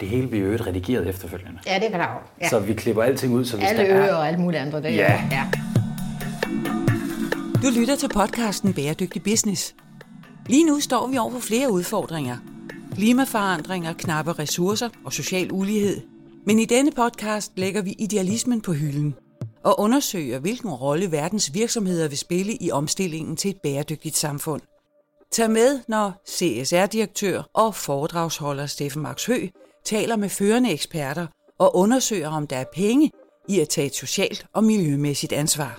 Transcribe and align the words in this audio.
det 0.00 0.08
hele 0.08 0.26
bliver 0.28 0.46
jo 0.52 0.58
redigeret 0.66 1.08
efterfølgende. 1.08 1.58
Ja, 1.66 1.74
det 1.78 1.90
kan 1.90 2.00
der 2.00 2.06
ja. 2.40 2.48
Så 2.48 2.58
vi 2.58 2.74
klipper 2.74 3.02
alting 3.02 3.34
ud, 3.34 3.44
så 3.44 3.56
hvis 3.56 3.68
Alle 3.68 3.82
der 3.82 3.94
er... 3.94 4.14
og 4.14 4.28
alt 4.28 4.38
muligt 4.38 4.60
andet. 4.62 4.82
Det, 4.82 4.94
Ja. 4.94 5.22
ja. 5.30 5.44
Du 7.62 7.68
lytter 7.76 7.96
til 7.96 8.08
podcasten 8.08 8.74
Bæredygtig 8.74 9.22
Business. 9.22 9.74
Lige 10.46 10.64
nu 10.64 10.80
står 10.80 11.06
vi 11.06 11.18
over 11.18 11.30
for 11.30 11.40
flere 11.40 11.70
udfordringer. 11.70 12.36
Klimaforandringer, 12.94 13.92
knappe 13.92 14.32
ressourcer 14.32 14.88
og 15.04 15.12
social 15.12 15.52
ulighed. 15.52 16.00
Men 16.46 16.58
i 16.58 16.64
denne 16.64 16.90
podcast 16.92 17.52
lægger 17.56 17.82
vi 17.82 17.94
idealismen 17.98 18.60
på 18.60 18.72
hylden 18.72 19.14
og 19.64 19.80
undersøger, 19.80 20.38
hvilken 20.38 20.70
rolle 20.70 21.12
verdens 21.12 21.54
virksomheder 21.54 22.08
vil 22.08 22.18
spille 22.18 22.52
i 22.60 22.70
omstillingen 22.70 23.36
til 23.36 23.50
et 23.50 23.56
bæredygtigt 23.62 24.16
samfund. 24.16 24.60
Tag 25.32 25.50
med, 25.50 25.80
når 25.88 26.22
CSR-direktør 26.28 27.42
og 27.54 27.74
foredragsholder 27.74 28.66
Steffen 28.66 29.02
Max 29.02 29.26
Hø 29.26 29.46
taler 29.88 30.16
med 30.16 30.28
førende 30.28 30.72
eksperter 30.72 31.26
og 31.58 31.76
undersøger, 31.76 32.28
om 32.28 32.46
der 32.46 32.56
er 32.56 32.64
penge 32.74 33.10
i 33.48 33.60
at 33.60 33.68
tage 33.68 33.86
et 33.86 33.94
socialt 33.94 34.46
og 34.52 34.64
miljømæssigt 34.64 35.32
ansvar. 35.32 35.78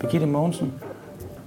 Birgitte 0.00 0.26
Mogensen, 0.26 0.72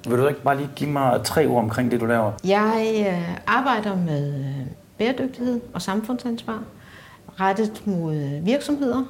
vil 0.08 0.18
du 0.18 0.28
ikke 0.28 0.42
bare 0.42 0.58
lige 0.58 0.70
give 0.76 0.90
mig 0.90 1.22
tre 1.26 1.48
ord 1.48 1.64
omkring 1.64 1.92
det, 1.92 2.00
du 2.00 2.06
laver? 2.06 2.32
Jeg 2.44 3.06
øh, 3.08 3.38
arbejder 3.48 3.96
med 3.96 4.40
øh, 4.40 4.68
bæredygtighed 4.98 5.62
og 5.74 5.82
samfundsansvar 5.82 6.64
rettet 7.40 7.88
mod 7.88 8.16
øh, 8.16 8.46
virksomheder. 8.46 9.04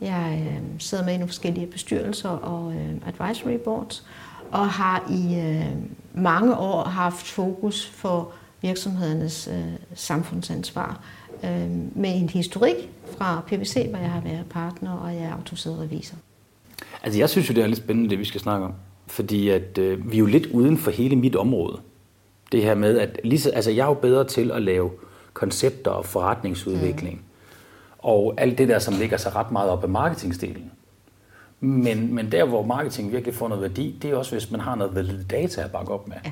Jeg 0.00 0.52
sidder 0.78 1.04
med 1.04 1.12
i 1.12 1.16
nogle 1.16 1.28
forskellige 1.28 1.66
bestyrelser 1.66 2.28
og 2.28 2.74
advisory 3.06 3.56
boards, 3.64 4.06
og 4.50 4.68
har 4.68 5.04
i 5.10 5.40
øh, 5.40 5.64
mange 6.14 6.56
år 6.56 6.84
haft 6.84 7.26
fokus 7.26 7.92
på 8.02 8.32
virksomhedernes 8.62 9.48
øh, 9.52 9.72
samfundsansvar 9.94 11.00
øh, 11.44 11.70
med 11.94 12.20
en 12.20 12.28
historik 12.28 12.90
fra 13.18 13.42
PwC, 13.46 13.86
hvor 13.90 13.98
jeg 13.98 14.10
har 14.10 14.20
været 14.20 14.44
partner, 14.50 14.92
og 14.92 15.14
jeg 15.14 15.22
er 15.22 15.34
autoriseret 15.34 15.80
revisor. 15.80 16.16
Altså, 17.02 17.18
jeg 17.18 17.30
synes 17.30 17.48
jo, 17.48 17.54
det 17.54 17.62
er 17.62 17.66
lidt 17.66 17.78
spændende, 17.78 18.10
det 18.10 18.18
vi 18.18 18.24
skal 18.24 18.40
snakke 18.40 18.66
om. 18.66 18.72
Fordi 19.06 19.48
at 19.48 19.78
øh, 19.78 20.10
vi 20.10 20.16
er 20.16 20.18
jo 20.18 20.26
lidt 20.26 20.46
uden 20.46 20.78
for 20.78 20.90
hele 20.90 21.16
mit 21.16 21.36
område. 21.36 21.80
Det 22.52 22.62
her 22.62 22.74
med, 22.74 22.98
at 22.98 23.20
lige 23.24 23.40
så, 23.40 23.50
altså, 23.50 23.70
jeg 23.70 23.82
er 23.82 23.88
jo 23.88 23.94
bedre 23.94 24.24
til 24.24 24.50
at 24.50 24.62
lave 24.62 24.90
koncepter 25.32 25.90
og 25.90 26.06
forretningsudvikling. 26.06 27.16
Mm. 27.16 27.24
Og 27.98 28.34
alt 28.36 28.58
det 28.58 28.68
der, 28.68 28.78
som 28.78 28.94
ligger 28.94 29.16
sig 29.16 29.36
ret 29.36 29.52
meget 29.52 29.70
op 29.70 29.82
af 29.82 29.88
marketingdelen. 29.88 30.70
Men, 31.60 32.14
men 32.14 32.32
der, 32.32 32.44
hvor 32.44 32.62
marketing 32.62 33.12
virkelig 33.12 33.34
får 33.34 33.48
noget 33.48 33.62
værdi, 33.62 33.98
det 34.02 34.10
er 34.10 34.16
også, 34.16 34.32
hvis 34.32 34.50
man 34.50 34.60
har 34.60 34.74
noget 34.74 34.94
valid 34.94 35.24
data 35.24 35.62
at 35.62 35.72
bakke 35.72 35.92
op 35.92 36.08
med. 36.08 36.16
Ja. 36.24 36.30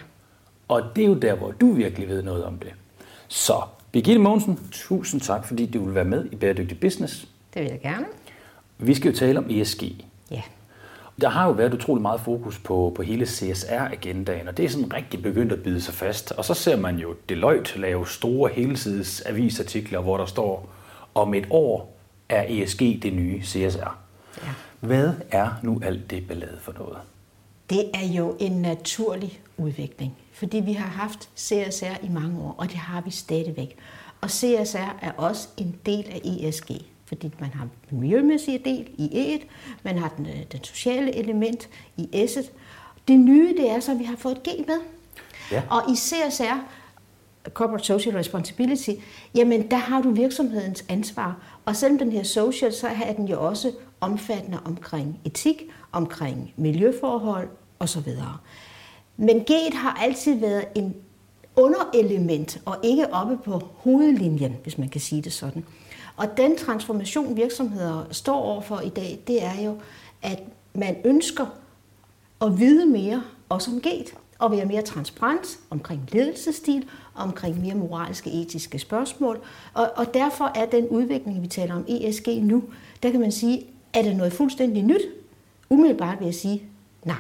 Og 0.69 0.83
det 0.97 1.05
er 1.05 1.09
jo 1.09 1.15
der, 1.15 1.35
hvor 1.35 1.51
du 1.51 1.73
virkelig 1.73 2.09
ved 2.09 2.23
noget 2.23 2.45
om 2.45 2.59
det. 2.59 2.73
Så, 3.29 3.63
Birgitte 3.93 4.21
Mogensen, 4.21 4.61
tusind 4.73 5.21
tak, 5.21 5.47
fordi 5.47 5.67
du 5.67 5.85
vil 5.85 5.95
være 5.95 6.05
med 6.05 6.29
i 6.33 6.37
Bæredygtig 6.37 6.81
Business. 6.81 7.29
Det 7.55 7.63
vil 7.63 7.71
jeg 7.71 7.81
gerne. 7.81 8.07
Vi 8.79 8.95
skal 8.95 9.11
jo 9.11 9.17
tale 9.17 9.39
om 9.39 9.47
ESG. 9.51 9.83
Ja. 10.31 10.43
Der 11.21 11.29
har 11.29 11.47
jo 11.47 11.53
været 11.53 11.75
utrolig 11.75 12.03
meget 12.03 12.21
fokus 12.21 12.59
på, 12.59 12.93
på 12.97 13.03
hele 13.03 13.27
CSR-agendaen, 13.27 14.49
og 14.49 14.57
det 14.57 14.65
er 14.65 14.69
sådan 14.69 14.93
rigtig 14.93 15.23
begyndt 15.23 15.53
at 15.53 15.63
bide 15.63 15.81
sig 15.81 15.95
fast. 15.95 16.33
Og 16.33 16.45
så 16.45 16.55
ser 16.55 16.77
man 16.77 16.97
jo 16.97 17.15
Deloitte 17.29 17.79
lave 17.79 18.09
store 18.09 18.51
helsides 18.53 19.21
avisartikler, 19.21 20.01
hvor 20.01 20.17
der 20.17 20.27
står, 20.27 20.69
om 21.15 21.35
et 21.35 21.47
år 21.51 21.97
er 22.29 22.45
ESG 22.49 22.81
det 22.81 23.13
nye 23.13 23.43
CSR. 23.43 23.99
Ja. 24.43 24.49
Hvad 24.81 25.11
er 25.31 25.51
nu 25.63 25.81
alt 25.85 26.11
det 26.11 26.29
ballade 26.29 26.59
for 26.61 26.73
noget? 26.73 26.99
Det 27.71 27.91
er 27.95 28.07
jo 28.07 28.37
en 28.41 28.53
naturlig 28.53 29.41
udvikling, 29.57 30.17
fordi 30.33 30.61
vi 30.61 30.73
har 30.73 30.89
haft 30.89 31.29
CSR 31.37 32.05
i 32.05 32.09
mange 32.09 32.41
år, 32.41 32.55
og 32.59 32.67
det 32.67 32.77
har 32.77 33.01
vi 33.01 33.11
stadigvæk. 33.11 33.77
Og 34.21 34.31
CSR 34.31 34.99
er 35.03 35.13
også 35.17 35.49
en 35.57 35.77
del 35.87 36.07
af 36.11 36.21
ESG, 36.25 36.71
fordi 37.07 37.31
man 37.39 37.51
har 37.51 37.69
den 37.91 38.01
miljømæssige 38.01 38.59
del 38.59 38.89
i 38.99 39.07
E'et, 39.07 39.47
man 39.83 39.99
har 39.99 40.13
den, 40.17 40.27
øh, 40.27 40.43
den 40.53 40.65
sociale 40.65 41.17
element 41.17 41.69
i 41.97 42.25
S'et. 42.25 42.51
Det 43.09 43.19
nye, 43.19 43.55
det 43.57 43.71
er 43.71 43.81
så, 43.81 43.93
at 43.93 43.99
vi 43.99 44.05
har 44.05 44.17
fået 44.17 44.43
G 44.43 44.49
med. 44.67 44.79
Ja. 45.53 45.63
Og 45.71 45.83
i 45.93 45.97
CSR, 45.97 46.59
Corporate 47.49 47.85
Social 47.85 48.17
Responsibility, 48.17 48.91
jamen 49.35 49.71
der 49.71 49.77
har 49.77 50.03
du 50.03 50.11
virksomhedens 50.11 50.85
ansvar. 50.89 51.37
Og 51.65 51.77
selvom 51.77 51.99
den 51.99 52.13
her 52.13 52.23
social, 52.23 52.73
så 52.73 52.89
er 52.89 53.13
den 53.13 53.29
jo 53.29 53.47
også 53.47 53.73
omfattende 54.01 54.59
omkring 54.65 55.21
etik, 55.25 55.63
omkring 55.93 56.53
miljøforhold 56.57 57.49
osv. 57.79 58.13
Men 59.17 59.41
G'et 59.51 59.77
har 59.77 59.95
altid 59.95 60.35
været 60.35 60.65
en 60.75 60.97
underelement 61.57 62.63
og 62.65 62.77
ikke 62.83 63.15
oppe 63.15 63.37
på 63.37 63.63
hovedlinjen, 63.77 64.57
hvis 64.63 64.79
man 64.79 64.89
kan 64.89 65.01
sige 65.01 65.23
det 65.23 65.33
sådan. 65.33 65.65
Og 66.17 66.37
den 66.37 66.57
transformation, 66.57 67.37
virksomheder 67.37 68.05
står 68.11 68.37
overfor 68.37 68.81
i 68.81 68.89
dag, 68.89 69.19
det 69.27 69.45
er 69.45 69.63
jo, 69.65 69.79
at 70.23 70.43
man 70.75 70.97
ønsker 71.05 71.47
at 72.41 72.59
vide 72.59 72.87
mere, 72.87 73.23
også 73.49 73.71
om 73.71 73.81
G'et, 73.87 74.17
og 74.39 74.53
være 74.53 74.65
mere 74.65 74.83
transparent 74.83 75.59
omkring 75.71 76.09
ledelsesstil, 76.13 76.85
omkring 77.15 77.61
mere 77.61 77.75
moralske, 77.75 78.31
etiske 78.31 78.79
spørgsmål. 78.79 79.41
Og, 79.75 79.91
og 79.97 80.15
derfor 80.15 80.53
er 80.55 80.67
den 80.67 80.89
udvikling, 80.89 81.43
vi 81.43 81.47
taler 81.47 81.75
om 81.75 81.85
ESG 81.89 82.29
nu, 82.29 82.65
der 83.03 83.11
kan 83.11 83.21
man 83.21 83.33
sige, 83.33 83.67
er 83.97 84.03
det 84.03 84.17
noget 84.17 84.33
fuldstændig 84.33 84.83
nyt? 84.83 85.01
Umiddelbart 85.71 86.19
vil 86.19 86.25
jeg 86.27 86.35
sige, 86.35 86.63
nej, 87.05 87.17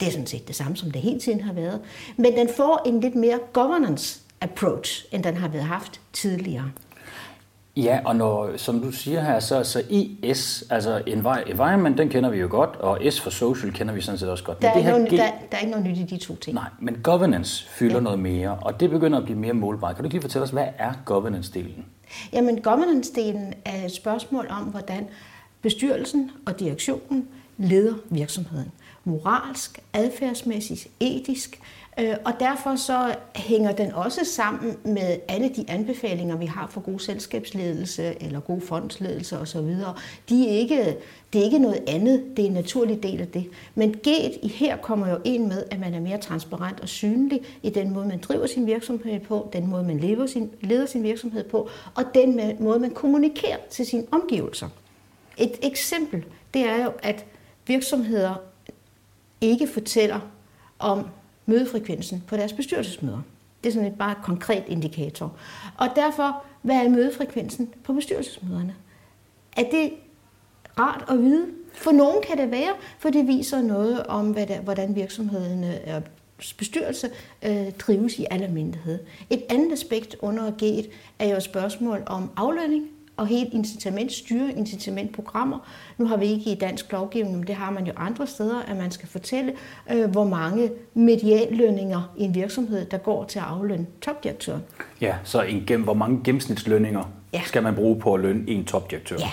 det 0.00 0.08
er 0.08 0.12
sådan 0.12 0.26
set 0.26 0.48
det 0.48 0.56
samme, 0.56 0.76
som 0.76 0.90
det 0.90 1.00
hele 1.02 1.20
tiden 1.20 1.40
har 1.40 1.52
været. 1.52 1.80
Men 2.16 2.32
den 2.36 2.48
får 2.56 2.82
en 2.86 3.00
lidt 3.00 3.14
mere 3.14 3.38
governance 3.52 4.20
approach, 4.40 5.04
end 5.12 5.24
den 5.24 5.36
har 5.36 5.48
været 5.48 5.64
haft 5.64 6.00
tidligere. 6.12 6.70
Ja, 7.76 8.00
og 8.04 8.16
når, 8.16 8.56
som 8.56 8.80
du 8.80 8.90
siger 8.92 9.22
her, 9.22 9.40
så, 9.40 9.64
så 9.64 9.82
ES, 9.90 10.64
altså 10.70 10.98
envi- 10.98 11.50
environment, 11.50 11.98
den 11.98 12.08
kender 12.08 12.30
vi 12.30 12.38
jo 12.38 12.48
godt, 12.50 12.76
og 12.76 12.98
S 13.12 13.20
for 13.20 13.30
social 13.30 13.72
kender 13.72 13.94
vi 13.94 14.00
sådan 14.00 14.18
set 14.18 14.28
også 14.30 14.44
godt. 14.44 14.62
Der 14.62 14.68
er, 14.70 14.74
det 14.74 14.84
noget, 14.84 15.06
G- 15.08 15.10
der, 15.10 15.16
der 15.50 15.56
er 15.56 15.58
ikke 15.58 15.70
noget 15.70 15.86
nyt 15.86 15.98
i 15.98 16.02
de 16.02 16.16
to 16.16 16.36
ting. 16.36 16.54
Nej, 16.54 16.68
men 16.80 16.96
governance 17.02 17.68
fylder. 17.68 17.94
Ja. 17.94 18.00
noget 18.00 18.18
mere, 18.18 18.58
og 18.62 18.80
det 18.80 18.90
begynder 18.90 19.18
at 19.18 19.24
blive 19.24 19.38
mere 19.38 19.52
målbart. 19.52 19.94
Kan 19.96 20.02
du 20.02 20.06
ikke 20.06 20.14
lige 20.14 20.22
fortælle 20.22 20.42
os, 20.44 20.50
hvad 20.50 20.66
er 20.78 20.92
governance-delen? 21.06 21.82
Jamen, 22.32 22.58
governance-delen 22.66 23.52
er 23.64 23.84
et 23.84 23.92
spørgsmål 23.92 24.46
om, 24.50 24.62
hvordan 24.64 25.08
bestyrelsen 25.62 26.30
og 26.46 26.60
direktionen 26.60 27.28
leder 27.58 27.94
virksomheden. 28.10 28.72
Moralsk, 29.04 29.80
adfærdsmæssigt, 29.92 30.88
etisk. 31.00 31.60
Øh, 32.00 32.16
og 32.24 32.32
derfor 32.40 32.76
så 32.76 33.14
hænger 33.36 33.72
den 33.72 33.92
også 33.92 34.24
sammen 34.24 34.76
med 34.84 35.18
alle 35.28 35.48
de 35.48 35.64
anbefalinger, 35.68 36.36
vi 36.36 36.46
har 36.46 36.66
for 36.66 36.80
god 36.80 36.98
selskabsledelse 36.98 38.22
eller 38.22 38.40
god 38.40 38.60
fondsledelse 38.60 39.38
osv. 39.38 39.76
De 40.28 40.48
er 40.48 40.52
ikke, 40.52 40.96
det 41.32 41.40
er 41.40 41.44
ikke 41.44 41.58
noget 41.58 41.82
andet, 41.88 42.24
det 42.36 42.42
er 42.42 42.46
en 42.46 42.54
naturlig 42.54 43.02
del 43.02 43.20
af 43.20 43.28
det. 43.28 43.44
Men 43.74 43.94
G'et 44.06 44.38
i 44.42 44.48
her 44.48 44.76
kommer 44.76 45.10
jo 45.10 45.18
ind 45.24 45.46
med, 45.46 45.64
at 45.70 45.80
man 45.80 45.94
er 45.94 46.00
mere 46.00 46.18
transparent 46.18 46.80
og 46.80 46.88
synlig 46.88 47.40
i 47.62 47.70
den 47.70 47.90
måde, 47.90 48.08
man 48.08 48.18
driver 48.18 48.46
sin 48.46 48.66
virksomhed 48.66 49.20
på, 49.20 49.50
den 49.52 49.66
måde, 49.66 49.84
man 49.84 50.00
lever 50.00 50.26
sin, 50.26 50.50
leder 50.60 50.86
sin 50.86 51.02
virksomhed 51.02 51.44
på, 51.44 51.68
og 51.94 52.04
den 52.14 52.40
måde, 52.60 52.78
man 52.78 52.90
kommunikerer 52.90 53.58
til 53.70 53.86
sine 53.86 54.06
omgivelser. 54.10 54.68
Et 55.40 55.58
eksempel, 55.62 56.24
det 56.54 56.62
er 56.62 56.84
jo, 56.84 56.92
at 57.02 57.24
virksomheder 57.66 58.34
ikke 59.40 59.66
fortæller 59.66 60.20
om 60.78 61.06
mødefrekvensen 61.46 62.24
på 62.26 62.36
deres 62.36 62.52
bestyrelsesmøder. 62.52 63.22
Det 63.64 63.70
er 63.70 63.72
sådan 63.72 63.88
et 63.92 63.98
bare 63.98 64.12
et 64.12 64.22
konkret 64.22 64.64
indikator. 64.68 65.36
Og 65.78 65.88
derfor, 65.96 66.44
hvad 66.62 66.76
er 66.76 66.88
mødefrekvensen 66.88 67.74
på 67.84 67.92
bestyrelsesmøderne? 67.92 68.74
Er 69.56 69.70
det 69.70 69.92
rart 70.78 71.04
at 71.08 71.18
vide? 71.18 71.46
For 71.74 71.90
nogen 71.90 72.22
kan 72.22 72.38
det 72.38 72.50
være, 72.50 72.72
for 72.98 73.10
det 73.10 73.26
viser 73.26 73.62
noget 73.62 74.06
om, 74.06 74.30
hvad 74.30 74.46
der, 74.46 74.60
hvordan 74.60 74.94
virksomheden 74.94 75.64
og 75.94 76.02
bestyrelse 76.58 77.10
øh, 77.42 77.70
drives 77.70 78.18
i 78.18 78.26
almindelighed. 78.30 78.98
Et 79.30 79.42
andet 79.50 79.72
aspekt 79.72 80.16
under 80.20 80.50
G1 80.50 80.90
er 81.18 81.28
jo 81.28 81.36
et 81.36 81.42
spørgsmål 81.42 82.02
om 82.06 82.30
aflønning 82.36 82.88
og 83.20 83.26
helt 83.26 83.54
incitamentstyring, 83.54 84.58
incitamentprogrammer. 84.58 85.58
Nu 85.98 86.06
har 86.06 86.16
vi 86.16 86.26
ikke 86.26 86.52
i 86.52 86.54
dansk 86.54 86.92
lovgivning, 86.92 87.36
men 87.36 87.46
det 87.46 87.54
har 87.54 87.70
man 87.70 87.86
jo 87.86 87.92
andre 87.96 88.26
steder, 88.26 88.62
at 88.62 88.76
man 88.76 88.90
skal 88.90 89.08
fortælle, 89.08 89.52
øh, 89.90 90.10
hvor 90.10 90.24
mange 90.24 90.70
medianlønninger 90.94 92.14
i 92.18 92.22
en 92.22 92.34
virksomhed, 92.34 92.84
der 92.84 92.98
går 92.98 93.24
til 93.24 93.38
at 93.38 93.44
aflønne 93.44 93.86
topdirektøren. 94.00 94.62
Ja, 95.00 95.14
så 95.24 95.42
en 95.42 95.64
gennem, 95.66 95.84
hvor 95.84 95.94
mange 95.94 96.20
gennemsnitslønninger. 96.24 97.04
Ja. 97.32 97.42
skal 97.44 97.62
man 97.62 97.74
bruge 97.74 98.00
på 98.00 98.14
at 98.14 98.20
lønne 98.20 98.50
en 98.50 98.64
topdirektør? 98.64 99.16
Ja, 99.18 99.30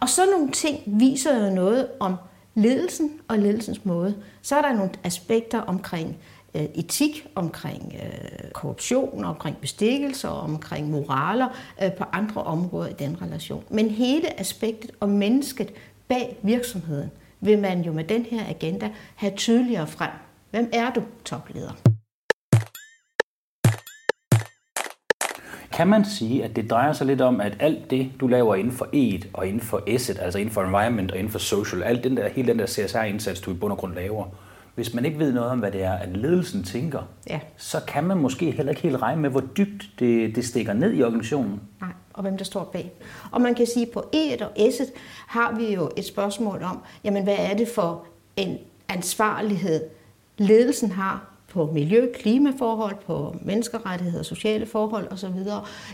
og 0.00 0.08
så 0.08 0.22
nogle 0.36 0.50
ting 0.50 0.82
viser 0.86 1.46
jo 1.46 1.54
noget 1.54 1.86
om 2.00 2.14
ledelsen 2.54 3.10
og 3.28 3.38
ledelsens 3.38 3.84
måde. 3.84 4.14
Så 4.42 4.56
er 4.56 4.62
der 4.62 4.72
nogle 4.72 4.90
aspekter 5.04 5.60
omkring 5.60 6.16
øh, 6.54 6.62
etik, 6.62 7.26
omkring 7.34 7.94
øh, 8.02 8.50
korruption, 8.52 9.24
omkring 9.24 9.56
bestikkelser, 9.56 10.28
omkring 10.28 10.90
moraler 10.90 11.48
øh, 11.82 11.92
på 11.92 12.04
andre 12.12 12.42
områder 12.42 12.88
i 12.88 12.94
den 12.98 13.22
relation. 13.22 13.64
Men 13.70 13.90
hele 13.90 14.40
aspektet 14.40 14.90
om 15.00 15.08
mennesket 15.08 15.72
bag 16.08 16.36
virksomheden 16.42 17.10
vil 17.40 17.58
man 17.58 17.80
jo 17.80 17.92
med 17.92 18.04
den 18.04 18.24
her 18.24 18.48
agenda 18.48 18.90
have 19.14 19.32
tydeligere 19.36 19.86
frem. 19.86 20.10
Hvem 20.50 20.70
er 20.72 20.90
du, 20.90 21.02
topleder? 21.24 21.72
Kan 25.72 25.88
man 25.88 26.04
sige, 26.04 26.44
at 26.44 26.56
det 26.56 26.70
drejer 26.70 26.92
sig 26.92 27.06
lidt 27.06 27.20
om, 27.20 27.40
at 27.40 27.56
alt 27.60 27.90
det, 27.90 28.10
du 28.20 28.26
laver 28.26 28.54
inden 28.54 28.72
for 28.72 28.88
ED 28.92 29.20
og 29.32 29.46
inden 29.46 29.60
for 29.60 29.82
ESET, 29.86 30.18
altså 30.18 30.38
inden 30.38 30.54
for 30.54 30.62
environment 30.62 31.10
og 31.10 31.18
inden 31.18 31.32
for 31.32 31.38
social, 31.38 31.82
alt 31.82 32.04
den 32.04 32.16
der, 32.16 32.28
hele 32.28 32.48
den 32.48 32.58
der 32.58 32.66
CSR-indsats, 32.66 33.40
du 33.40 33.50
i 33.50 33.54
bund 33.54 33.72
og 33.72 33.78
grund 33.78 33.94
laver, 33.94 34.24
hvis 34.80 34.94
man 34.94 35.04
ikke 35.04 35.18
ved 35.18 35.32
noget 35.32 35.50
om, 35.50 35.58
hvad 35.58 35.70
det 35.72 35.82
er, 35.82 35.92
at 35.92 36.16
ledelsen 36.16 36.64
tænker, 36.64 37.02
Ja. 37.30 37.40
så 37.56 37.80
kan 37.88 38.04
man 38.04 38.18
måske 38.18 38.50
heller 38.50 38.70
ikke 38.70 38.82
helt 38.82 39.02
regne 39.02 39.22
med, 39.22 39.30
hvor 39.30 39.40
dybt 39.40 39.90
det, 39.98 40.36
det 40.36 40.44
stikker 40.44 40.72
ned 40.72 40.94
i 40.94 41.02
organisationen. 41.02 41.60
Nej, 41.80 41.90
og 42.12 42.22
hvem 42.22 42.36
der 42.36 42.44
står 42.44 42.64
bag. 42.64 42.92
Og 43.30 43.40
man 43.40 43.54
kan 43.54 43.66
sige, 43.66 43.86
at 43.86 43.92
på 43.92 44.00
E1 44.16 44.44
og 44.44 44.50
S'et 44.58 44.90
har 45.26 45.54
vi 45.58 45.74
jo 45.74 45.90
et 45.96 46.04
spørgsmål 46.04 46.62
om, 46.62 46.78
jamen 47.04 47.22
hvad 47.22 47.36
er 47.38 47.56
det 47.56 47.68
for 47.68 48.04
en 48.36 48.58
ansvarlighed, 48.88 49.80
ledelsen 50.38 50.90
har 50.90 51.26
på 51.48 51.70
miljø, 51.72 52.06
klimaforhold, 52.14 52.96
på 53.06 53.36
menneskerettigheder, 53.42 54.22
sociale 54.22 54.66
forhold 54.66 55.12
osv., 55.12 55.34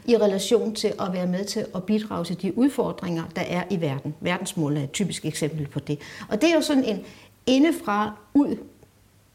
i 0.07 0.17
relation 0.17 0.75
til 0.75 0.93
at 1.01 1.13
være 1.13 1.27
med 1.27 1.45
til 1.45 1.67
at 1.75 1.85
bidrage 1.85 2.25
til 2.25 2.43
de 2.43 2.59
udfordringer, 2.59 3.23
der 3.37 3.43
er 3.43 3.63
i 3.71 3.81
verden. 3.81 4.15
Verdensmålet 4.21 4.79
er 4.79 4.85
et 4.85 4.93
typisk 4.93 5.25
eksempel 5.27 5.67
på 5.69 5.81
det. 5.81 5.99
Og 6.29 6.41
det 6.41 6.51
er 6.51 6.55
jo 6.55 6.61
sådan 6.61 6.85
en 6.85 7.05
indefra 7.47 8.13
ud 8.35 8.57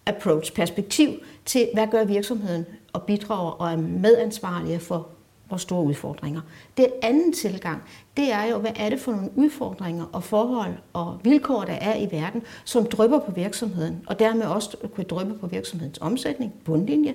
approach, 0.05 0.53
perspektiv 0.53 1.09
til, 1.45 1.69
hvad 1.73 1.87
gør 1.87 2.03
virksomheden 2.03 2.65
og 2.93 3.03
bidrager 3.03 3.51
og 3.51 3.71
er 3.71 3.77
medansvarlige 3.77 4.79
for 4.79 5.07
vores 5.49 5.61
store 5.61 5.83
udfordringer. 5.83 6.41
Det 6.77 6.87
anden 7.01 7.33
tilgang, 7.33 7.83
det 8.17 8.31
er 8.31 8.43
jo, 8.43 8.57
hvad 8.57 8.71
er 8.75 8.89
det 8.89 8.99
for 8.99 9.11
nogle 9.11 9.29
udfordringer 9.35 10.05
og 10.13 10.23
forhold 10.23 10.73
og 10.93 11.19
vilkår, 11.23 11.63
der 11.63 11.73
er 11.73 11.95
i 11.95 12.07
verden, 12.11 12.43
som 12.65 12.85
drypper 12.85 13.19
på 13.19 13.31
virksomheden, 13.31 14.03
og 14.07 14.19
dermed 14.19 14.45
også 14.45 14.77
kan 14.95 15.05
dryppe 15.09 15.33
på 15.33 15.47
virksomhedens 15.47 15.97
omsætning, 16.01 16.53
bundlinje, 16.65 17.13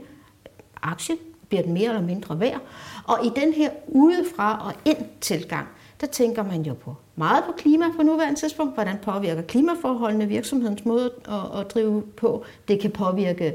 aktie, 0.82 1.16
bliver 1.48 1.62
den 1.62 1.72
mere 1.72 1.88
eller 1.88 2.02
mindre 2.02 2.40
værd. 2.40 2.60
Og 3.04 3.26
i 3.26 3.30
den 3.36 3.52
her 3.52 3.70
udefra 3.86 4.66
og 4.66 4.74
ind 4.84 5.06
tilgang, 5.20 5.68
der 6.00 6.06
tænker 6.06 6.42
man 6.42 6.62
jo 6.62 6.74
på 6.74 6.94
meget 7.16 7.44
på 7.44 7.52
klima 7.52 7.84
på 7.96 8.02
nuværende 8.02 8.40
tidspunkt. 8.40 8.74
Hvordan 8.74 8.96
påvirker 9.02 9.42
klimaforholdene 9.42 10.26
virksomhedens 10.26 10.84
måde 10.84 11.10
at, 11.28 11.60
at 11.60 11.74
drive 11.74 12.02
på? 12.02 12.44
Det 12.68 12.80
kan 12.80 12.90
påvirke 12.90 13.54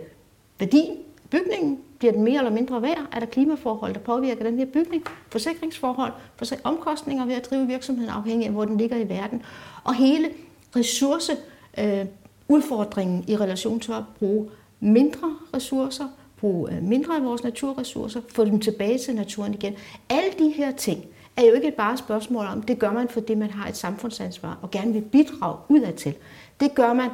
værdien, 0.60 0.98
bygningen. 1.30 1.80
Bliver 2.00 2.12
den 2.12 2.24
mere 2.24 2.38
eller 2.38 2.52
mindre 2.52 2.81
værd? 2.81 3.08
Er 3.12 3.19
der 3.19 3.25
klimaforhold, 3.25 3.94
der 3.94 4.00
påvirker 4.00 4.44
den 4.44 4.58
her 4.58 4.66
bygning? 4.66 5.04
Forsikringsforhold, 5.30 6.13
forsik- 6.36 6.60
omkostninger 6.63 7.25
ved 7.25 7.34
at 7.34 7.50
drive 7.50 7.68
virksomheden 7.68 8.10
afhængig 8.10 8.48
af, 8.48 8.54
hvor 8.54 8.66
den 8.66 8.78
ligger 8.78 8.98
i 8.98 9.10
verden. 9.10 9.44
Og 9.84 9.96
hele 9.96 10.30
ressource, 10.75 11.38
øh, 11.78 12.06
udfordringen 12.48 13.24
i 13.28 13.38
relation 13.38 13.80
til 13.80 13.92
at 13.92 14.04
bruge 14.19 14.50
mindre 14.80 15.36
ressourcer, 15.56 16.06
bruge 16.40 16.72
øh, 16.75 16.84
mindre 16.84 17.16
af 17.16 17.24
vores 17.24 17.44
naturressourcer, 17.44 18.22
få 18.30 18.46
dem 18.46 18.60
tilbage 18.60 18.98
til 18.98 19.16
naturen 19.16 19.54
igen. 19.54 19.74
Alle 20.10 20.31
de 20.40 20.50
her 20.50 20.72
ting 20.72 21.06
er 21.38 21.45
jo 21.45 21.54
ikke 21.54 21.72
bare 21.72 21.94
et 21.94 22.00
spørgsmål 22.00 22.45
om, 22.45 22.62
det 22.62 22.80
gør 22.80 22.92
man, 22.92 23.10
fordi 23.10 23.36
man 23.36 23.50
har 23.50 23.69
et 23.69 23.78
samfundsansvar 23.78 24.57
og 24.62 24.72
gerne 24.72 24.94
vil 24.94 25.01
bidrage 25.01 25.57
udadtil. 25.69 26.16
Det 26.60 26.75
gør 26.75 26.94
man 26.94 27.10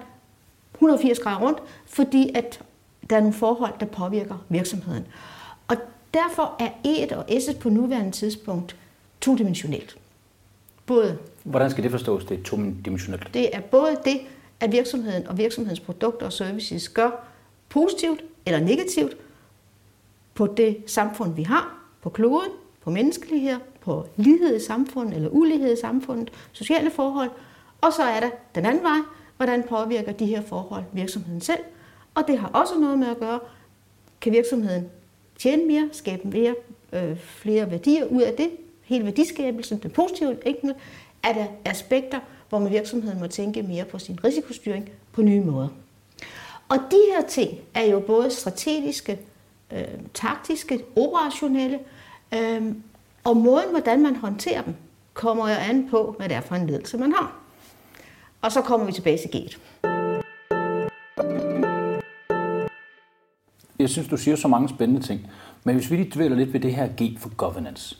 180 0.73 1.19
grader 1.19 1.39
rundt, 1.39 1.59
fordi 1.85 2.31
at 2.35 2.61
der 3.09 3.15
er 3.15 3.19
nogle 3.19 3.33
forhold, 3.33 3.73
der 3.79 3.85
påvirker 3.85 4.45
virksomheden. 4.49 5.05
Og 5.67 5.75
derfor 6.13 6.55
er 6.59 6.69
E1 6.87 7.15
og 7.15 7.25
S'et 7.29 7.59
på 7.59 7.69
nuværende 7.69 8.11
tidspunkt 8.11 8.75
todimensionelt. 9.21 9.97
Både 10.85 11.17
Hvordan 11.43 11.71
skal 11.71 11.83
det 11.83 11.91
forstås? 11.91 12.25
Det 12.25 12.39
er 12.39 12.43
todimensionelt. 12.43 13.29
det 13.33 13.55
er 13.55 13.61
både 13.61 13.97
det, 14.05 14.19
at 14.59 14.71
virksomheden 14.71 15.27
og 15.27 15.37
virksomhedens 15.37 15.79
produkter 15.79 16.25
og 16.25 16.33
services 16.33 16.89
gør 16.89 17.09
positivt 17.69 18.23
eller 18.45 18.59
negativt 18.59 19.17
på 20.33 20.47
det 20.47 20.77
samfund, 20.87 21.33
vi 21.33 21.43
har, 21.43 21.77
på 22.01 22.09
kloden, 22.09 22.51
på 22.83 22.89
menneskelighed, 22.89 23.57
på 23.87 24.07
lighed 24.15 24.55
i 24.55 24.65
samfundet 24.65 25.15
eller 25.15 25.29
ulighed 25.29 25.73
i 25.73 25.81
samfundet, 25.81 26.31
sociale 26.51 26.91
forhold. 26.91 27.29
Og 27.81 27.93
så 27.93 28.03
er 28.03 28.19
der 28.19 28.29
den 28.55 28.65
anden 28.65 28.83
vej, 28.83 28.99
hvordan 29.37 29.63
påvirker 29.63 30.11
de 30.11 30.25
her 30.25 30.41
forhold 30.41 30.83
virksomheden 30.93 31.41
selv. 31.41 31.59
Og 32.15 32.23
det 32.27 32.37
har 32.37 32.47
også 32.47 32.79
noget 32.79 32.99
med 32.99 33.07
at 33.07 33.19
gøre, 33.19 33.39
kan 34.21 34.31
virksomheden 34.31 34.89
tjene 35.39 35.65
mere, 35.65 35.89
skabe 35.91 36.27
mere, 36.27 36.55
øh, 36.93 37.17
flere 37.17 37.71
værdier 37.71 38.05
ud 38.05 38.21
af 38.21 38.33
det, 38.33 38.49
hele 38.83 39.05
værdiskabelsen, 39.05 39.77
den 39.77 39.91
positive 39.91 40.47
enkelte, 40.47 40.75
er 41.23 41.33
der 41.33 41.45
aspekter, 41.65 42.19
hvor 42.49 42.59
man 42.59 42.71
virksomheden 42.71 43.19
må 43.19 43.27
tænke 43.27 43.63
mere 43.63 43.85
på 43.85 43.99
sin 43.99 44.19
risikostyring 44.23 44.89
på 45.11 45.21
nye 45.21 45.41
måder. 45.41 45.67
Og 46.69 46.77
de 46.77 46.97
her 47.15 47.27
ting 47.27 47.57
er 47.73 47.83
jo 47.83 47.99
både 47.99 48.31
strategiske, 48.31 49.19
øh, 49.73 49.83
taktiske, 50.13 50.83
operationelle, 50.95 51.79
øh, 52.33 52.73
og 53.27 53.38
måden, 53.38 53.69
hvordan 53.69 54.01
man 54.01 54.15
håndterer 54.15 54.62
dem, 54.62 54.75
kommer 55.13 55.50
jo 55.50 55.56
an 55.56 55.88
på, 55.89 56.15
hvad 56.18 56.29
det 56.29 56.38
er 56.38 56.41
for 56.41 56.56
en 56.56 56.68
ledelse, 56.68 56.97
man 56.97 57.12
har. 57.12 57.35
Og 58.41 58.51
så 58.51 58.62
kommer 58.62 58.85
vi 58.85 58.91
tilbage 58.91 59.18
til 59.18 59.31
GET. 59.31 59.59
Jeg 63.79 63.89
synes, 63.89 64.07
du 64.07 64.18
siger 64.18 64.35
så 64.35 64.47
mange 64.47 64.69
spændende 64.69 65.01
ting. 65.01 65.27
Men 65.63 65.75
hvis 65.75 65.91
vi 65.91 65.95
lige 65.95 66.12
dvæler 66.15 66.35
lidt 66.35 66.53
ved 66.53 66.59
det 66.59 66.75
her 66.75 66.88
G 66.88 67.19
for 67.19 67.35
governance. 67.35 67.97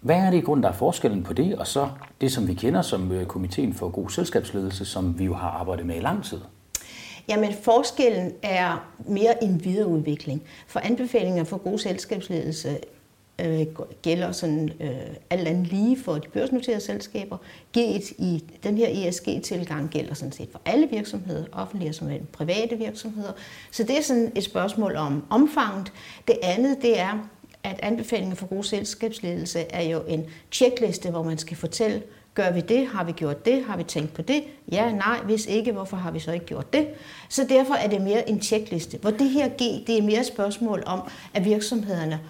Hvad 0.00 0.16
er 0.16 0.30
det 0.30 0.38
i 0.38 0.40
grunden, 0.40 0.62
der 0.62 0.68
er 0.68 0.74
forskellen 0.74 1.22
på 1.22 1.32
det, 1.32 1.58
og 1.58 1.66
så 1.66 1.88
det, 2.20 2.32
som 2.32 2.48
vi 2.48 2.54
kender 2.54 2.82
som 2.82 3.12
øh, 3.12 3.26
Komiteen 3.26 3.74
for 3.74 3.88
God 3.88 4.10
Selskabsledelse, 4.10 4.84
som 4.84 5.18
vi 5.18 5.24
jo 5.24 5.34
har 5.34 5.48
arbejdet 5.48 5.86
med 5.86 5.96
i 5.96 6.00
lang 6.00 6.24
tid? 6.24 6.40
Jamen, 7.28 7.52
forskellen 7.62 8.32
er 8.42 8.88
mere 8.98 9.44
en 9.44 9.64
videreudvikling. 9.64 10.42
For 10.66 10.80
anbefalinger 10.80 11.44
for 11.44 11.56
god 11.56 11.78
selskabsledelse 11.78 12.78
øh, 13.44 13.66
gælder 14.02 14.32
sådan 14.32 14.70
øh, 14.80 14.90
alt 15.30 15.48
andet 15.48 15.66
lige 15.66 15.98
for 15.98 16.14
de 16.14 16.28
børsnoterede 16.28 16.80
selskaber. 16.80 17.36
G1 17.76 18.14
i 18.18 18.44
den 18.62 18.76
her 18.78 19.08
ESG-tilgang 19.08 19.90
gælder 19.90 20.14
sådan 20.14 20.32
set 20.32 20.48
for 20.52 20.60
alle 20.64 20.88
virksomheder, 20.90 21.44
offentlige 21.52 21.92
som 21.92 22.10
private 22.32 22.76
virksomheder. 22.76 23.32
Så 23.70 23.82
det 23.82 23.98
er 23.98 24.02
sådan 24.02 24.32
et 24.34 24.44
spørgsmål 24.44 24.96
om 24.96 25.24
omfanget. 25.30 25.92
Det 26.28 26.36
andet, 26.42 26.82
det 26.82 27.00
er, 27.00 27.28
at 27.62 27.80
anbefalingen 27.82 28.36
for 28.36 28.46
god 28.46 28.64
selskabsledelse 28.64 29.60
er 29.60 29.82
jo 29.82 30.02
en 30.08 30.24
tjekliste, 30.50 31.10
hvor 31.10 31.22
man 31.22 31.38
skal 31.38 31.56
fortælle, 31.56 32.02
gør 32.34 32.50
vi 32.50 32.60
det, 32.60 32.86
har 32.86 33.04
vi 33.04 33.12
gjort 33.12 33.44
det, 33.46 33.64
har 33.64 33.76
vi 33.76 33.82
tænkt 33.82 34.14
på 34.14 34.22
det, 34.22 34.42
ja, 34.72 34.92
nej, 34.92 35.20
hvis 35.24 35.46
ikke, 35.46 35.72
hvorfor 35.72 35.96
har 35.96 36.10
vi 36.10 36.20
så 36.20 36.32
ikke 36.32 36.46
gjort 36.46 36.72
det? 36.72 36.88
Så 37.28 37.46
derfor 37.48 37.74
er 37.74 37.88
det 37.88 38.00
mere 38.00 38.28
en 38.28 38.40
tjekliste, 38.40 38.98
hvor 38.98 39.10
det 39.10 39.30
her 39.30 39.48
G, 39.48 39.86
det 39.86 39.98
er 39.98 40.02
mere 40.02 40.20
et 40.20 40.26
spørgsmål 40.26 40.82
om, 40.86 41.00
at 41.34 41.44
virksomhederne 41.44 42.20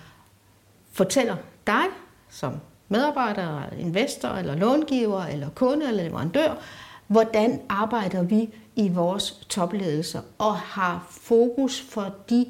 fortæller 0.99 1.37
dig 1.67 1.85
som 2.31 2.53
medarbejder, 2.89 3.63
investor, 3.79 4.29
eller 4.29 4.57
långiver, 4.57 5.23
eller 5.23 5.51
kunde, 5.51 5.89
eller 5.89 6.05
leverandør, 6.05 6.63
hvordan 7.07 7.61
arbejder 7.69 8.23
vi 8.23 8.55
i 8.77 8.89
vores 8.89 9.47
topledelser, 9.49 10.21
og 10.39 10.57
har 10.57 11.07
fokus 11.11 11.81
for 11.81 12.15
de 12.31 12.47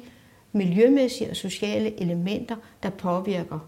miljømæssige 0.51 1.29
og 1.29 1.35
sociale 1.35 2.01
elementer, 2.01 2.55
der 2.83 2.89
påvirker 2.89 3.59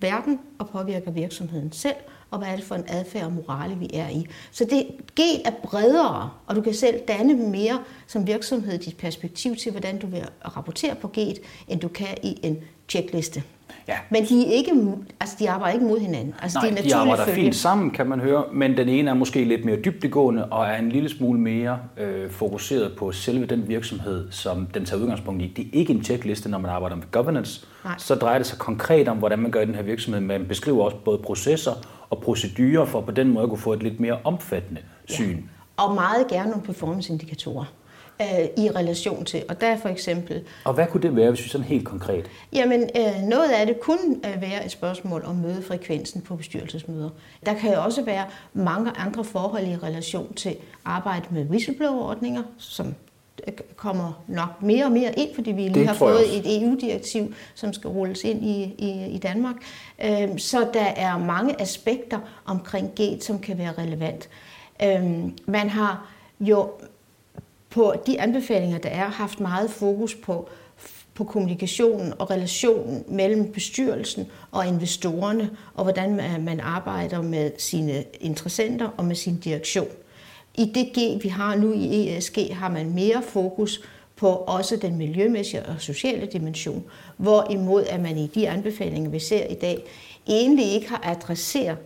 verden 0.00 0.40
og 0.58 0.68
påvirker 0.68 1.10
virksomheden 1.10 1.72
selv, 1.72 1.96
og 2.30 2.38
hvad 2.38 2.48
er 2.48 2.56
det 2.56 2.64
for 2.64 2.74
en 2.74 2.84
adfærd 2.88 3.24
og 3.24 3.32
morale, 3.32 3.74
vi 3.74 3.90
er 3.94 4.08
i. 4.08 4.26
Så 4.50 4.64
det 4.64 4.86
G 5.20 5.20
er 5.44 5.52
bredere, 5.62 6.30
og 6.46 6.56
du 6.56 6.60
kan 6.60 6.74
selv 6.74 7.00
danne 7.08 7.34
mere 7.34 7.84
som 8.06 8.26
virksomhed 8.26 8.78
dit 8.78 8.96
perspektiv 8.96 9.56
til, 9.56 9.70
hvordan 9.70 9.98
du 9.98 10.06
vil 10.06 10.24
rapportere 10.56 10.94
på 10.94 11.08
G, 11.08 11.18
end 11.68 11.80
du 11.80 11.88
kan 11.88 12.16
i 12.22 12.40
en 12.42 12.58
checkliste. 12.88 13.42
Ja. 13.88 13.96
Men 14.10 14.24
de, 14.24 14.46
er 14.46 14.52
ikke, 14.52 14.72
altså 15.20 15.36
de 15.38 15.50
arbejder 15.50 15.74
ikke 15.74 15.86
mod 15.86 16.00
hinanden. 16.00 16.34
Altså 16.42 16.58
Nej, 16.58 16.70
de, 16.70 16.78
er 16.78 16.82
de 16.82 16.94
arbejder 16.94 17.16
naturligt 17.16 17.44
fint 17.44 17.56
sammen, 17.56 17.90
kan 17.90 18.06
man 18.06 18.20
høre, 18.20 18.44
men 18.52 18.76
den 18.76 18.88
ene 18.88 19.10
er 19.10 19.14
måske 19.14 19.44
lidt 19.44 19.64
mere 19.64 19.76
dybdegående 19.76 20.44
og 20.44 20.66
er 20.66 20.76
en 20.76 20.88
lille 20.88 21.08
smule 21.08 21.40
mere 21.40 21.78
øh, 21.96 22.30
fokuseret 22.30 22.92
på 22.98 23.12
selve 23.12 23.46
den 23.46 23.68
virksomhed, 23.68 24.30
som 24.30 24.66
den 24.66 24.84
tager 24.84 25.02
udgangspunkt 25.02 25.42
i. 25.42 25.52
Det 25.56 25.64
er 25.64 25.68
ikke 25.72 25.92
en 25.92 26.04
checkliste, 26.04 26.48
når 26.48 26.58
man 26.58 26.70
arbejder 26.70 26.96
med 26.96 27.04
governance. 27.10 27.66
Nej. 27.84 27.94
Så 27.98 28.14
drejer 28.14 28.38
det 28.38 28.46
sig 28.46 28.58
konkret 28.58 29.08
om, 29.08 29.16
hvordan 29.16 29.38
man 29.38 29.50
gør 29.50 29.60
i 29.60 29.66
den 29.66 29.74
her 29.74 29.82
virksomhed. 29.82 30.20
Man 30.20 30.46
beskriver 30.48 30.84
også 30.84 30.96
både 31.04 31.18
processer 31.18 31.72
og 32.10 32.18
procedurer 32.18 32.84
for 32.84 33.00
på 33.00 33.10
den 33.10 33.32
måde 33.32 33.42
at 33.42 33.48
kunne 33.48 33.58
få 33.58 33.72
et 33.72 33.82
lidt 33.82 34.00
mere 34.00 34.18
omfattende 34.24 34.80
syn. 35.04 35.42
Og 35.76 35.94
meget 35.94 36.28
gerne 36.28 36.50
nogle 36.50 36.64
performanceindikatorer 36.64 37.64
øh, 38.22 38.64
i 38.64 38.70
relation 38.70 39.24
til. 39.24 39.42
Og 39.48 39.60
der 39.60 39.66
er 39.66 39.76
for 39.76 39.88
eksempel 39.88 40.42
Og 40.64 40.74
hvad 40.74 40.86
kunne 40.86 41.02
det 41.02 41.16
være, 41.16 41.30
hvis 41.30 41.44
vi 41.44 41.48
sådan 41.48 41.66
helt 41.66 41.84
konkret? 41.84 42.26
Jamen, 42.52 42.82
øh, 42.82 43.22
noget 43.28 43.50
af 43.50 43.66
det 43.66 43.80
kunne 43.80 44.16
øh, 44.26 44.42
være 44.42 44.64
et 44.64 44.70
spørgsmål 44.70 45.22
om 45.24 45.34
mødefrekvensen 45.34 46.20
på 46.20 46.36
bestyrelsesmøder. 46.36 47.10
Der 47.46 47.54
kan 47.54 47.72
jo 47.72 47.82
også 47.82 48.02
være 48.04 48.24
mange 48.54 48.90
andre 48.90 49.24
forhold 49.24 49.66
i 49.66 49.76
relation 49.76 50.34
til 50.34 50.56
arbejde 50.84 51.24
med 51.30 51.44
whistleblower-ordninger, 51.44 52.42
som 52.58 52.94
øh, 53.48 53.54
kommer 53.76 54.22
nok 54.28 54.62
mere 54.62 54.84
og 54.84 54.92
mere 54.92 55.18
ind, 55.18 55.34
fordi 55.34 55.52
vi 55.52 55.62
lige 55.62 55.74
Det 55.74 55.86
har 55.86 55.94
fået 55.94 56.36
et 56.38 56.62
EU-direktiv, 56.62 57.34
som 57.54 57.72
skal 57.72 57.88
rulles 57.90 58.24
ind 58.24 58.44
i, 58.44 58.62
i, 58.78 59.06
i 59.14 59.18
Danmark. 59.18 59.56
Øh, 60.04 60.38
Så 60.38 60.68
der 60.74 60.84
er 60.96 61.18
mange 61.18 61.60
aspekter 61.60 62.18
omkring 62.44 62.90
GATE, 62.94 63.20
som 63.20 63.38
kan 63.38 63.58
være 63.58 63.72
relevant. 63.78 64.28
Øh, 64.84 65.04
Man 65.46 65.68
har 65.68 66.08
jo 66.40 66.70
på 67.76 67.94
de 68.06 68.20
anbefalinger, 68.20 68.78
der 68.78 68.88
er, 68.88 69.08
haft 69.08 69.40
meget 69.40 69.70
fokus 69.70 70.14
på 70.14 70.48
på 71.14 71.24
kommunikationen 71.24 72.12
og 72.18 72.30
relationen 72.30 73.04
mellem 73.08 73.52
bestyrelsen 73.52 74.26
og 74.50 74.66
investorerne, 74.66 75.50
og 75.74 75.84
hvordan 75.84 76.14
man 76.40 76.60
arbejder 76.60 77.22
med 77.22 77.50
sine 77.58 78.04
interessenter 78.20 78.88
og 78.96 79.04
med 79.04 79.16
sin 79.16 79.36
direktion. 79.36 79.88
I 80.54 80.64
det 80.74 80.86
G, 80.86 81.22
vi 81.22 81.28
har 81.28 81.56
nu 81.56 81.72
i 81.72 82.16
ESG, 82.16 82.38
har 82.52 82.68
man 82.68 82.94
mere 82.94 83.22
fokus 83.22 83.82
på 84.16 84.28
også 84.28 84.76
den 84.76 84.96
miljømæssige 84.96 85.66
og 85.66 85.74
sociale 85.78 86.26
dimension, 86.26 86.84
hvorimod 87.16 87.84
at 87.84 88.00
man 88.00 88.18
i 88.18 88.26
de 88.26 88.48
anbefalinger, 88.48 89.10
vi 89.10 89.18
ser 89.18 89.46
i 89.46 89.54
dag, 89.54 89.84
egentlig 90.28 90.72
ikke 90.72 90.88
har 90.88 91.00
adresseret 91.04 91.78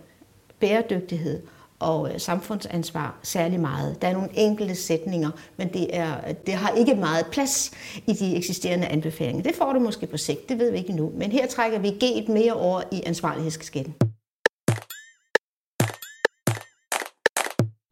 bæredygtighed 0.59 1.41
og 1.81 2.13
øh, 2.13 2.19
samfundsansvar 2.19 3.19
særlig 3.23 3.59
meget. 3.59 4.01
Der 4.01 4.07
er 4.07 4.13
nogle 4.13 4.29
enkelte 4.33 4.75
sætninger, 4.75 5.29
men 5.57 5.73
det, 5.73 5.97
er, 5.97 6.33
det 6.45 6.53
har 6.53 6.69
ikke 6.69 6.95
meget 6.95 7.25
plads 7.31 7.71
i 8.07 8.13
de 8.13 8.35
eksisterende 8.35 8.87
anbefalinger. 8.87 9.43
Det 9.43 9.55
får 9.55 9.73
det 9.73 9.81
måske 9.81 10.07
på 10.07 10.17
sigt, 10.17 10.49
det 10.49 10.59
ved 10.59 10.71
vi 10.71 10.77
ikke 10.77 10.93
nu. 10.93 11.11
Men 11.15 11.31
her 11.31 11.47
trækker 11.47 11.79
vi 11.79 11.89
G'et 11.89 12.31
mere 12.31 12.53
over 12.53 12.81
i 12.91 13.01
ansvarlighedskasketten. 13.05 13.93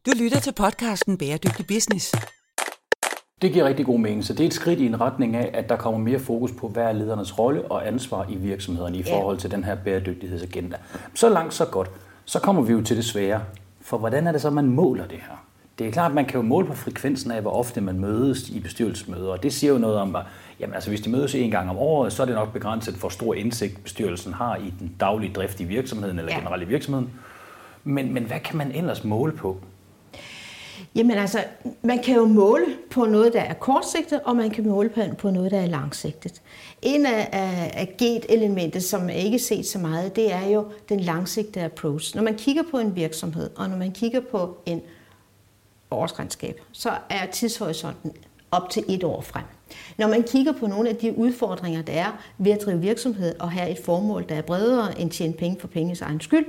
Du 0.05 0.11
lytter 0.23 0.39
til 0.39 0.53
podcasten 0.53 1.17
Bæredygtig 1.17 1.67
Business. 1.67 2.15
Det 3.41 3.53
giver 3.53 3.65
rigtig 3.65 3.85
god 3.85 3.99
mening, 3.99 4.25
så 4.25 4.33
det 4.33 4.43
er 4.43 4.47
et 4.47 4.53
skridt 4.53 4.79
i 4.79 4.85
en 4.85 5.01
retning 5.01 5.35
af, 5.35 5.49
at 5.53 5.69
der 5.69 5.75
kommer 5.75 5.99
mere 5.99 6.19
fokus 6.19 6.51
på, 6.51 6.67
hvad 6.67 6.83
er 6.83 6.91
ledernes 6.91 7.39
rolle 7.39 7.71
og 7.71 7.87
ansvar 7.87 8.25
i 8.29 8.35
virksomhederne 8.35 8.97
i 8.97 9.03
forhold 9.03 9.37
til 9.37 9.51
den 9.51 9.63
her 9.63 9.75
bæredygtighedsagenda. 9.75 10.77
Så 11.15 11.29
langt, 11.29 11.53
så 11.53 11.65
godt. 11.65 11.91
Så 12.25 12.39
kommer 12.39 12.61
vi 12.61 12.73
jo 12.73 12.81
til 12.81 12.97
det 12.97 13.05
svære. 13.05 13.41
For 13.89 13.97
hvordan 13.97 14.27
er 14.27 14.31
det 14.31 14.41
så, 14.41 14.49
man 14.49 14.65
måler 14.65 15.07
det 15.07 15.17
her? 15.17 15.45
Det 15.79 15.87
er 15.87 15.91
klart, 15.91 16.11
at 16.11 16.15
man 16.15 16.25
kan 16.25 16.35
jo 16.35 16.41
måle 16.41 16.67
på 16.67 16.73
frekvensen 16.73 17.31
af, 17.31 17.41
hvor 17.41 17.51
ofte 17.51 17.81
man 17.81 17.99
mødes 17.99 18.49
i 18.49 18.59
bestyrelsesmøder, 18.59 19.31
og 19.31 19.43
det 19.43 19.53
siger 19.53 19.73
jo 19.73 19.79
noget 19.79 19.97
om, 19.97 20.15
at 20.15 20.23
jamen, 20.59 20.73
altså, 20.73 20.89
hvis 20.89 21.01
de 21.01 21.09
mødes 21.09 21.35
en 21.35 21.51
gang 21.51 21.69
om 21.69 21.77
året, 21.77 22.13
så 22.13 22.21
er 22.21 22.25
det 22.25 22.35
nok 22.35 22.53
begrænset, 22.53 22.95
hvor 22.95 23.09
stor 23.09 23.33
indsigt 23.33 23.83
bestyrelsen 23.83 24.33
har 24.33 24.55
i 24.55 24.73
den 24.79 24.95
daglige 24.99 25.33
drift 25.33 25.59
i 25.59 25.63
virksomheden 25.63 26.19
eller 26.19 26.31
ja. 26.31 26.39
generelt 26.39 26.63
i 26.63 26.65
virksomheden. 26.65 27.09
Men, 27.83 28.13
men 28.13 28.23
hvad 28.23 28.39
kan 28.39 28.57
man 28.57 28.71
ellers 28.71 29.03
måle 29.03 29.31
på? 29.31 29.57
Jamen 30.95 31.17
altså, 31.17 31.43
man 31.81 32.03
kan 32.03 32.15
jo 32.15 32.25
måle 32.25 32.65
på 32.91 33.05
noget, 33.05 33.33
der 33.33 33.41
er 33.41 33.53
kortsigtet, 33.53 34.21
og 34.25 34.35
man 34.35 34.49
kan 34.49 34.67
måle 34.67 35.15
på 35.17 35.31
noget, 35.31 35.51
der 35.51 35.59
er 35.59 35.65
langsigtet. 35.65 36.41
En 36.81 37.05
af, 37.05 37.29
af, 37.31 37.71
af 37.73 37.95
GET-elementet, 37.97 38.83
som 38.83 39.09
er 39.09 39.13
ikke 39.13 39.39
set 39.39 39.65
så 39.65 39.79
meget, 39.79 40.15
det 40.15 40.33
er 40.33 40.47
jo 40.47 40.65
den 40.89 40.99
langsigtede 40.99 41.65
approach. 41.65 42.15
Når 42.15 42.23
man 42.23 42.35
kigger 42.35 42.63
på 42.71 42.77
en 42.77 42.95
virksomhed, 42.95 43.49
og 43.55 43.69
når 43.69 43.77
man 43.77 43.91
kigger 43.91 44.19
på 44.31 44.57
en 44.65 44.81
årsregnskab, 45.91 46.61
så 46.71 46.89
er 47.09 47.25
tidshorisonten 47.25 48.11
op 48.51 48.69
til 48.69 48.83
et 48.87 49.03
år 49.03 49.21
frem. 49.21 49.43
Når 49.97 50.07
man 50.07 50.23
kigger 50.23 50.51
på 50.51 50.67
nogle 50.67 50.89
af 50.89 50.95
de 50.95 51.17
udfordringer, 51.17 51.81
der 51.81 51.93
er 51.93 52.23
ved 52.37 52.51
at 52.51 52.61
drive 52.65 52.81
virksomhed 52.81 53.35
og 53.39 53.51
have 53.51 53.69
et 53.69 53.79
formål, 53.85 54.25
der 54.29 54.35
er 54.35 54.41
bredere 54.41 55.01
end 55.01 55.11
tjene 55.11 55.33
penge 55.33 55.59
for 55.59 55.67
penges 55.67 56.01
egen 56.01 56.21
skyld, 56.21 56.45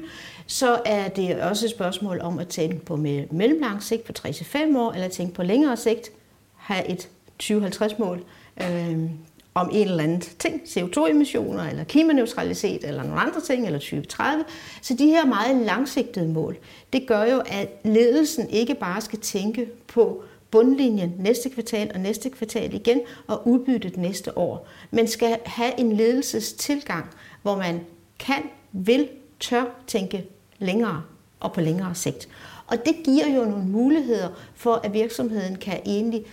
så 0.47 0.81
er 0.87 1.09
det 1.09 1.41
også 1.41 1.67
et 1.67 1.71
spørgsmål 1.71 2.21
om 2.21 2.39
at 2.39 2.49
tænke 2.49 2.85
på 2.85 2.97
med 2.97 3.25
mellemlang 3.31 3.83
sigt 3.83 4.05
på 4.05 4.13
3-5 4.19 4.79
år, 4.79 4.93
eller 4.93 5.09
tænke 5.09 5.35
på 5.35 5.43
længere 5.43 5.77
sigt, 5.77 6.11
have 6.57 6.89
et 6.89 7.09
2050-mål 7.43 8.25
øh, 8.63 9.11
om 9.55 9.71
en 9.73 9.89
eller 9.89 10.03
anden 10.03 10.21
ting, 10.21 10.63
CO2-emissioner, 10.63 11.71
eller 11.71 11.85
klimaneutralitet, 11.85 12.85
eller 12.85 13.03
nogle 13.03 13.21
andre 13.21 13.41
ting, 13.41 13.67
eller 13.67 13.79
2030. 13.79 14.45
Så 14.83 14.95
de 14.95 15.07
her 15.07 15.27
meget 15.27 15.57
langsigtede 15.57 16.29
mål, 16.29 16.57
det 16.93 17.07
gør 17.07 17.25
jo, 17.25 17.43
at 17.47 17.69
ledelsen 17.85 18.51
ikke 18.51 18.75
bare 18.75 19.01
skal 19.01 19.19
tænke 19.19 19.67
på 19.87 20.25
bundlinjen 20.51 21.15
næste 21.19 21.51
kvartal 21.51 21.91
og 21.95 22.01
næste 22.01 22.31
kvartal 22.31 22.75
igen, 22.75 23.01
og 23.27 23.49
udbyttet 23.49 23.97
næste 23.97 24.39
år. 24.39 24.67
Men 24.91 25.09
skal 25.09 25.39
have 25.47 25.81
en 25.81 25.93
ledelsestilgang, 25.93 27.07
hvor 27.43 27.57
man 27.57 27.81
kan, 28.19 28.43
vil, 28.73 29.09
tør 29.41 29.65
tænke 29.87 30.25
længere 30.59 31.03
og 31.41 31.53
på 31.53 31.61
længere 31.61 31.95
sigt. 31.95 32.29
Og 32.67 32.77
det 32.87 32.97
giver 33.05 33.27
jo 33.27 33.45
nogle 33.45 33.65
muligheder 33.65 34.29
for, 34.55 34.75
at 34.85 34.93
virksomheden 34.93 35.57
kan 35.57 35.81
egentlig 35.87 36.25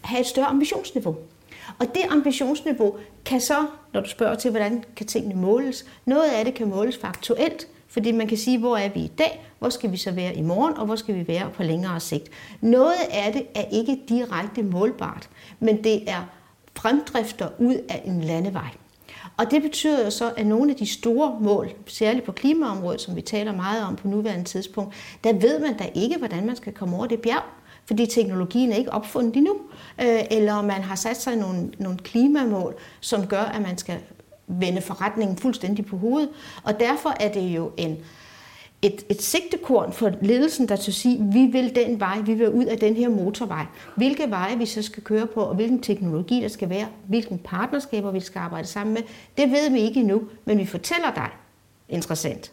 have 0.00 0.20
et 0.20 0.26
større 0.26 0.46
ambitionsniveau. 0.46 1.16
Og 1.78 1.86
det 1.94 2.02
ambitionsniveau 2.10 2.96
kan 3.24 3.40
så, 3.40 3.66
når 3.92 4.00
du 4.00 4.08
spørger 4.08 4.34
til, 4.34 4.50
hvordan 4.50 4.84
kan 4.96 5.06
tingene 5.06 5.34
måles, 5.34 5.86
noget 6.04 6.30
af 6.30 6.44
det 6.44 6.54
kan 6.54 6.68
måles 6.68 6.96
faktuelt, 6.96 7.68
fordi 7.92 8.12
man 8.12 8.28
kan 8.28 8.38
sige, 8.38 8.58
hvor 8.58 8.76
er 8.76 8.88
vi 8.88 9.00
i 9.00 9.12
dag, 9.18 9.46
hvor 9.58 9.68
skal 9.68 9.92
vi 9.92 9.96
så 9.96 10.10
være 10.10 10.36
i 10.36 10.42
morgen, 10.42 10.76
og 10.76 10.86
hvor 10.86 10.96
skal 10.96 11.14
vi 11.14 11.28
være 11.28 11.50
på 11.54 11.62
længere 11.62 12.00
sigt. 12.00 12.30
Noget 12.60 12.94
af 13.10 13.32
det 13.32 13.46
er 13.54 13.64
ikke 13.72 13.98
direkte 14.08 14.62
målbart, 14.62 15.28
men 15.60 15.84
det 15.84 16.10
er 16.10 16.28
fremdrifter 16.76 17.48
ud 17.58 17.74
af 17.88 18.02
en 18.04 18.20
landevej. 18.20 18.70
Og 19.36 19.50
det 19.50 19.62
betyder 19.62 20.04
jo 20.04 20.10
så, 20.10 20.32
at 20.36 20.46
nogle 20.46 20.70
af 20.70 20.76
de 20.76 20.86
store 20.86 21.38
mål, 21.40 21.70
særligt 21.86 22.24
på 22.24 22.32
klimaområdet, 22.32 23.00
som 23.00 23.16
vi 23.16 23.20
taler 23.20 23.52
meget 23.52 23.84
om 23.84 23.96
på 23.96 24.08
nuværende 24.08 24.44
tidspunkt, 24.44 24.94
der 25.24 25.32
ved 25.32 25.60
man 25.60 25.76
da 25.76 25.84
ikke, 25.94 26.18
hvordan 26.18 26.46
man 26.46 26.56
skal 26.56 26.72
komme 26.72 26.96
over 26.96 27.06
det 27.06 27.20
bjerg 27.20 27.42
fordi 27.86 28.06
teknologien 28.06 28.72
er 28.72 28.76
ikke 28.76 28.92
opfundet 28.92 29.36
endnu, 29.36 29.56
øh, 30.00 30.20
eller 30.30 30.62
man 30.62 30.82
har 30.82 30.94
sat 30.94 31.22
sig 31.22 31.36
nogle, 31.36 31.72
nogle 31.78 31.98
klimamål, 31.98 32.74
som 33.00 33.26
gør, 33.26 33.42
at 33.42 33.62
man 33.62 33.78
skal 33.78 33.98
vende 34.60 34.80
forretningen 34.80 35.36
fuldstændig 35.36 35.86
på 35.86 35.96
hovedet. 35.96 36.28
Og 36.62 36.80
derfor 36.80 37.14
er 37.20 37.32
det 37.32 37.40
jo 37.40 37.70
en, 37.76 37.96
et, 38.82 39.04
et 39.08 39.22
sigtekorn 39.22 39.92
for 39.92 40.12
ledelsen, 40.22 40.68
der 40.68 40.76
til 40.76 40.94
sige, 40.94 41.24
vi 41.32 41.46
vil 41.46 41.74
den 41.74 42.00
vej, 42.00 42.20
vi 42.20 42.34
vil 42.34 42.50
ud 42.50 42.64
af 42.64 42.78
den 42.78 42.96
her 42.96 43.08
motorvej. 43.08 43.66
Hvilke 43.96 44.30
veje 44.30 44.58
vi 44.58 44.66
så 44.66 44.82
skal 44.82 45.02
køre 45.02 45.26
på, 45.26 45.40
og 45.40 45.54
hvilken 45.54 45.82
teknologi 45.82 46.42
der 46.42 46.48
skal 46.48 46.68
være, 46.68 46.88
hvilken 47.08 47.38
partnerskaber 47.38 48.10
vi 48.10 48.20
skal 48.20 48.38
arbejde 48.38 48.68
sammen 48.68 48.94
med, 48.94 49.02
det 49.36 49.50
ved 49.50 49.70
vi 49.70 49.80
ikke 49.80 50.00
endnu, 50.00 50.22
men 50.44 50.58
vi 50.58 50.66
fortæller 50.66 51.14
dig, 51.14 51.28
interessant, 51.88 52.52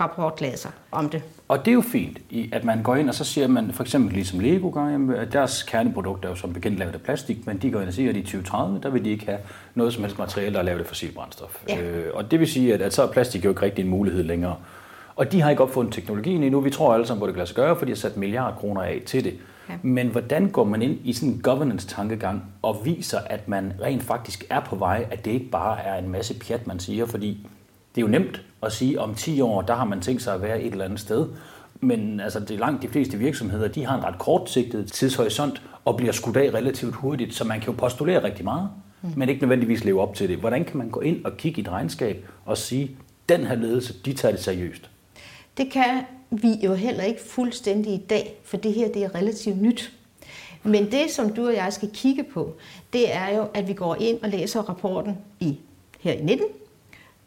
rapportlæser 0.00 0.70
om 0.90 1.08
det. 1.08 1.22
Og 1.48 1.58
det 1.58 1.68
er 1.68 1.74
jo 1.74 1.80
fint, 1.80 2.18
at 2.52 2.64
man 2.64 2.82
går 2.82 2.96
ind, 2.96 3.08
og 3.08 3.14
så 3.14 3.24
siger 3.24 3.48
man, 3.48 3.72
for 3.72 3.82
eksempel 3.82 4.14
ligesom 4.14 4.40
Lego 4.40 4.70
gør, 4.70 5.14
at 5.16 5.32
deres 5.32 5.62
kerneprodukt 5.62 6.24
er 6.24 6.28
jo 6.28 6.34
som 6.34 6.52
bekendt 6.52 6.78
lavet 6.78 6.94
af 6.94 7.00
plastik, 7.00 7.46
men 7.46 7.58
de 7.58 7.70
går 7.70 7.80
ind 7.80 7.88
og 7.88 7.94
siger, 7.94 8.10
at 8.10 8.16
i 8.16 8.22
2030, 8.22 8.80
der 8.82 8.90
vil 8.90 9.04
de 9.04 9.10
ikke 9.10 9.26
have 9.26 9.38
noget 9.74 9.92
som 9.92 10.02
helst 10.02 10.18
materiale, 10.18 10.52
der 10.52 10.58
er 10.58 10.64
lavet 10.64 10.80
af 10.80 10.86
fossilbrændstof. 10.86 11.62
Ja. 11.68 11.80
Øh, 11.80 12.10
og 12.14 12.30
det 12.30 12.40
vil 12.40 12.48
sige, 12.48 12.74
at, 12.74 12.82
at 12.82 12.94
så 12.94 13.02
er 13.02 13.06
plastik 13.12 13.44
jo 13.44 13.50
ikke 13.50 13.62
rigtig 13.62 13.82
en 13.82 13.90
mulighed 13.90 14.22
længere. 14.24 14.56
Og 15.16 15.32
de 15.32 15.40
har 15.40 15.50
ikke 15.50 15.62
opfundet 15.62 15.94
teknologien 15.94 16.42
endnu. 16.42 16.60
Vi 16.60 16.70
tror 16.70 16.94
alle 16.94 17.06
sammen, 17.06 17.18
hvor 17.18 17.26
det 17.26 17.34
kan 17.34 17.38
lade 17.38 17.48
sig 17.48 17.56
gøre, 17.56 17.76
for 17.76 17.84
de 17.84 17.90
har 17.90 17.96
sat 17.96 18.16
milliarder 18.16 18.56
kroner 18.56 18.82
af 18.82 19.02
til 19.06 19.24
det. 19.24 19.34
Ja. 19.68 19.74
Men 19.82 20.08
hvordan 20.08 20.50
går 20.50 20.64
man 20.64 20.82
ind 20.82 20.98
i 21.04 21.12
sådan 21.12 21.28
en 21.28 21.40
governance-tankegang 21.42 22.44
og 22.62 22.80
viser, 22.84 23.18
at 23.26 23.48
man 23.48 23.72
rent 23.82 24.02
faktisk 24.02 24.44
er 24.50 24.60
på 24.60 24.76
vej, 24.76 25.06
at 25.10 25.24
det 25.24 25.30
ikke 25.30 25.50
bare 25.50 25.80
er 25.80 25.98
en 25.98 26.08
masse 26.08 26.34
pjat, 26.34 26.66
man 26.66 26.80
siger, 26.80 27.06
fordi 27.06 27.46
det 27.94 28.00
er 28.00 28.06
jo 28.06 28.10
nemt 28.10 28.42
at 28.62 28.72
sige, 28.72 28.92
at 28.92 28.98
om 28.98 29.14
10 29.14 29.40
år, 29.40 29.62
der 29.62 29.74
har 29.74 29.84
man 29.84 30.00
tænkt 30.00 30.22
sig 30.22 30.34
at 30.34 30.42
være 30.42 30.62
et 30.62 30.72
eller 30.72 30.84
andet 30.84 31.00
sted. 31.00 31.26
Men 31.80 32.20
altså, 32.20 32.40
det 32.40 32.50
er 32.50 32.58
langt 32.58 32.82
de 32.82 32.88
fleste 32.88 33.18
virksomheder, 33.18 33.68
de 33.68 33.84
har 33.84 33.96
en 33.96 34.04
ret 34.04 34.18
kortsigtet 34.18 34.92
tidshorisont 34.92 35.62
og 35.84 35.96
bliver 35.96 36.12
skudt 36.12 36.36
af 36.36 36.54
relativt 36.54 36.94
hurtigt, 36.94 37.34
så 37.34 37.44
man 37.44 37.60
kan 37.60 37.72
jo 37.72 37.76
postulere 37.78 38.24
rigtig 38.24 38.44
meget, 38.44 38.70
mm. 39.02 39.12
men 39.16 39.28
ikke 39.28 39.40
nødvendigvis 39.40 39.84
leve 39.84 40.00
op 40.00 40.14
til 40.14 40.28
det. 40.28 40.38
Hvordan 40.38 40.64
kan 40.64 40.78
man 40.78 40.90
gå 40.90 41.00
ind 41.00 41.24
og 41.24 41.36
kigge 41.36 41.58
i 41.58 41.64
et 41.64 41.68
regnskab 41.68 42.28
og 42.44 42.58
sige, 42.58 42.90
den 43.28 43.46
her 43.46 43.54
ledelse, 43.54 43.94
de 44.04 44.12
tager 44.12 44.32
det 44.32 44.44
seriøst? 44.44 44.90
Det 45.56 45.70
kan 45.72 46.02
vi 46.30 46.52
jo 46.64 46.74
heller 46.74 47.02
ikke 47.02 47.20
fuldstændig 47.26 47.92
i 47.92 48.02
dag, 48.10 48.40
for 48.44 48.56
det 48.56 48.72
her 48.72 48.92
det 48.92 49.04
er 49.04 49.14
relativt 49.14 49.62
nyt. 49.62 49.92
Men 50.62 50.92
det, 50.92 51.10
som 51.10 51.34
du 51.34 51.46
og 51.46 51.54
jeg 51.54 51.72
skal 51.72 51.90
kigge 51.94 52.24
på, 52.24 52.54
det 52.92 53.14
er 53.14 53.36
jo, 53.36 53.46
at 53.54 53.68
vi 53.68 53.72
går 53.72 53.94
ind 54.00 54.22
og 54.22 54.28
læser 54.28 54.62
rapporten 54.62 55.18
i 55.40 55.58
her 56.00 56.12
i 56.12 56.22
19, 56.22 56.46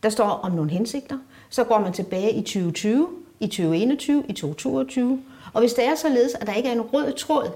der 0.04 0.10
står 0.10 0.26
om 0.26 0.52
nogle 0.52 0.72
hensigter. 0.72 1.18
Så 1.50 1.64
går 1.64 1.80
man 1.80 1.94
tilbage 1.94 2.32
i 2.32 2.42
2020, 2.42 3.08
i 3.40 3.48
2021, 3.48 4.24
i 4.28 4.34
2022. 4.34 5.22
Og 5.54 5.60
hvis 5.60 5.74
det 5.74 5.86
er 5.86 5.96
således, 5.96 6.34
at 6.34 6.48
der 6.48 6.54
ikke 6.54 6.70
er 6.70 6.74
en 6.74 6.82
rød 6.82 7.14
tråd 7.14 7.52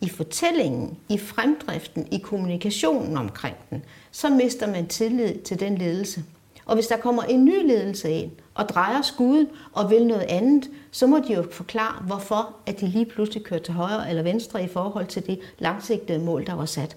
i 0.00 0.08
fortællingen, 0.08 0.96
i 1.08 1.18
fremdriften, 1.18 2.08
i 2.10 2.18
kommunikationen 2.18 3.16
omkring 3.16 3.56
den, 3.70 3.84
så 4.10 4.28
mister 4.28 4.66
man 4.66 4.86
tillid 4.86 5.34
til 5.38 5.60
den 5.60 5.78
ledelse. 5.78 6.24
Og 6.66 6.74
hvis 6.74 6.86
der 6.86 6.96
kommer 6.96 7.22
en 7.22 7.44
ny 7.44 7.66
ledelse 7.66 8.10
ind 8.10 8.30
og 8.54 8.68
drejer 8.68 9.02
skuden 9.02 9.46
og 9.72 9.90
vil 9.90 10.06
noget 10.06 10.26
andet, 10.28 10.70
så 10.90 11.06
må 11.06 11.18
de 11.28 11.34
jo 11.34 11.44
forklare, 11.52 12.02
hvorfor 12.06 12.56
at 12.66 12.80
de 12.80 12.86
lige 12.86 13.06
pludselig 13.06 13.44
kører 13.44 13.60
til 13.60 13.74
højre 13.74 14.10
eller 14.10 14.22
venstre 14.22 14.64
i 14.64 14.68
forhold 14.68 15.06
til 15.06 15.26
det 15.26 15.40
langsigtede 15.58 16.18
mål, 16.18 16.46
der 16.46 16.54
var 16.54 16.66
sat. 16.66 16.96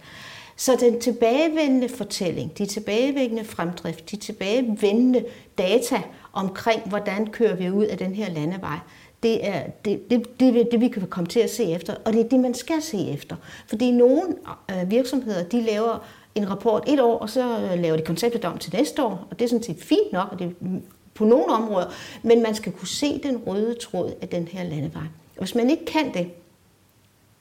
Så 0.59 0.75
den 0.79 1.01
tilbagevendende 1.01 1.89
fortælling, 1.89 2.57
de 2.57 2.65
tilbagevendende 2.65 3.43
fremdrift, 3.43 4.11
de 4.11 4.15
tilbagevendende 4.15 5.25
data 5.57 6.01
omkring, 6.33 6.89
hvordan 6.89 7.27
kører 7.27 7.55
vi 7.55 7.71
ud 7.71 7.85
af 7.85 7.97
den 7.97 8.15
her 8.15 8.29
landevej, 8.29 8.77
det 9.23 9.47
er 9.47 9.63
det, 9.85 10.09
det, 10.09 10.39
det, 10.39 10.67
det, 10.71 10.81
vi 10.81 10.87
kan 10.87 11.07
komme 11.07 11.27
til 11.27 11.39
at 11.39 11.49
se 11.49 11.63
efter, 11.63 11.95
og 12.05 12.13
det 12.13 12.21
er 12.25 12.29
det, 12.29 12.39
man 12.39 12.53
skal 12.53 12.81
se 12.81 13.09
efter. 13.09 13.35
Fordi 13.67 13.91
nogle 13.91 14.35
øh, 14.71 14.91
virksomheder, 14.91 15.43
de 15.43 15.61
laver 15.61 16.05
en 16.35 16.49
rapport 16.49 16.83
et 16.87 16.99
år, 16.99 17.17
og 17.17 17.29
så 17.29 17.59
øh, 17.59 17.79
laver 17.79 17.97
de 17.97 18.03
konceptet 18.03 18.45
om 18.45 18.57
til 18.57 18.73
næste 18.73 19.03
år, 19.03 19.27
og 19.29 19.39
det 19.39 19.45
er 19.45 19.49
sådan 19.49 19.63
set 19.63 19.83
fint 19.83 20.11
nok, 20.11 20.27
og 20.31 20.39
det 20.39 20.47
er 20.47 20.67
på 21.13 21.25
nogle 21.25 21.45
områder, 21.45 21.87
men 22.23 22.43
man 22.43 22.55
skal 22.55 22.71
kunne 22.71 22.87
se 22.87 23.19
den 23.23 23.37
røde 23.37 23.73
tråd 23.73 24.13
af 24.21 24.27
den 24.29 24.47
her 24.47 24.63
landevej. 24.63 25.07
Og 25.37 25.43
hvis 25.43 25.55
man 25.55 25.69
ikke 25.69 25.85
kan 25.85 26.13
det, 26.13 26.31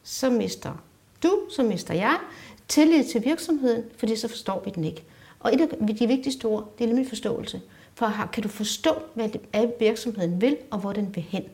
så 0.02 0.30
mister 0.30 0.72
du, 1.22 1.40
så 1.50 1.62
mister 1.62 1.94
jeg, 1.94 2.16
tillid 2.68 3.04
til 3.04 3.24
virksomheden, 3.24 3.84
fordi 3.98 4.16
så 4.16 4.28
forstår 4.28 4.62
vi 4.64 4.70
den 4.74 4.84
ikke. 4.84 5.04
Og 5.40 5.54
et 5.54 5.60
af 5.60 5.96
de 5.96 6.06
vigtigste 6.06 6.44
ord, 6.44 6.74
det 6.78 6.84
er 6.84 6.88
nemlig 6.88 7.08
forståelse. 7.08 7.60
For 7.94 8.28
kan 8.32 8.42
du 8.42 8.48
forstå, 8.48 8.90
hvad 9.14 9.28
det 9.28 9.40
er, 9.52 9.66
virksomheden 9.78 10.40
vil, 10.40 10.56
og 10.70 10.78
hvor 10.78 10.92
den 10.92 11.14
vil 11.14 11.22
hen? 11.22 11.44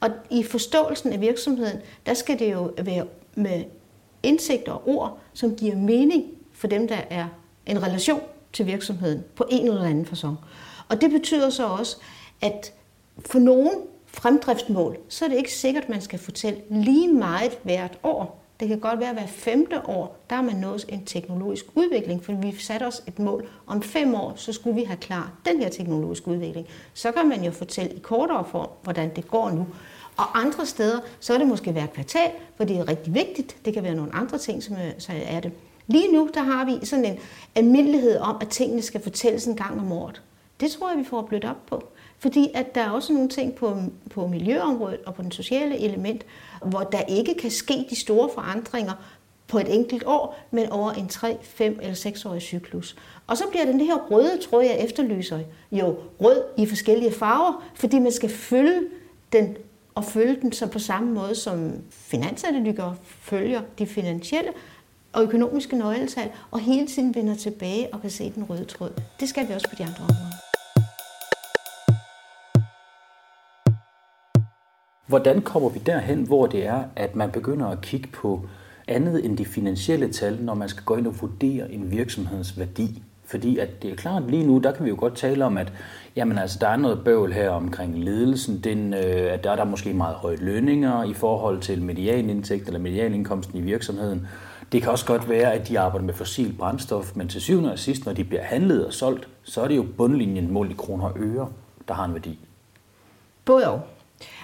Og 0.00 0.10
i 0.30 0.42
forståelsen 0.42 1.12
af 1.12 1.20
virksomheden, 1.20 1.78
der 2.06 2.14
skal 2.14 2.38
det 2.38 2.52
jo 2.52 2.72
være 2.82 3.06
med 3.34 3.64
indsigt 4.22 4.68
og 4.68 4.88
ord, 4.88 5.18
som 5.32 5.56
giver 5.56 5.76
mening 5.76 6.24
for 6.52 6.66
dem, 6.66 6.88
der 6.88 7.00
er 7.10 7.26
en 7.66 7.82
relation 7.82 8.20
til 8.52 8.66
virksomheden 8.66 9.24
på 9.34 9.46
en 9.50 9.68
eller 9.68 9.82
anden 9.82 10.06
façon. 10.06 10.34
Og 10.88 11.00
det 11.00 11.10
betyder 11.10 11.50
så 11.50 11.66
også, 11.66 11.96
at 12.40 12.72
for 13.18 13.38
nogen 13.38 13.72
fremdriftsmål, 14.06 14.98
så 15.08 15.24
er 15.24 15.28
det 15.28 15.36
ikke 15.36 15.52
sikkert, 15.52 15.82
at 15.82 15.88
man 15.88 16.00
skal 16.00 16.18
fortælle 16.18 16.60
lige 16.70 17.12
meget 17.12 17.58
hvert 17.62 17.98
år. 18.02 18.44
Det 18.60 18.68
kan 18.68 18.78
godt 18.78 19.00
være, 19.00 19.08
at 19.08 19.14
hver 19.14 19.26
femte 19.26 19.86
år, 19.88 20.16
der 20.30 20.36
har 20.36 20.42
man 20.42 20.56
nået 20.56 20.84
en 20.88 21.04
teknologisk 21.04 21.64
udvikling, 21.74 22.24
for 22.24 22.32
vi 22.32 22.56
satte 22.58 22.84
os 22.84 23.02
et 23.06 23.18
mål. 23.18 23.48
Om 23.66 23.82
fem 23.82 24.14
år, 24.14 24.32
så 24.36 24.52
skulle 24.52 24.76
vi 24.76 24.84
have 24.84 24.96
klar 24.96 25.32
den 25.46 25.62
her 25.62 25.68
teknologiske 25.68 26.28
udvikling. 26.28 26.66
Så 26.94 27.12
kan 27.12 27.28
man 27.28 27.44
jo 27.44 27.50
fortælle 27.50 27.92
i 27.92 27.98
kortere 27.98 28.44
form, 28.44 28.68
hvordan 28.82 29.16
det 29.16 29.28
går 29.28 29.50
nu. 29.50 29.66
Og 30.16 30.40
andre 30.40 30.66
steder, 30.66 31.00
så 31.20 31.34
er 31.34 31.38
det 31.38 31.46
måske 31.46 31.72
hver 31.72 31.86
kvartal, 31.86 32.30
for 32.56 32.64
det 32.64 32.76
er 32.76 32.88
rigtig 32.88 33.14
vigtigt. 33.14 33.56
Det 33.64 33.74
kan 33.74 33.82
være 33.82 33.94
nogle 33.94 34.14
andre 34.14 34.38
ting, 34.38 34.62
som 34.62 34.76
øh, 34.76 34.92
er, 35.08 35.40
det. 35.40 35.52
Lige 35.86 36.12
nu, 36.12 36.30
der 36.34 36.42
har 36.42 36.64
vi 36.64 36.86
sådan 36.86 37.04
en 37.04 37.18
almindelighed 37.54 38.18
om, 38.18 38.36
at 38.40 38.48
tingene 38.48 38.82
skal 38.82 39.02
fortælles 39.02 39.46
en 39.46 39.56
gang 39.56 39.80
om 39.80 39.92
året. 39.92 40.22
Det 40.60 40.70
tror 40.70 40.90
jeg, 40.90 40.98
vi 40.98 41.04
får 41.04 41.22
blødt 41.22 41.44
op 41.44 41.66
på. 41.66 41.88
Fordi 42.18 42.50
at 42.54 42.74
der 42.74 42.80
er 42.80 42.90
også 42.90 43.12
nogle 43.12 43.28
ting 43.28 43.54
på, 43.54 43.76
på 44.10 44.26
miljøområdet 44.26 45.00
og 45.06 45.14
på 45.14 45.22
den 45.22 45.32
sociale 45.32 45.78
element, 45.78 46.26
hvor 46.64 46.80
der 46.80 47.00
ikke 47.00 47.34
kan 47.34 47.50
ske 47.50 47.86
de 47.90 48.00
store 48.00 48.28
forandringer 48.34 48.92
på 49.48 49.58
et 49.58 49.74
enkelt 49.74 50.02
år, 50.06 50.38
men 50.50 50.68
over 50.72 50.90
en 50.90 51.08
3, 51.08 51.38
5 51.42 51.78
eller 51.82 51.94
6 51.94 52.24
årig 52.24 52.42
cyklus. 52.42 52.96
Og 53.26 53.36
så 53.36 53.44
bliver 53.50 53.64
den 53.64 53.80
her 53.80 53.94
røde 54.10 54.38
tråd, 54.38 54.62
jeg 54.62 54.78
efterlyser, 54.78 55.38
jo 55.72 55.96
rød 56.20 56.42
i 56.58 56.66
forskellige 56.66 57.12
farver, 57.12 57.64
fordi 57.74 57.98
man 57.98 58.12
skal 58.12 58.30
følge 58.30 58.80
den 59.32 59.56
og 59.94 60.04
følge 60.04 60.36
den 60.42 60.52
så 60.52 60.66
på 60.66 60.78
samme 60.78 61.14
måde 61.14 61.34
som 61.34 61.72
finansanalytikere 61.90 62.96
følger 63.20 63.62
de 63.78 63.86
finansielle 63.86 64.50
og 65.12 65.22
økonomiske 65.22 65.76
nøgletal, 65.76 66.30
og 66.50 66.60
hele 66.60 66.86
tiden 66.86 67.14
vender 67.14 67.34
tilbage 67.34 67.88
og 67.92 68.00
kan 68.00 68.10
se 68.10 68.32
den 68.34 68.44
røde 68.44 68.64
tråd. 68.64 68.90
Det 69.20 69.28
skal 69.28 69.48
vi 69.48 69.52
også 69.52 69.68
på 69.68 69.76
de 69.78 69.82
andre 69.82 70.00
områder. 70.00 70.47
Hvordan 75.08 75.40
kommer 75.40 75.68
vi 75.68 75.78
derhen, 75.86 76.22
hvor 76.22 76.46
det 76.46 76.66
er, 76.66 76.82
at 76.96 77.16
man 77.16 77.30
begynder 77.30 77.66
at 77.66 77.80
kigge 77.80 78.08
på 78.08 78.40
andet 78.88 79.24
end 79.24 79.38
de 79.38 79.44
finansielle 79.44 80.12
tal, 80.12 80.38
når 80.40 80.54
man 80.54 80.68
skal 80.68 80.84
gå 80.84 80.96
ind 80.96 81.06
og 81.06 81.20
vurdere 81.20 81.72
en 81.72 81.90
virksomheds 81.90 82.58
værdi? 82.58 83.02
Fordi 83.24 83.58
at 83.58 83.82
det 83.82 83.90
er 83.90 83.96
klart, 83.96 84.30
lige 84.30 84.46
nu, 84.46 84.58
der 84.58 84.72
kan 84.72 84.84
vi 84.84 84.90
jo 84.90 84.96
godt 84.98 85.16
tale 85.16 85.44
om, 85.44 85.56
at 85.58 85.72
jamen, 86.16 86.38
altså, 86.38 86.58
der 86.60 86.68
er 86.68 86.76
noget 86.76 87.04
bøvl 87.04 87.32
her 87.32 87.50
omkring 87.50 87.98
ledelsen. 87.98 88.60
Den, 88.64 88.94
øh, 88.94 89.32
at 89.32 89.44
der 89.44 89.50
er 89.50 89.56
der 89.56 89.64
måske 89.64 89.92
meget 89.92 90.14
høje 90.14 90.36
lønninger 90.36 91.04
i 91.04 91.14
forhold 91.14 91.60
til 91.60 91.82
medianindtægt 91.82 92.66
eller 92.66 92.80
medianindkomsten 92.80 93.58
i 93.58 93.62
virksomheden. 93.62 94.26
Det 94.72 94.82
kan 94.82 94.90
også 94.90 95.06
godt 95.06 95.28
være, 95.28 95.52
at 95.52 95.68
de 95.68 95.80
arbejder 95.80 96.06
med 96.06 96.14
fossil 96.14 96.54
brændstof, 96.58 97.16
men 97.16 97.28
til 97.28 97.40
syvende 97.40 97.72
og 97.72 97.78
sidst, 97.78 98.06
når 98.06 98.12
de 98.12 98.24
bliver 98.24 98.42
handlet 98.42 98.86
og 98.86 98.92
solgt, 98.92 99.28
så 99.42 99.60
er 99.60 99.68
det 99.68 99.76
jo 99.76 99.86
bundlinjen 99.96 100.52
mål 100.52 100.70
i 100.70 100.74
kroner 100.74 101.04
og 101.04 101.16
øre, 101.16 101.48
der 101.88 101.94
har 101.94 102.04
en 102.04 102.14
værdi. 102.14 102.38
Både 103.44 103.70
og. 103.70 103.80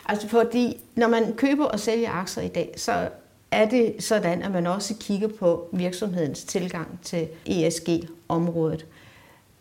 Altså 0.06 0.28
fordi, 0.28 0.76
når 0.94 1.08
man 1.08 1.34
køber 1.34 1.64
og 1.64 1.80
sælger 1.80 2.10
aktier 2.10 2.44
i 2.44 2.48
dag, 2.48 2.74
så 2.76 3.08
er 3.50 3.68
det 3.68 3.94
sådan, 3.98 4.42
at 4.42 4.50
man 4.50 4.66
også 4.66 4.94
kigger 5.00 5.28
på 5.28 5.68
virksomhedens 5.72 6.44
tilgang 6.44 7.00
til 7.02 7.28
ESG-området. 7.46 8.86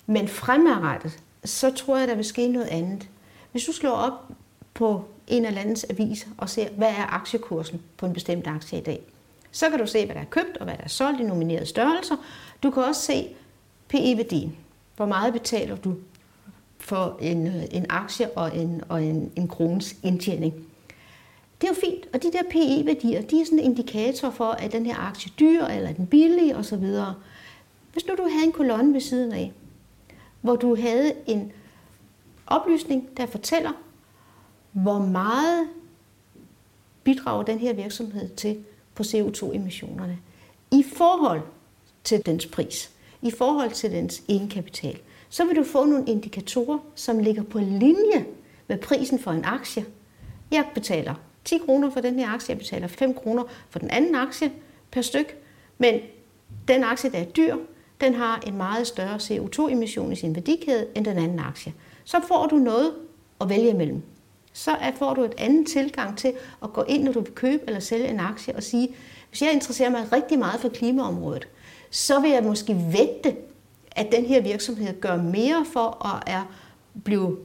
Men 0.06 0.28
fremadrettet, 0.28 1.20
så 1.46 1.72
tror 1.72 1.98
jeg, 1.98 2.08
der 2.08 2.16
vil 2.16 2.26
ske 2.26 2.48
noget 2.48 2.68
andet. 2.68 3.08
Hvis 3.52 3.64
du 3.64 3.72
slår 3.72 3.92
op 3.92 4.14
på 4.74 5.04
en 5.28 5.46
eller 5.46 5.62
andens 5.62 5.86
avis 5.90 6.28
og 6.38 6.50
ser, 6.50 6.70
hvad 6.70 6.88
er 6.88 7.14
aktiekursen 7.14 7.82
på 7.98 8.06
en 8.06 8.14
bestemt 8.14 8.48
aktie 8.48 8.80
i 8.80 8.84
dag, 8.84 9.02
så 9.52 9.70
kan 9.70 9.80
du 9.80 9.88
se, 9.88 10.06
hvad 10.06 10.16
der 10.16 10.22
er 10.22 10.26
købt 10.26 10.58
og 10.58 10.64
hvad 10.66 10.78
der 10.78 10.84
er 10.84 10.88
solgt 10.88 11.20
i 11.20 11.24
nominerede 11.24 11.66
størrelser. 11.66 12.16
Du 12.64 12.72
kan 12.72 12.84
også 12.84 13.02
se 13.02 13.28
PE-værdien. 13.88 14.58
Hvor 14.96 15.06
meget 15.06 15.34
betaler 15.34 15.76
du 15.76 15.96
for 16.84 17.18
en, 17.22 17.48
øh, 17.48 17.64
en 17.72 17.86
aktie 17.90 18.30
og 18.32 18.58
en, 18.58 18.82
og 18.90 19.04
en, 19.04 19.32
en 19.36 19.48
krones 19.48 19.96
indtjening. 20.04 20.54
Det 21.62 21.70
er 21.70 21.74
jo 21.74 21.80
fint, 21.90 22.08
og 22.14 22.24
de 22.24 22.32
der 22.32 22.44
PE-værdier, 22.52 23.22
de 23.22 23.42
er 23.42 23.46
sådan 23.46 23.60
en 23.60 23.66
indikator 23.66 24.30
for, 24.30 24.50
at 24.50 24.72
den 24.72 24.86
her 24.86 24.98
aktie 24.98 25.32
er 25.32 25.36
dyr, 25.40 25.66
eller 25.66 25.90
er 25.90 25.94
den 25.94 26.08
billig 26.08 26.56
osv. 26.56 26.86
Hvis 27.94 28.08
nu 28.08 28.16
du 28.18 28.24
havde 28.32 28.46
en 28.46 28.52
kolonne 28.52 28.94
ved 28.94 29.02
siden 29.02 29.32
af, 29.32 29.52
hvor 30.42 30.56
du 30.56 30.76
havde 30.76 31.14
en 31.28 31.52
oplysning, 32.48 33.18
der 33.18 33.26
fortæller, 33.26 33.72
hvor 34.72 35.00
meget 35.00 35.68
bidrager 37.04 37.44
den 37.44 37.60
her 37.60 37.74
virksomhed 37.74 38.30
til 38.30 38.64
på 38.96 39.04
CO2-emissionerne 39.04 40.18
i 40.72 40.84
forhold 40.96 41.42
til 42.04 42.26
dens 42.26 42.46
pris, 42.46 42.92
i 43.22 43.32
forhold 43.32 43.72
til 43.72 43.92
dens 43.92 44.24
egenkapital 44.30 45.00
så 45.34 45.46
vil 45.46 45.56
du 45.56 45.64
få 45.64 45.86
nogle 45.86 46.06
indikatorer, 46.08 46.80
som 46.96 47.20
ligger 47.20 47.44
på 47.44 47.60
linje 47.60 48.26
med 48.68 48.78
prisen 48.78 49.20
for 49.20 49.32
en 49.32 49.46
aktie. 49.46 49.86
Jeg 50.52 50.66
betaler 50.74 51.14
10 51.46 51.58
kroner 51.58 51.90
for 51.90 52.00
den 52.00 52.20
her 52.20 52.30
aktie, 52.30 52.52
jeg 52.52 52.58
betaler 52.58 52.88
5 52.88 53.14
kroner 53.14 53.44
for 53.70 53.80
den 53.80 53.90
anden 53.90 54.16
aktie 54.16 54.52
per 54.92 55.02
styk, 55.02 55.38
men 55.78 56.00
den 56.68 56.84
aktie, 56.84 57.12
der 57.12 57.18
er 57.18 57.26
dyr, 57.26 57.56
den 58.02 58.14
har 58.14 58.44
en 58.48 58.58
meget 58.58 58.88
større 58.88 59.16
CO2-emission 59.16 60.12
i 60.12 60.16
sin 60.16 60.36
værdikæde 60.36 60.88
end 60.96 61.06
den 61.06 61.18
anden 61.18 61.40
aktie. 61.40 61.74
Så 62.04 62.18
får 62.28 62.48
du 62.48 62.56
noget 62.56 62.94
at 63.42 63.50
vælge 63.50 63.70
imellem. 63.70 64.02
Så 64.54 64.78
får 64.96 65.14
du 65.14 65.24
et 65.24 65.36
andet 65.38 65.68
tilgang 65.68 66.18
til 66.18 66.34
at 66.64 66.74
gå 66.74 66.84
ind, 66.84 67.04
når 67.04 67.12
du 67.12 67.20
vil 67.20 67.34
købe 67.34 67.64
eller 67.68 67.80
sælge 67.80 68.08
en 68.08 68.20
aktie 68.20 68.56
og 68.56 68.64
sige, 68.64 68.96
hvis 69.30 69.42
jeg 69.42 69.54
interesserer 69.54 69.90
mig 69.90 70.12
rigtig 70.12 70.40
meget 70.40 70.62
for 70.62 70.70
klimaområdet, 70.70 71.48
så 71.90 72.20
vil 72.20 72.32
jeg 72.32 72.44
måske 72.44 72.78
vægte 72.92 73.36
at 73.96 74.08
den 74.16 74.26
her 74.26 74.42
virksomhed 74.42 75.02
gør 75.02 75.16
mere 75.16 75.66
for 75.74 76.06
at 76.06 76.24
er, 76.28 76.42
blive 77.04 77.38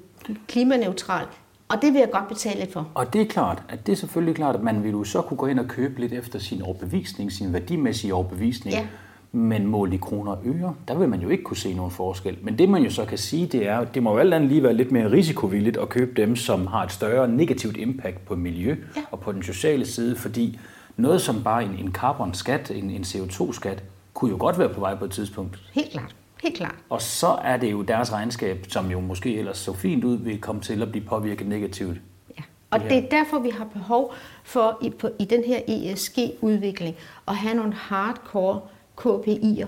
klimaneutral. 0.49 1.27
Og 1.69 1.83
det 1.83 1.93
vil 1.93 1.99
jeg 1.99 2.11
godt 2.11 2.29
betale 2.29 2.61
lidt 2.61 2.73
for. 2.73 2.89
Og 2.95 3.13
det 3.13 3.21
er 3.21 3.27
klart, 3.27 3.63
at 3.69 3.87
det 3.87 3.93
er 3.93 3.97
selvfølgelig 3.97 4.35
klart, 4.35 4.55
at 4.55 4.63
man 4.63 4.85
vil 4.85 4.91
jo 4.91 5.05
så 5.05 5.23
kunne 5.23 5.37
gå 5.37 5.47
ind 5.47 5.59
og 5.59 5.67
købe 5.67 6.01
lidt 6.01 6.13
efter 6.13 6.39
sin 6.39 6.63
overbevisning, 6.63 7.33
sin 7.33 7.53
værdimæssige 7.53 8.15
overbevisning. 8.15 8.75
Ja. 8.75 8.87
Men 9.33 9.67
målt 9.67 9.95
i 9.95 9.97
kroner 9.97 10.33
og 10.33 10.39
øre, 10.45 10.75
der 10.89 10.95
vil 10.95 11.09
man 11.09 11.21
jo 11.21 11.29
ikke 11.29 11.45
kunne 11.45 11.57
se 11.57 11.75
nogen 11.75 11.91
forskel. 11.91 12.39
Men 12.43 12.59
det 12.59 12.69
man 12.69 12.83
jo 12.83 12.91
så 12.91 13.05
kan 13.05 13.19
sige, 13.19 13.47
det 13.47 13.69
er, 13.69 13.79
at 13.79 13.95
det 13.95 14.03
må 14.03 14.13
jo 14.13 14.19
alt 14.19 14.35
andet 14.35 14.51
lige 14.51 14.63
være 14.63 14.75
lidt 14.75 14.93
mere 14.93 15.11
risikovilligt 15.11 15.77
at 15.77 15.89
købe 15.89 16.23
dem, 16.23 16.37
som 16.37 16.67
har 16.67 16.85
et 16.85 16.93
større 16.93 17.29
negativt 17.29 17.77
impact 17.77 18.27
på 18.27 18.37
miljø 18.37 18.77
ja. 18.97 19.01
og 19.11 19.21
på 19.21 19.33
den 19.33 19.43
sociale 19.43 19.87
side, 19.87 20.17
fordi 20.17 20.59
noget 20.97 21.21
som 21.21 21.43
bare 21.43 21.65
en, 21.65 21.77
en 21.79 21.93
carbon-skat, 21.93 22.71
en, 22.71 22.91
en 22.91 23.03
CO2-skat, 23.03 23.83
kunne 24.15 24.31
jo 24.31 24.37
godt 24.39 24.59
være 24.59 24.69
på 24.69 24.81
vej 24.81 24.95
på 24.95 25.05
et 25.05 25.11
tidspunkt. 25.11 25.59
Helt 25.73 25.91
klart. 25.91 26.15
Helt 26.42 26.57
klart. 26.57 26.74
Og 26.88 27.03
så 27.03 27.27
er 27.27 27.57
det 27.57 27.72
jo 27.72 27.83
deres 27.83 28.12
regnskab, 28.12 28.66
som 28.68 28.90
jo 28.90 29.01
måske 29.01 29.38
ellers 29.38 29.59
så 29.59 29.72
fint 29.72 30.05
ud, 30.05 30.18
vil 30.18 30.40
komme 30.40 30.61
til 30.61 30.83
at 30.83 30.90
blive 30.90 31.05
påvirket 31.05 31.46
negativt. 31.46 31.98
Ja. 32.38 32.42
Og 32.70 32.81
det 32.81 32.92
er 32.92 33.09
derfor, 33.09 33.38
vi 33.38 33.51
har 33.51 33.64
behov 33.64 34.14
for 34.44 34.79
i, 34.83 34.90
på, 34.90 35.09
i 35.18 35.24
den 35.24 35.44
her 35.44 35.61
ESG-udvikling 35.68 36.96
at 37.29 37.37
have 37.37 37.55
nogle 37.55 37.72
hardcore 37.72 38.61
KPI'er, 39.01 39.66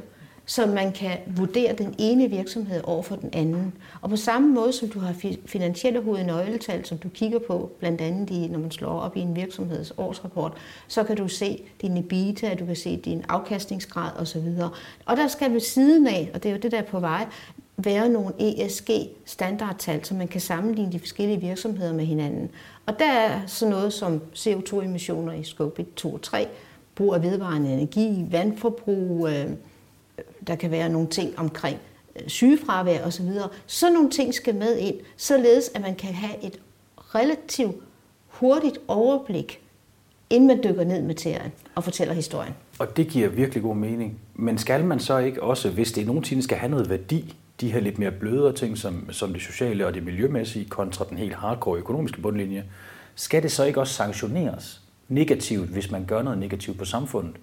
så 0.50 0.66
man 0.66 0.92
kan 0.92 1.18
vurdere 1.36 1.72
den 1.72 1.94
ene 1.98 2.30
virksomhed 2.30 2.80
over 2.84 3.02
for 3.02 3.16
den 3.16 3.30
anden. 3.32 3.72
Og 4.00 4.10
på 4.10 4.16
samme 4.16 4.48
måde 4.48 4.72
som 4.72 4.88
du 4.88 4.98
har 4.98 5.14
finansielle 5.46 6.02
hovednøgletal, 6.02 6.84
som 6.84 6.98
du 6.98 7.08
kigger 7.08 7.38
på, 7.38 7.70
blandt 7.78 8.00
andet 8.00 8.30
i, 8.30 8.48
når 8.48 8.58
man 8.58 8.70
slår 8.70 9.00
op 9.00 9.16
i 9.16 9.20
en 9.20 9.36
virksomheds 9.36 9.92
årsrapport, 9.98 10.52
så 10.88 11.04
kan 11.04 11.16
du 11.16 11.28
se 11.28 11.62
din 11.82 11.96
EBITDA, 11.96 12.54
du 12.54 12.66
kan 12.66 12.76
se 12.76 12.96
din 12.96 13.24
afkastningsgrad 13.28 14.10
osv. 14.18 14.48
Og 15.06 15.16
der 15.16 15.28
skal 15.28 15.52
ved 15.52 15.60
siden 15.60 16.06
af, 16.06 16.30
og 16.34 16.42
det 16.42 16.48
er 16.48 16.52
jo 16.52 16.60
det, 16.60 16.72
der 16.72 16.78
er 16.78 16.86
på 16.86 17.00
vej, 17.00 17.26
være 17.76 18.08
nogle 18.08 18.32
ESG-standardtal, 18.38 20.04
så 20.04 20.14
man 20.14 20.28
kan 20.28 20.40
sammenligne 20.40 20.92
de 20.92 20.98
forskellige 20.98 21.40
virksomheder 21.40 21.92
med 21.92 22.04
hinanden. 22.04 22.50
Og 22.86 22.98
der 22.98 23.12
er 23.12 23.40
sådan 23.46 23.70
noget 23.70 23.92
som 23.92 24.20
CO2-emissioner 24.34 25.32
i 25.32 25.44
scope 25.44 25.82
1, 25.82 25.94
2 25.94 26.12
og 26.14 26.22
3, 26.22 26.48
brug 26.94 27.14
af 27.14 27.22
vedvarende 27.22 27.72
energi, 27.72 28.26
vandforbrug, 28.30 29.28
øh, 29.28 29.50
der 30.46 30.54
kan 30.54 30.70
være 30.70 30.88
nogle 30.88 31.08
ting 31.08 31.38
omkring 31.38 31.78
øh, 32.16 32.28
sygefravær 32.28 33.04
osv. 33.04 33.28
Så 33.66 33.92
nogle 33.92 34.10
ting 34.10 34.34
skal 34.34 34.54
med 34.54 34.78
ind, 34.78 34.96
således 35.16 35.70
at 35.74 35.80
man 35.80 35.94
kan 35.94 36.14
have 36.14 36.44
et 36.44 36.60
relativt 37.14 37.76
hurtigt 38.26 38.78
overblik, 38.88 39.60
inden 40.30 40.46
man 40.46 40.60
dykker 40.64 40.84
ned 40.84 41.00
med 41.00 41.06
materien 41.06 41.52
og 41.74 41.84
fortæller 41.84 42.14
historien. 42.14 42.54
Og 42.78 42.96
det 42.96 43.08
giver 43.08 43.28
virkelig 43.28 43.62
god 43.62 43.76
mening. 43.76 44.18
Men 44.34 44.58
skal 44.58 44.84
man 44.84 45.00
så 45.00 45.18
ikke 45.18 45.42
også, 45.42 45.70
hvis 45.70 45.92
det 45.92 46.06
nogensinde 46.06 46.42
skal 46.42 46.58
have 46.58 46.70
noget 46.70 46.90
værdi, 46.90 47.36
de 47.60 47.72
her 47.72 47.80
lidt 47.80 47.98
mere 47.98 48.10
blødere 48.10 48.52
ting, 48.52 48.78
som, 48.78 49.12
som 49.12 49.32
det 49.32 49.42
sociale 49.42 49.86
og 49.86 49.94
det 49.94 50.02
miljømæssige, 50.02 50.64
kontra 50.64 51.04
den 51.10 51.18
helt 51.18 51.34
hardcore 51.34 51.78
økonomiske 51.78 52.20
bundlinje, 52.20 52.64
skal 53.14 53.42
det 53.42 53.52
så 53.52 53.64
ikke 53.64 53.80
også 53.80 53.94
sanktioneres 53.94 54.80
negativt, 55.08 55.68
hvis 55.68 55.90
man 55.90 56.04
gør 56.04 56.22
noget 56.22 56.38
negativt 56.38 56.78
på 56.78 56.84
samfundet? 56.84 57.36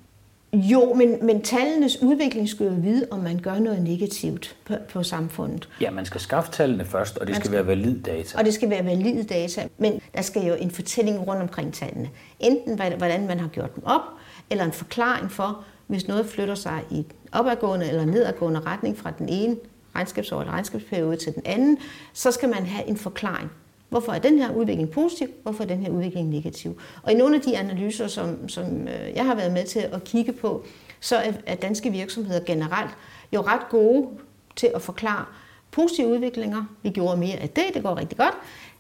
Jo, 0.53 0.93
men, 0.93 1.25
men 1.25 1.41
tallenes 1.41 2.01
udvikling 2.01 2.49
skal 2.49 2.65
jo 2.65 2.73
vide, 2.73 3.07
om 3.11 3.19
man 3.19 3.39
gør 3.39 3.59
noget 3.59 3.81
negativt 3.81 4.55
på, 4.65 4.73
på 4.89 5.03
samfundet. 5.03 5.69
Ja, 5.81 5.91
man 5.91 6.05
skal 6.05 6.21
skaffe 6.21 6.51
tallene 6.51 6.85
først, 6.85 7.17
og 7.17 7.27
det 7.27 7.35
skal, 7.35 7.45
skal 7.45 7.55
være 7.55 7.67
valid 7.67 8.01
data. 8.01 8.37
Og 8.37 8.45
det 8.45 8.53
skal 8.53 8.69
være 8.69 8.85
valide 8.85 9.23
data, 9.23 9.67
men 9.77 10.01
der 10.15 10.21
skal 10.21 10.45
jo 10.45 10.53
en 10.53 10.71
fortælling 10.71 11.27
rundt 11.27 11.41
omkring 11.41 11.73
tallene. 11.73 12.09
Enten 12.39 12.75
hvordan 12.97 13.27
man 13.27 13.39
har 13.39 13.47
gjort 13.47 13.75
dem 13.75 13.85
op, 13.85 14.01
eller 14.49 14.65
en 14.65 14.71
forklaring 14.71 15.31
for, 15.31 15.63
hvis 15.87 16.07
noget 16.07 16.25
flytter 16.25 16.55
sig 16.55 16.81
i 16.91 17.05
opadgående 17.31 17.87
eller 17.87 18.05
nedadgående 18.05 18.59
retning 18.59 18.97
fra 18.97 19.11
den 19.17 19.29
ene 19.29 19.55
regnskabsår 19.95 20.41
eller 20.41 20.53
regnskabsperiode 20.53 21.17
til 21.17 21.35
den 21.35 21.41
anden, 21.45 21.77
så 22.13 22.31
skal 22.31 22.49
man 22.49 22.65
have 22.65 22.87
en 22.87 22.97
forklaring. 22.97 23.51
Hvorfor 23.89 24.11
er 24.11 24.19
den 24.19 24.39
her 24.39 24.51
udvikling 24.51 24.91
positiv? 24.91 25.27
Hvorfor 25.43 25.63
er 25.63 25.67
den 25.67 25.79
her 25.79 25.91
udvikling 25.91 26.29
negativ? 26.29 26.81
Og 27.03 27.11
i 27.11 27.15
nogle 27.15 27.35
af 27.35 27.41
de 27.41 27.57
analyser, 27.57 28.07
som, 28.07 28.49
som 28.49 28.87
øh, 28.87 29.15
jeg 29.15 29.25
har 29.25 29.35
været 29.35 29.51
med 29.51 29.65
til 29.65 29.79
at 29.79 30.03
kigge 30.03 30.33
på, 30.33 30.65
så 30.99 31.15
er 31.45 31.55
danske 31.55 31.91
virksomheder 31.91 32.39
generelt 32.45 32.91
jo 33.33 33.41
ret 33.41 33.69
gode 33.69 34.07
til 34.55 34.71
at 34.75 34.81
forklare 34.81 35.25
positive 35.71 36.07
udviklinger. 36.07 36.65
Vi 36.83 36.89
gjorde 36.89 37.17
mere 37.17 37.35
af 37.35 37.49
det, 37.49 37.63
det 37.73 37.83
går 37.83 37.97
rigtig 37.97 38.17
godt. 38.17 38.33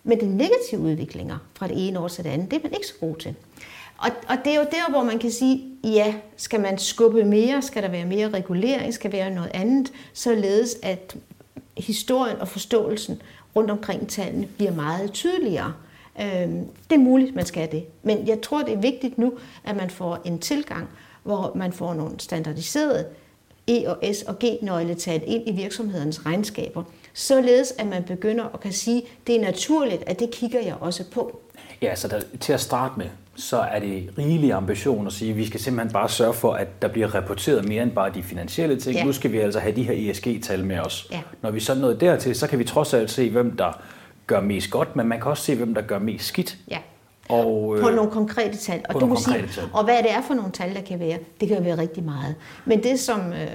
Men 0.03 0.19
de 0.19 0.37
negative 0.37 0.81
udviklinger 0.81 1.37
fra 1.53 1.67
det 1.67 1.87
ene 1.87 1.99
år 1.99 2.07
til 2.07 2.23
det 2.23 2.29
andet, 2.29 2.51
det 2.51 2.57
er 2.57 2.63
man 2.63 2.73
ikke 2.73 2.87
så 2.87 2.93
god 2.99 3.15
til. 3.15 3.35
Og, 3.97 4.09
og 4.29 4.37
det 4.45 4.53
er 4.53 4.57
jo 4.57 4.65
der, 4.71 4.89
hvor 4.89 5.03
man 5.03 5.19
kan 5.19 5.31
sige, 5.31 5.63
ja, 5.83 6.15
skal 6.37 6.59
man 6.59 6.77
skubbe 6.77 7.23
mere, 7.23 7.61
skal 7.61 7.83
der 7.83 7.89
være 7.89 8.05
mere 8.05 8.29
regulering, 8.29 8.93
skal 8.93 9.11
der 9.11 9.17
være 9.17 9.31
noget 9.31 9.51
andet, 9.53 9.93
således 10.13 10.77
at 10.83 11.17
historien 11.77 12.37
og 12.39 12.47
forståelsen 12.47 13.21
rundt 13.57 13.71
omkring 13.71 14.09
tallene 14.09 14.47
bliver 14.47 14.71
meget 14.71 15.11
tydeligere. 15.11 15.73
Øhm, 16.21 16.65
det 16.89 16.95
er 16.95 16.99
muligt, 16.99 17.35
man 17.35 17.45
skal 17.45 17.71
det. 17.71 17.83
Men 18.03 18.27
jeg 18.27 18.41
tror, 18.41 18.61
det 18.61 18.73
er 18.73 18.77
vigtigt 18.77 19.17
nu, 19.17 19.33
at 19.63 19.75
man 19.75 19.89
får 19.89 20.19
en 20.25 20.39
tilgang, 20.39 20.87
hvor 21.23 21.51
man 21.55 21.73
får 21.73 21.93
nogle 21.93 22.19
standardiserede 22.19 23.05
E- 23.71 23.87
og 23.89 23.97
S- 24.15 24.21
og 24.23 24.39
G-nøgletal 24.39 25.23
ind 25.25 25.43
i 25.49 25.51
virksomhedens 25.51 26.25
regnskaber, 26.25 26.83
således 27.13 27.73
at 27.77 27.87
man 27.87 28.03
begynder 28.03 28.45
at 28.53 28.59
kan 28.59 28.73
sige, 28.73 29.03
det 29.27 29.35
er 29.35 29.41
naturligt, 29.41 30.03
at 30.07 30.19
det 30.19 30.31
kigger 30.31 30.61
jeg 30.61 30.75
også 30.79 31.03
på. 31.11 31.39
Ja, 31.81 31.95
så 31.95 32.07
der, 32.07 32.21
til 32.39 32.53
at 32.53 32.61
starte 32.61 32.93
med, 32.97 33.05
så 33.37 33.57
er 33.57 33.79
det 33.79 34.09
rigelig 34.17 34.53
ambition 34.53 35.07
at 35.07 35.13
sige, 35.13 35.31
at 35.31 35.37
vi 35.37 35.45
skal 35.45 35.59
simpelthen 35.59 35.93
bare 35.93 36.09
sørge 36.09 36.33
for, 36.33 36.53
at 36.53 36.81
der 36.81 36.87
bliver 36.87 37.15
rapporteret 37.15 37.67
mere 37.67 37.83
end 37.83 37.91
bare 37.91 38.11
de 38.13 38.23
finansielle 38.23 38.79
ting. 38.79 38.95
Ja. 38.95 39.03
Nu 39.03 39.11
skal 39.11 39.31
vi 39.31 39.37
altså 39.37 39.59
have 39.59 39.75
de 39.75 39.83
her 39.83 40.11
ESG-tal 40.11 40.65
med 40.65 40.79
os. 40.79 41.07
Ja. 41.11 41.21
Når 41.41 41.51
vi 41.51 41.59
så 41.59 41.75
nået 41.75 42.01
dertil, 42.01 42.35
så 42.35 42.47
kan 42.47 42.59
vi 42.59 42.63
trods 42.63 42.93
alt 42.93 43.11
se, 43.11 43.29
hvem 43.29 43.57
der 43.57 43.81
gør 44.27 44.41
mest 44.41 44.69
godt, 44.71 44.95
men 44.95 45.07
man 45.07 45.19
kan 45.21 45.31
også 45.31 45.43
se, 45.43 45.55
hvem 45.55 45.73
der 45.73 45.81
gør 45.81 45.99
mest 45.99 46.25
skidt. 46.25 46.57
Ja. 46.71 46.77
Og, 47.29 47.75
øh, 47.77 47.83
på 47.83 47.89
nogle 47.89 48.11
konkrete 48.11 48.57
tal. 48.57 48.85
Og, 48.89 49.01
du 49.01 49.07
kan 49.07 49.17
sige, 49.17 49.47
tal. 49.47 49.69
og 49.73 49.83
hvad 49.83 49.97
det 49.97 50.11
er 50.11 50.21
for 50.21 50.33
nogle 50.33 50.51
tal, 50.51 50.75
der 50.75 50.81
kan 50.81 50.99
være, 50.99 51.19
det 51.39 51.47
kan 51.47 51.65
være 51.65 51.77
rigtig 51.77 52.03
meget. 52.03 52.35
Men 52.65 52.83
det, 52.83 52.99
som 52.99 53.33
øh, 53.33 53.47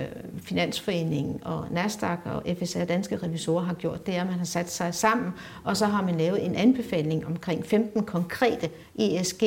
Finansforeningen 0.43 1.41
og 1.45 1.65
Nasdaq 1.71 2.19
og 2.25 2.43
FSA, 2.59 2.85
Danske 2.85 3.19
Revisorer, 3.23 3.65
har 3.65 3.75
gjort, 3.75 4.07
det 4.07 4.17
er, 4.17 4.21
at 4.21 4.27
man 4.27 4.39
har 4.39 4.45
sat 4.45 4.71
sig 4.71 4.95
sammen, 4.95 5.33
og 5.65 5.77
så 5.77 5.87
har 5.87 6.03
man 6.03 6.15
lavet 6.15 6.47
en 6.47 6.55
anbefaling 6.55 7.27
omkring 7.27 7.67
15 7.67 8.03
konkrete 8.03 8.69
ESG 8.99 9.43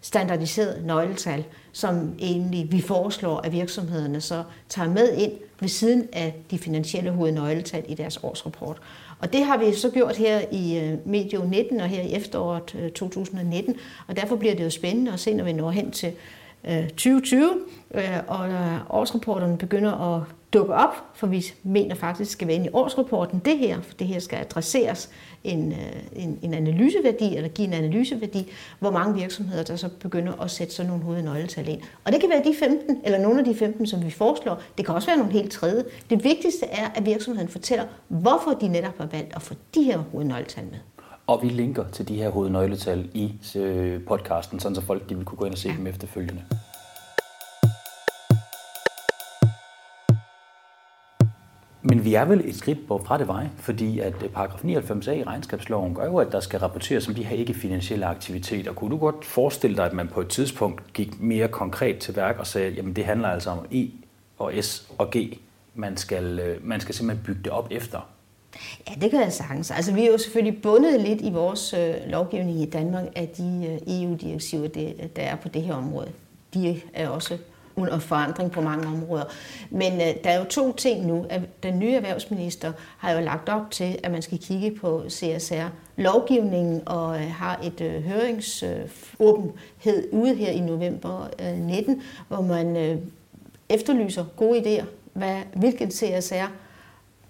standardiserede 0.00 0.86
nøgletal, 0.86 1.44
som 1.72 2.14
egentlig 2.18 2.72
vi 2.72 2.80
foreslår, 2.80 3.40
at 3.40 3.52
virksomhederne 3.52 4.20
så 4.20 4.42
tager 4.68 4.88
med 4.88 5.12
ind 5.16 5.32
ved 5.60 5.68
siden 5.68 6.08
af 6.12 6.42
de 6.50 6.58
finansielle 6.58 7.10
hovednøgletal 7.10 7.84
i 7.88 7.94
deres 7.94 8.18
årsrapport. 8.22 8.78
Og 9.20 9.32
det 9.32 9.44
har 9.44 9.56
vi 9.56 9.74
så 9.74 9.90
gjort 9.90 10.16
her 10.16 10.40
i 10.52 10.78
øh, 10.78 11.06
medio 11.06 11.44
19 11.44 11.80
og 11.80 11.88
her 11.88 12.02
i 12.02 12.12
efteråret 12.12 12.74
øh, 12.74 12.90
2019, 12.90 13.76
og 14.06 14.16
derfor 14.16 14.36
bliver 14.36 14.54
det 14.54 14.64
jo 14.64 14.70
spændende 14.70 15.12
at 15.12 15.20
se, 15.20 15.34
når 15.34 15.44
vi 15.44 15.52
når 15.52 15.70
hen 15.70 15.90
til 15.90 16.12
øh, 16.68 16.88
2020, 16.88 17.50
og 18.28 18.48
årsrapporterne 18.90 19.58
begynder 19.58 20.16
at 20.16 20.22
dukke 20.52 20.74
op, 20.74 20.94
for 21.14 21.26
vi 21.26 21.44
mener 21.62 21.94
faktisk, 21.94 22.30
skal 22.30 22.48
være 22.48 22.56
inde 22.56 22.66
i 22.66 22.70
årsrapporten 22.72 23.38
det 23.44 23.58
her, 23.58 23.80
for 23.80 23.94
det 23.94 24.06
her 24.06 24.18
skal 24.18 24.38
adresseres 24.38 25.10
en, 25.44 25.74
en, 26.16 26.38
en 26.42 26.54
analyseværdi, 26.54 27.36
eller 27.36 27.48
give 27.48 27.68
en 27.68 27.72
analyseværdi, 27.74 28.50
hvor 28.78 28.90
mange 28.90 29.14
virksomheder, 29.14 29.62
der 29.62 29.76
så 29.76 29.88
begynder 30.00 30.42
at 30.42 30.50
sætte 30.50 30.74
sådan 30.74 30.90
nogle 30.90 31.04
hovednøgletal 31.04 31.68
ind. 31.68 31.80
Og 32.04 32.12
det 32.12 32.20
kan 32.20 32.30
være 32.30 32.44
de 32.44 32.54
15, 32.58 33.00
eller 33.04 33.18
nogle 33.18 33.38
af 33.38 33.44
de 33.44 33.54
15, 33.54 33.86
som 33.86 34.04
vi 34.04 34.10
foreslår. 34.10 34.62
Det 34.78 34.86
kan 34.86 34.94
også 34.94 35.08
være 35.08 35.18
nogle 35.18 35.32
helt 35.32 35.52
tredje. 35.52 35.84
Det 36.10 36.24
vigtigste 36.24 36.66
er, 36.66 36.88
at 36.94 37.06
virksomheden 37.06 37.48
fortæller, 37.48 37.84
hvorfor 38.08 38.50
de 38.50 38.68
netop 38.68 38.98
har 38.98 39.06
valgt 39.06 39.36
at 39.36 39.42
få 39.42 39.54
de 39.74 39.82
her 39.82 39.98
hovednøgletal 39.98 40.64
med. 40.64 40.78
Og 41.26 41.42
vi 41.42 41.48
linker 41.48 41.84
til 41.92 42.08
de 42.08 42.16
her 42.16 42.30
hovednøgletal 42.30 43.10
i 43.14 43.32
øh, 43.56 44.04
podcasten, 44.04 44.60
sådan 44.60 44.74
så 44.74 44.80
folk 44.80 45.08
de 45.08 45.16
vil 45.16 45.24
kunne 45.24 45.38
gå 45.38 45.44
ind 45.44 45.52
og 45.52 45.58
se 45.58 45.68
ja. 45.68 45.74
dem 45.76 45.86
efterfølgende. 45.86 46.42
Men 51.82 52.04
vi 52.04 52.14
er 52.14 52.24
vel 52.24 52.42
et 52.44 52.56
skridt 52.56 52.78
fra 52.88 53.18
det 53.18 53.28
vej, 53.28 53.46
fordi 53.56 53.98
at 53.98 54.14
øh, 54.22 54.28
paragraf 54.28 54.64
99a 54.64 55.10
i 55.10 55.24
regnskabsloven 55.24 55.94
gør 55.94 56.04
jo, 56.04 56.16
at 56.16 56.32
der 56.32 56.40
skal 56.40 56.60
rapporteres 56.60 57.08
om 57.08 57.14
de 57.14 57.24
her 57.24 57.36
ikke-finansielle 57.36 58.06
aktiviteter. 58.06 58.72
Kunne 58.72 58.90
du 58.90 58.96
godt 58.96 59.24
forestille 59.24 59.76
dig, 59.76 59.84
at 59.86 59.92
man 59.92 60.08
på 60.08 60.20
et 60.20 60.28
tidspunkt 60.28 60.92
gik 60.92 61.20
mere 61.20 61.48
konkret 61.48 61.98
til 61.98 62.16
værk 62.16 62.38
og 62.38 62.46
sagde, 62.46 62.70
jamen 62.70 62.96
det 62.96 63.04
handler 63.04 63.28
altså 63.28 63.50
om 63.50 63.66
E 63.72 63.86
og 64.38 64.52
S 64.60 64.88
og 64.98 65.10
G. 65.16 65.38
Man 65.74 65.96
skal, 65.96 66.38
øh, 66.38 66.66
man 66.66 66.80
skal 66.80 66.94
simpelthen 66.94 67.24
bygge 67.26 67.40
det 67.44 67.52
op 67.52 67.68
efter. 67.70 68.08
Ja, 68.88 68.94
det 69.00 69.10
kan 69.10 69.20
jeg 69.20 69.32
sagtens. 69.32 69.70
Altså, 69.70 69.94
vi 69.94 70.06
er 70.06 70.12
jo 70.12 70.18
selvfølgelig 70.18 70.62
bundet 70.62 71.00
lidt 71.00 71.20
i 71.20 71.30
vores 71.30 71.74
øh, 71.74 71.94
lovgivning 72.06 72.62
i 72.62 72.70
Danmark 72.70 73.04
af 73.16 73.28
de 73.28 73.78
øh, 73.88 74.02
EU-direktiver, 74.02 74.68
der 75.16 75.22
er 75.22 75.36
på 75.36 75.48
det 75.48 75.62
her 75.62 75.74
område. 75.74 76.12
De 76.54 76.80
er 76.94 77.08
også 77.08 77.38
under 77.76 77.98
forandring 77.98 78.50
på 78.50 78.60
mange 78.60 78.86
områder. 78.86 79.24
Men 79.70 79.92
øh, 79.92 80.14
der 80.24 80.30
er 80.30 80.38
jo 80.38 80.44
to 80.44 80.72
ting 80.72 81.06
nu. 81.06 81.26
At 81.30 81.40
Den 81.62 81.78
nye 81.78 81.92
erhvervsminister 81.92 82.72
har 82.98 83.12
jo 83.12 83.20
lagt 83.20 83.48
op 83.48 83.70
til, 83.70 83.98
at 84.02 84.10
man 84.10 84.22
skal 84.22 84.38
kigge 84.38 84.78
på 84.80 85.04
CSR-lovgivningen 85.08 86.82
og 86.86 87.16
øh, 87.16 87.30
har 87.30 87.60
et 87.64 87.80
øh, 87.80 88.02
høringsåbenhed 88.02 90.08
øh, 90.12 90.20
ude 90.20 90.34
her 90.34 90.50
i 90.50 90.60
november 90.60 91.30
øh, 91.40 91.58
19, 91.58 92.02
hvor 92.28 92.40
man 92.40 92.76
øh, 92.76 92.98
efterlyser 93.68 94.24
gode 94.36 94.60
idéer. 94.60 94.84
Hvad, 95.12 95.36
hvilken 95.54 95.90
CSR 95.90 96.50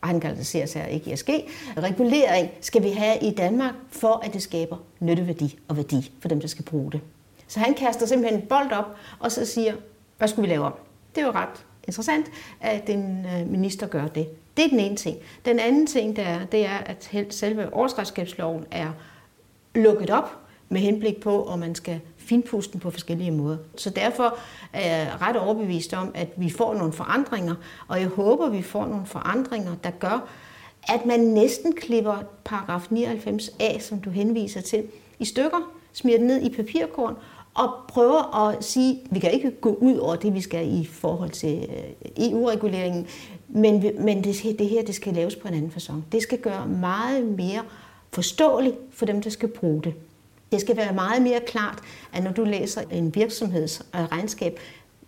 han 0.03 0.21
kalder 0.21 0.37
det 0.37 0.47
CSR, 0.47 0.87
ikke 0.87 1.13
ESG, 1.13 1.31
regulering 1.77 2.51
skal 2.61 2.83
vi 2.83 2.91
have 2.91 3.19
i 3.23 3.31
Danmark, 3.31 3.75
for 3.89 4.23
at 4.25 4.33
det 4.33 4.43
skaber 4.43 4.77
nytteværdi 5.01 5.59
og 5.69 5.77
værdi 5.77 6.13
for 6.21 6.29
dem, 6.29 6.41
der 6.41 6.49
skal 6.49 6.65
bruge 6.65 6.93
det. 6.93 7.01
Så 7.49 7.61
han 7.61 7.75
kaster 7.75 8.07
simpelthen 8.07 8.41
en 8.41 8.47
bold 8.47 8.73
op, 8.73 8.97
og 9.19 9.33
så 9.33 9.47
siger, 9.47 9.75
hvad 10.21 10.29
skulle 10.29 10.49
vi 10.49 10.53
lave 10.55 10.65
om? 10.65 10.75
Det 11.15 11.21
er 11.21 11.27
jo 11.27 11.33
ret 11.33 11.67
interessant, 11.85 12.27
at 12.61 12.91
en 12.91 13.27
øh, 13.27 13.51
minister 13.51 13.87
gør 13.87 14.07
det. 14.07 14.29
Det 14.57 14.65
er 14.65 14.69
den 14.69 14.81
ene 14.81 14.97
ting. 14.97 15.17
Den 15.45 15.59
anden 15.59 15.87
ting, 15.87 16.17
der 16.17 16.23
er, 16.23 16.47
det 16.47 16.67
er, 16.67 16.79
at 16.79 17.09
selve 17.31 17.75
årsredskabsloven 17.75 18.65
er 18.71 18.91
lukket 19.75 20.11
op 20.11 20.39
med 20.69 20.81
henblik 20.81 21.21
på, 21.21 21.45
om 21.45 21.59
man 21.59 21.75
skal 21.75 22.01
finpuste 22.17 22.73
den 22.73 22.81
på 22.81 22.91
forskellige 22.91 23.31
måder. 23.31 23.57
Så 23.77 23.91
derfor 23.91 24.39
er 24.73 24.97
jeg 24.97 25.13
ret 25.21 25.37
overbevist 25.37 25.95
om, 25.95 26.11
at 26.15 26.29
vi 26.37 26.51
får 26.51 26.75
nogle 26.75 26.93
forandringer, 26.93 27.55
og 27.89 28.01
jeg 28.01 28.09
håber, 28.09 28.49
vi 28.49 28.63
får 28.63 28.87
nogle 28.87 29.07
forandringer, 29.07 29.75
der 29.85 29.91
gør, 29.91 30.29
at 30.89 31.07
man 31.07 31.21
næsten 31.21 31.75
klipper 31.75 32.17
paragraf 32.45 32.87
99a, 32.93 33.81
som 33.81 34.01
du 34.01 34.11
henviser 34.11 34.61
til, 34.61 34.85
i 35.19 35.25
stykker, 35.25 35.73
smider 35.93 36.19
den 36.19 36.27
ned 36.27 36.43
i 36.43 36.55
papirkorn 36.57 37.17
og 37.55 37.71
prøver 37.89 38.49
at 38.49 38.65
sige, 38.65 39.01
at 39.05 39.15
vi 39.15 39.19
kan 39.19 39.33
ikke 39.33 39.51
gå 39.61 39.75
ud 39.75 39.97
over 39.97 40.17
det, 40.17 40.35
vi 40.35 40.41
skal 40.41 40.81
i 40.81 40.85
forhold 40.85 41.31
til 41.31 41.69
øh, 41.69 42.27
EU-reguleringen, 42.29 43.07
men, 43.49 44.05
men 44.05 44.25
det, 44.25 44.59
det 44.59 44.69
her 44.69 44.83
det 44.85 44.95
skal 44.95 45.15
laves 45.15 45.37
på 45.37 45.49
en 45.49 45.55
anden 45.55 45.73
façon. 45.77 45.95
Det 46.13 46.23
skal 46.23 46.39
gøre 46.39 46.67
meget 46.67 47.25
mere 47.25 47.63
forståeligt 48.13 48.77
for 48.93 49.07
dem, 49.07 49.23
der 49.23 49.31
skal 49.31 49.49
bruge 49.49 49.83
det. 49.83 49.95
Det 50.53 50.61
skal 50.61 50.77
være 50.77 50.95
meget 50.95 51.23
mere 51.23 51.41
klart, 51.47 51.79
at 52.13 52.25
når 52.25 52.33
du 52.33 52.45
læser 52.45 52.83
en 52.91 53.15
virksomhedsregnskab, 53.15 54.59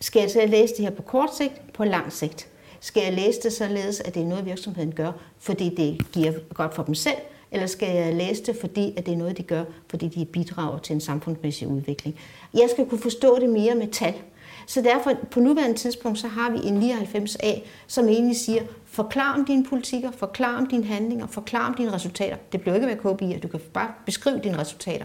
skal 0.00 0.20
jeg 0.20 0.31
så 0.31 0.46
læse 0.46 0.74
det 0.76 0.85
her 0.85 0.90
på 0.90 1.02
kort 1.02 1.37
sigt, 1.37 1.72
på 1.74 1.85
lang 1.85 2.12
sigt? 2.12 2.48
Skal 2.81 3.02
jeg 3.02 3.12
læse 3.12 3.40
det 3.42 3.52
således, 3.52 4.00
at 4.00 4.14
det 4.14 4.22
er 4.22 4.26
noget, 4.26 4.46
virksomheden 4.46 4.92
gør, 4.94 5.12
fordi 5.38 5.68
det 5.68 6.12
giver 6.12 6.33
godt 6.55 6.74
for 6.74 6.83
dem 6.83 6.94
selv, 6.94 7.16
eller 7.53 7.67
skal 7.67 7.97
jeg 7.97 8.15
læse 8.15 8.43
det, 8.43 8.57
fordi 8.61 8.95
at 8.97 9.07
det 9.07 9.15
er 9.15 9.19
noget, 9.19 9.38
de 9.38 9.43
gør, 9.43 9.65
fordi 9.88 10.09
de 10.09 10.25
bidrager 10.25 10.79
til 10.79 10.95
en 10.95 11.01
samfundsmæssig 11.01 11.69
udvikling. 11.69 12.17
Jeg 12.55 12.69
skal 12.71 12.87
kunne 12.87 13.01
forstå 13.01 13.38
det 13.38 13.49
mere 13.49 13.75
med 13.75 13.87
tal. 13.87 14.15
Så 14.67 14.83
derfor, 14.83 15.12
på 15.31 15.41
nuværende 15.41 15.77
tidspunkt, 15.77 16.19
så 16.19 16.29
har 16.29 16.51
vi 16.51 16.59
en 16.65 16.83
99A, 16.83 17.61
som 17.87 18.09
egentlig 18.09 18.37
siger, 18.37 18.62
forklar 18.85 19.35
om 19.38 19.45
dine 19.45 19.65
politikker, 19.65 20.11
forklar 20.11 20.57
om 20.57 20.67
dine 20.67 20.85
handlinger, 20.85 21.27
forklar 21.27 21.69
om 21.69 21.75
dine 21.75 21.93
resultater. 21.93 22.37
Det 22.53 22.61
bliver 22.61 22.75
ikke 22.75 22.87
med 22.87 22.97
KPI'er, 22.97 23.41
du 23.41 23.49
kan 23.49 23.61
bare 23.73 23.88
beskrive 24.07 24.41
dine 24.45 24.59
resultater. 24.59 25.05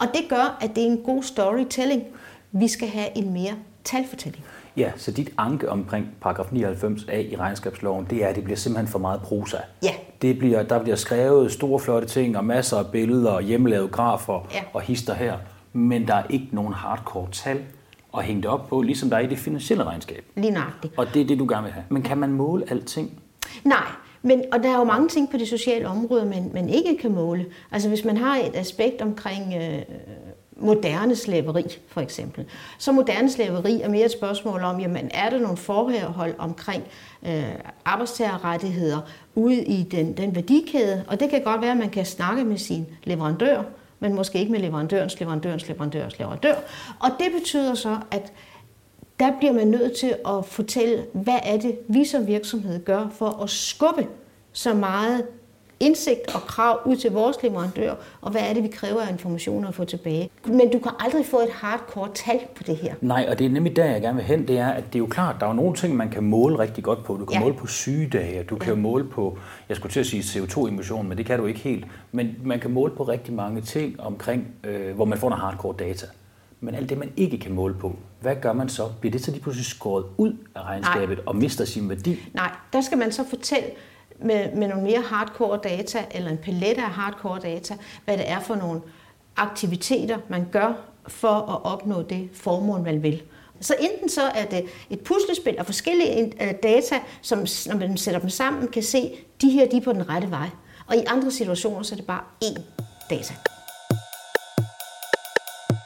Og 0.00 0.06
det 0.14 0.22
gør, 0.28 0.58
at 0.60 0.70
det 0.74 0.82
er 0.82 0.86
en 0.86 1.02
god 1.02 1.22
storytelling. 1.22 2.02
Vi 2.52 2.68
skal 2.68 2.88
have 2.88 3.18
en 3.18 3.32
mere 3.32 3.54
talfortælling. 3.84 4.44
Ja, 4.78 4.92
så 4.96 5.10
dit 5.10 5.30
anke 5.38 5.70
omkring 5.70 6.08
paragraf 6.20 6.46
99a 6.46 7.16
i 7.16 7.36
regnskabsloven, 7.36 8.06
det 8.10 8.24
er, 8.24 8.28
at 8.28 8.36
det 8.36 8.44
bliver 8.44 8.56
simpelthen 8.56 8.88
for 8.88 8.98
meget 8.98 9.20
prosa. 9.22 9.56
Ja. 9.82 9.92
Det 10.22 10.38
bliver, 10.38 10.62
der 10.62 10.82
bliver 10.82 10.96
skrevet 10.96 11.52
store 11.52 11.80
flotte 11.80 12.08
ting 12.08 12.36
og 12.36 12.44
masser 12.44 12.76
af 12.76 12.86
billeder 12.86 13.30
og 13.30 13.42
hjemmelavede 13.42 13.88
grafer 13.88 14.48
ja. 14.54 14.60
og 14.72 14.80
hister 14.80 15.14
her, 15.14 15.38
men 15.72 16.08
der 16.08 16.14
er 16.14 16.22
ikke 16.30 16.48
nogen 16.52 16.72
hardcore 16.72 17.28
tal 17.32 17.60
og 18.12 18.22
hænge 18.22 18.42
det 18.42 18.50
op 18.50 18.68
på, 18.68 18.82
ligesom 18.82 19.10
der 19.10 19.16
er 19.16 19.20
i 19.20 19.26
det 19.26 19.38
finansielle 19.38 19.84
regnskab. 19.84 20.24
Lige 20.36 20.50
nøjagtigt. 20.50 20.94
Og 20.96 21.06
det 21.14 21.22
er 21.22 21.26
det, 21.26 21.38
du 21.38 21.46
gerne 21.48 21.62
vil 21.62 21.72
have. 21.72 21.84
Men 21.88 22.02
kan 22.02 22.18
man 22.18 22.32
måle 22.32 22.70
alting? 22.70 23.20
Nej, 23.64 23.86
men, 24.22 24.42
og 24.52 24.62
der 24.62 24.68
er 24.68 24.78
jo 24.78 24.84
mange 24.84 25.08
ting 25.08 25.30
på 25.30 25.36
det 25.36 25.48
sociale 25.48 25.88
område, 25.88 26.24
man, 26.26 26.50
man 26.54 26.68
ikke 26.68 26.98
kan 27.00 27.12
måle. 27.12 27.46
Altså 27.72 27.88
hvis 27.88 28.04
man 28.04 28.16
har 28.16 28.36
et 28.36 28.56
aspekt 28.56 29.02
omkring 29.02 29.54
øh, 29.54 29.82
moderne 30.58 31.16
slaveri, 31.16 31.64
for 31.88 32.00
eksempel, 32.00 32.44
så 32.78 32.92
moderne 32.92 33.30
slaveri 33.30 33.80
er 33.80 33.88
mere 33.88 34.04
et 34.04 34.12
spørgsmål 34.12 34.62
om, 34.62 34.80
jamen 34.80 35.10
er 35.14 35.30
der 35.30 35.38
nogle 35.38 35.56
forhold 35.56 36.34
omkring 36.38 36.84
øh, 37.26 37.44
arbejdstagerrettigheder 37.84 39.00
ude 39.34 39.64
i 39.64 39.82
den, 39.82 40.16
den 40.16 40.34
værdikæde, 40.34 41.04
og 41.08 41.20
det 41.20 41.30
kan 41.30 41.42
godt 41.42 41.60
være, 41.60 41.70
at 41.70 41.76
man 41.76 41.90
kan 41.90 42.04
snakke 42.04 42.44
med 42.44 42.58
sin 42.58 42.86
leverandør, 43.04 43.62
men 44.00 44.14
måske 44.14 44.38
ikke 44.38 44.52
med 44.52 44.60
leverandørens 44.60 45.20
leverandørens 45.20 45.68
leverandørens 45.68 46.18
leverandør. 46.18 46.54
Og 46.98 47.10
det 47.18 47.26
betyder 47.38 47.74
så, 47.74 47.96
at 48.10 48.32
der 49.20 49.30
bliver 49.38 49.52
man 49.52 49.66
nødt 49.66 49.96
til 49.96 50.14
at 50.26 50.44
fortælle, 50.44 51.04
hvad 51.12 51.38
er 51.42 51.56
det, 51.56 51.78
vi 51.88 52.04
som 52.04 52.26
virksomhed 52.26 52.84
gør 52.84 53.08
for 53.12 53.42
at 53.42 53.50
skubbe 53.50 54.06
så 54.52 54.74
meget 54.74 55.24
indsigt 55.80 56.34
og 56.34 56.40
krav 56.40 56.80
ud 56.84 56.96
til 56.96 57.12
vores 57.12 57.36
leverandør, 57.42 57.94
og 58.20 58.30
hvad 58.30 58.40
er 58.40 58.52
det, 58.52 58.62
vi 58.62 58.68
kræver 58.68 59.00
af 59.00 59.12
informationer 59.12 59.68
at 59.68 59.74
få 59.74 59.84
tilbage. 59.84 60.30
Men 60.44 60.70
du 60.72 60.78
kan 60.78 60.92
aldrig 60.98 61.26
få 61.26 61.36
et 61.36 61.50
hardcore 61.50 62.08
tal 62.14 62.40
på 62.56 62.62
det 62.62 62.76
her. 62.76 62.94
Nej, 63.00 63.26
og 63.30 63.38
det 63.38 63.46
er 63.46 63.50
nemlig 63.50 63.76
der, 63.76 63.84
jeg 63.84 64.00
gerne 64.00 64.16
vil 64.16 64.24
hen, 64.24 64.48
det 64.48 64.58
er, 64.58 64.68
at 64.68 64.84
det 64.86 64.94
er 64.94 64.98
jo 64.98 65.06
klart, 65.06 65.36
der 65.40 65.46
er 65.46 65.52
nogle 65.52 65.74
ting, 65.74 65.96
man 65.96 66.10
kan 66.10 66.24
måle 66.24 66.58
rigtig 66.58 66.84
godt 66.84 67.04
på. 67.04 67.16
Du 67.16 67.24
kan 67.24 67.34
ja. 67.34 67.40
måle 67.40 67.54
på 67.54 67.66
sygedage, 67.66 68.42
du 68.42 68.56
kan 68.56 68.74
ja. 68.74 68.80
måle 68.80 69.04
på, 69.04 69.38
jeg 69.68 69.76
skulle 69.76 69.92
til 69.92 70.00
at 70.00 70.06
sige 70.06 70.22
CO2-emission, 70.22 71.08
men 71.08 71.18
det 71.18 71.26
kan 71.26 71.38
du 71.38 71.46
ikke 71.46 71.60
helt. 71.60 71.86
Men 72.12 72.36
man 72.44 72.60
kan 72.60 72.70
måle 72.70 72.92
på 72.96 73.02
rigtig 73.02 73.34
mange 73.34 73.60
ting 73.60 74.00
omkring, 74.00 74.46
øh, 74.64 74.94
hvor 74.94 75.04
man 75.04 75.18
får 75.18 75.28
noget 75.28 75.42
hardcore 75.42 75.74
data. 75.78 76.06
Men 76.60 76.74
alt 76.74 76.88
det, 76.88 76.98
man 76.98 77.12
ikke 77.16 77.38
kan 77.38 77.52
måle 77.52 77.74
på, 77.74 77.96
hvad 78.20 78.36
gør 78.36 78.52
man 78.52 78.68
så? 78.68 78.82
Bliver 79.00 79.10
det 79.12 79.24
så 79.24 79.30
lige 79.30 79.42
pludselig 79.42 79.66
skåret 79.66 80.04
ud 80.16 80.32
af 80.54 80.62
regnskabet 80.62 81.16
Nej. 81.16 81.24
og 81.26 81.36
mister 81.36 81.64
sin 81.64 81.88
værdi? 81.88 82.20
Nej, 82.34 82.50
der 82.72 82.80
skal 82.80 82.98
man 82.98 83.12
så 83.12 83.24
fortælle 83.28 83.68
med, 84.20 84.52
med 84.54 84.68
nogle 84.68 84.82
mere 84.82 85.00
hardcore 85.00 85.58
data, 85.64 86.04
eller 86.10 86.30
en 86.30 86.38
palet 86.38 86.78
af 86.78 86.90
hardcore 86.90 87.40
data, 87.40 87.76
hvad 88.04 88.18
det 88.18 88.30
er 88.30 88.40
for 88.40 88.54
nogle 88.54 88.80
aktiviteter, 89.36 90.18
man 90.28 90.48
gør 90.52 90.72
for 91.08 91.28
at 91.28 91.72
opnå 91.72 92.02
det 92.02 92.28
formål, 92.32 92.80
man 92.80 93.02
vil. 93.02 93.22
Så 93.60 93.74
enten 93.80 94.08
så 94.08 94.22
er 94.22 94.44
det 94.44 94.64
et 94.90 95.00
puslespil 95.00 95.56
af 95.58 95.66
forskellige 95.66 96.32
øh, 96.42 96.54
data, 96.62 97.00
som 97.22 97.38
når 97.38 97.76
man 97.76 97.96
sætter 97.96 98.20
dem 98.20 98.30
sammen, 98.30 98.68
kan 98.68 98.82
se, 98.82 99.10
de 99.42 99.50
her 99.50 99.68
de 99.68 99.76
er 99.76 99.80
på 99.80 99.92
den 99.92 100.08
rette 100.08 100.30
vej. 100.30 100.50
Og 100.86 100.96
i 100.96 101.04
andre 101.06 101.30
situationer, 101.30 101.82
så 101.82 101.94
er 101.94 101.96
det 101.96 102.06
bare 102.06 102.22
én 102.44 102.60
data. 103.10 103.34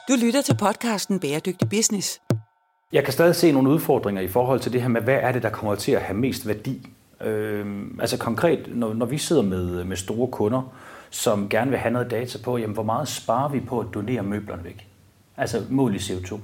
Du 0.08 0.16
lytter 0.26 0.42
til 0.42 0.56
podcasten 0.56 1.20
Bæredygtig 1.20 1.68
Business. 1.68 2.20
Jeg 2.92 3.04
kan 3.04 3.12
stadig 3.12 3.36
se 3.36 3.52
nogle 3.52 3.70
udfordringer 3.70 4.22
i 4.22 4.28
forhold 4.28 4.60
til 4.60 4.72
det 4.72 4.82
her 4.82 4.88
med, 4.88 5.00
hvad 5.00 5.14
er 5.14 5.32
det, 5.32 5.42
der 5.42 5.50
kommer 5.50 5.74
til 5.74 5.92
at 5.92 6.02
have 6.02 6.16
mest 6.16 6.46
værdi? 6.48 6.88
Øh, 7.24 7.66
altså 8.00 8.18
konkret, 8.18 8.76
når, 8.76 8.94
når 8.94 9.06
vi 9.06 9.18
sidder 9.18 9.42
med, 9.42 9.84
med 9.84 9.96
store 9.96 10.28
kunder, 10.28 10.72
som 11.10 11.48
gerne 11.48 11.70
vil 11.70 11.78
have 11.78 11.92
noget 11.92 12.10
data 12.10 12.38
på, 12.44 12.58
jamen 12.58 12.74
hvor 12.74 12.82
meget 12.82 13.08
sparer 13.08 13.48
vi 13.48 13.60
på 13.60 13.80
at 13.80 13.86
donere 13.94 14.22
møblerne 14.22 14.64
væk? 14.64 14.86
Altså 15.36 15.62
mål 15.70 15.94
i 15.94 15.98
CO2. 15.98 16.38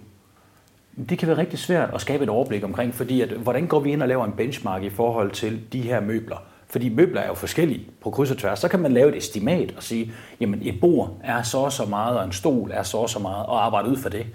Det 1.08 1.18
kan 1.18 1.28
være 1.28 1.38
rigtig 1.38 1.58
svært 1.58 1.90
at 1.94 2.00
skabe 2.00 2.24
et 2.24 2.30
overblik 2.30 2.64
omkring, 2.64 2.94
fordi 2.94 3.20
at, 3.20 3.28
hvordan 3.28 3.66
går 3.66 3.80
vi 3.80 3.92
ind 3.92 4.02
og 4.02 4.08
laver 4.08 4.24
en 4.24 4.32
benchmark 4.32 4.82
i 4.82 4.90
forhold 4.90 5.30
til 5.30 5.60
de 5.72 5.80
her 5.80 6.00
møbler? 6.00 6.36
Fordi 6.66 6.88
møbler 6.88 7.20
er 7.20 7.26
jo 7.26 7.34
forskellige 7.34 7.86
på 8.00 8.10
kryds 8.10 8.30
og 8.30 8.38
tværs. 8.38 8.58
Så 8.58 8.68
kan 8.68 8.80
man 8.80 8.92
lave 8.92 9.08
et 9.08 9.16
estimat 9.16 9.74
og 9.76 9.82
sige, 9.82 10.12
jamen 10.40 10.60
et 10.62 10.80
bord 10.80 11.16
er 11.24 11.42
så 11.42 11.58
og 11.58 11.72
så 11.72 11.84
meget, 11.84 12.18
og 12.18 12.24
en 12.24 12.32
stol 12.32 12.70
er 12.74 12.82
så 12.82 12.96
og 12.96 13.10
så 13.10 13.18
meget, 13.18 13.46
og 13.46 13.66
arbejde 13.66 13.88
ud 13.88 13.96
for 13.96 14.08
det. 14.08 14.26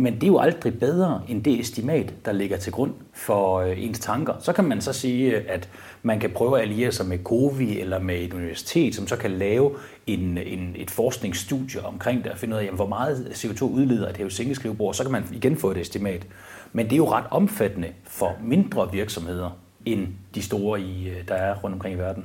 Men 0.00 0.14
det 0.14 0.22
er 0.22 0.26
jo 0.26 0.38
aldrig 0.38 0.78
bedre 0.78 1.22
end 1.28 1.44
det 1.44 1.60
estimat, 1.60 2.14
der 2.24 2.32
ligger 2.32 2.56
til 2.56 2.72
grund 2.72 2.92
for 3.12 3.58
øh, 3.58 3.84
ens 3.84 3.98
tanker. 3.98 4.34
Så 4.40 4.52
kan 4.52 4.64
man 4.64 4.80
så 4.80 4.92
sige, 4.92 5.36
at 5.36 5.68
man 6.02 6.20
kan 6.20 6.30
prøve 6.30 6.56
at 6.56 6.62
alliere 6.62 6.92
sig 6.92 7.06
med 7.06 7.18
COVI 7.24 7.80
eller 7.80 7.98
med 7.98 8.20
et 8.20 8.32
universitet, 8.32 8.94
som 8.94 9.06
så 9.06 9.16
kan 9.16 9.30
lave 9.30 9.76
en, 10.06 10.38
en, 10.38 10.74
et 10.78 10.90
forskningsstudie 10.90 11.84
omkring 11.84 12.24
det 12.24 12.32
og 12.32 12.38
finde 12.38 12.54
ud 12.54 12.60
af, 12.60 12.64
jamen, 12.64 12.76
hvor 12.76 12.86
meget 12.86 13.26
CO2 13.30 13.62
udleder 13.64 14.08
et 14.08 14.16
hævesænkeskrivebord. 14.16 14.94
Så 14.94 15.02
kan 15.02 15.12
man 15.12 15.24
igen 15.32 15.56
få 15.56 15.70
et 15.70 15.76
estimat. 15.76 16.26
Men 16.72 16.86
det 16.86 16.92
er 16.92 16.96
jo 16.96 17.12
ret 17.12 17.26
omfattende 17.30 17.88
for 18.04 18.36
mindre 18.42 18.92
virksomheder 18.92 19.58
end 19.86 20.08
de 20.34 20.42
store, 20.42 20.80
i, 20.80 21.08
øh, 21.08 21.28
der 21.28 21.34
er 21.34 21.56
rundt 21.56 21.74
omkring 21.74 21.94
i 21.94 21.98
verden. 21.98 22.24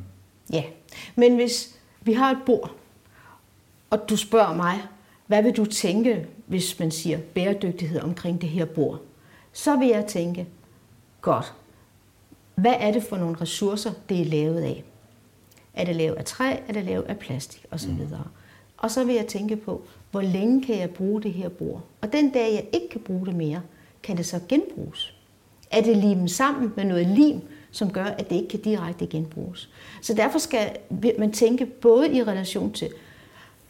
Ja, 0.54 0.64
men 1.16 1.36
hvis 1.36 1.76
vi 2.02 2.14
har 2.14 2.32
et 2.32 2.40
bord, 2.46 2.72
og 3.90 4.10
du 4.10 4.18
spørger 4.18 4.56
mig, 4.56 4.82
hvad 5.28 5.44
vil 5.44 5.58
du 5.58 5.66
tænke, 5.66 6.26
hvis 6.46 6.80
man 6.80 6.92
siger 6.92 7.20
bæredygtighed 7.34 8.02
omkring 8.02 8.42
det 8.42 8.50
her 8.50 8.66
bord? 8.66 9.02
Så 9.54 9.76
vil 9.76 9.88
jeg 9.88 10.06
tænke, 10.06 10.48
godt, 11.22 11.54
hvad 12.56 12.74
er 12.80 12.92
det 12.92 13.04
for 13.04 13.18
nogle 13.18 13.36
ressourcer, 13.42 13.92
det 14.10 14.22
er 14.22 14.26
lavet 14.26 14.62
af? 14.62 14.84
Er 15.74 15.86
det 15.86 15.96
lavet 15.96 16.16
af 16.16 16.26
træ, 16.26 16.56
er 16.68 16.74
det 16.74 16.86
lavet 16.86 17.04
af 17.04 17.18
plastik 17.18 17.66
osv.? 17.72 17.92
Mm. 17.92 18.08
Og 18.78 18.92
så 18.92 19.04
vil 19.04 19.16
jeg 19.16 19.28
tænke 19.28 19.56
på, 19.56 19.82
hvor 20.12 20.22
længe 20.22 20.64
kan 20.64 20.80
jeg 20.80 20.90
bruge 20.90 21.22
det 21.22 21.34
her 21.34 21.50
bord? 21.50 21.82
Og 22.02 22.14
den 22.14 22.30
dag, 22.30 22.54
jeg 22.54 22.66
ikke 22.74 22.90
kan 22.90 23.02
bruge 23.02 23.26
det 23.26 23.36
mere, 23.36 23.62
kan 24.04 24.18
det 24.18 24.26
så 24.26 24.40
genbruges? 24.50 25.14
Er 25.72 25.82
det 25.82 25.98
limet 25.98 26.32
sammen 26.32 26.72
med 26.76 26.84
noget 26.84 27.08
lim, 27.08 27.42
som 27.72 27.92
gør, 27.92 28.04
at 28.04 28.30
det 28.30 28.36
ikke 28.36 28.48
kan 28.48 28.62
direkte 28.62 29.08
genbruges? 29.08 29.70
Så 30.02 30.14
derfor 30.14 30.40
skal 30.40 30.78
man 31.20 31.32
tænke 31.32 31.66
både 31.66 32.14
i 32.14 32.24
relation 32.24 32.72
til, 32.72 32.90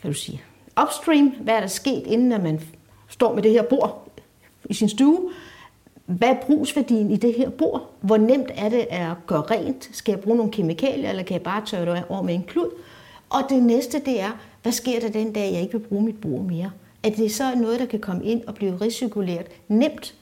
kan 0.02 0.12
du 0.12 0.18
sige, 0.18 0.42
upstream, 0.82 1.28
hvad 1.28 1.56
er 1.56 1.60
der 1.60 1.68
sket, 1.68 2.08
inden 2.08 2.32
at 2.32 2.44
man 2.44 2.62
står 3.10 3.36
med 3.36 3.44
det 3.44 3.52
her 3.52 3.64
bord 3.64 4.08
i 4.70 4.74
sin 4.74 4.90
stue, 4.90 5.30
hvad 6.06 6.28
er 6.28 6.42
brugsværdien 6.42 7.12
i 7.12 7.18
det 7.18 7.34
her 7.34 7.50
bord? 7.50 7.92
Hvor 8.02 8.18
nemt 8.18 8.52
er 8.56 8.70
det 8.70 8.88
at 8.90 9.12
gøre 9.28 9.42
rent? 9.42 9.90
Skal 9.92 10.12
jeg 10.12 10.20
bruge 10.20 10.38
nogle 10.38 10.52
kemikalier, 10.52 11.10
eller 11.10 11.24
kan 11.24 11.34
jeg 11.34 11.42
bare 11.42 11.66
tørre 11.66 11.96
det 11.96 12.04
over 12.10 12.22
med 12.22 12.34
en 12.34 12.44
klud? 12.44 12.70
Og 13.30 13.42
det 13.50 13.64
næste, 13.64 14.00
det 14.00 14.20
er, 14.22 14.32
hvad 14.62 14.72
sker 14.72 15.00
der 15.00 15.10
den 15.10 15.34
dag, 15.34 15.54
jeg 15.54 15.62
ikke 15.62 15.80
vil 15.80 15.88
bruge 15.88 16.04
mit 16.04 16.22
bord 16.22 16.42
mere? 16.42 16.72
Er 17.04 17.10
det 17.10 17.32
så 17.32 17.56
noget, 17.56 17.80
der 17.80 17.86
kan 17.86 18.00
komme 18.00 18.26
ind 18.26 18.44
og 18.48 18.56
blive 18.56 18.78
recirkuleret 18.82 19.48
nemt? 19.68 20.16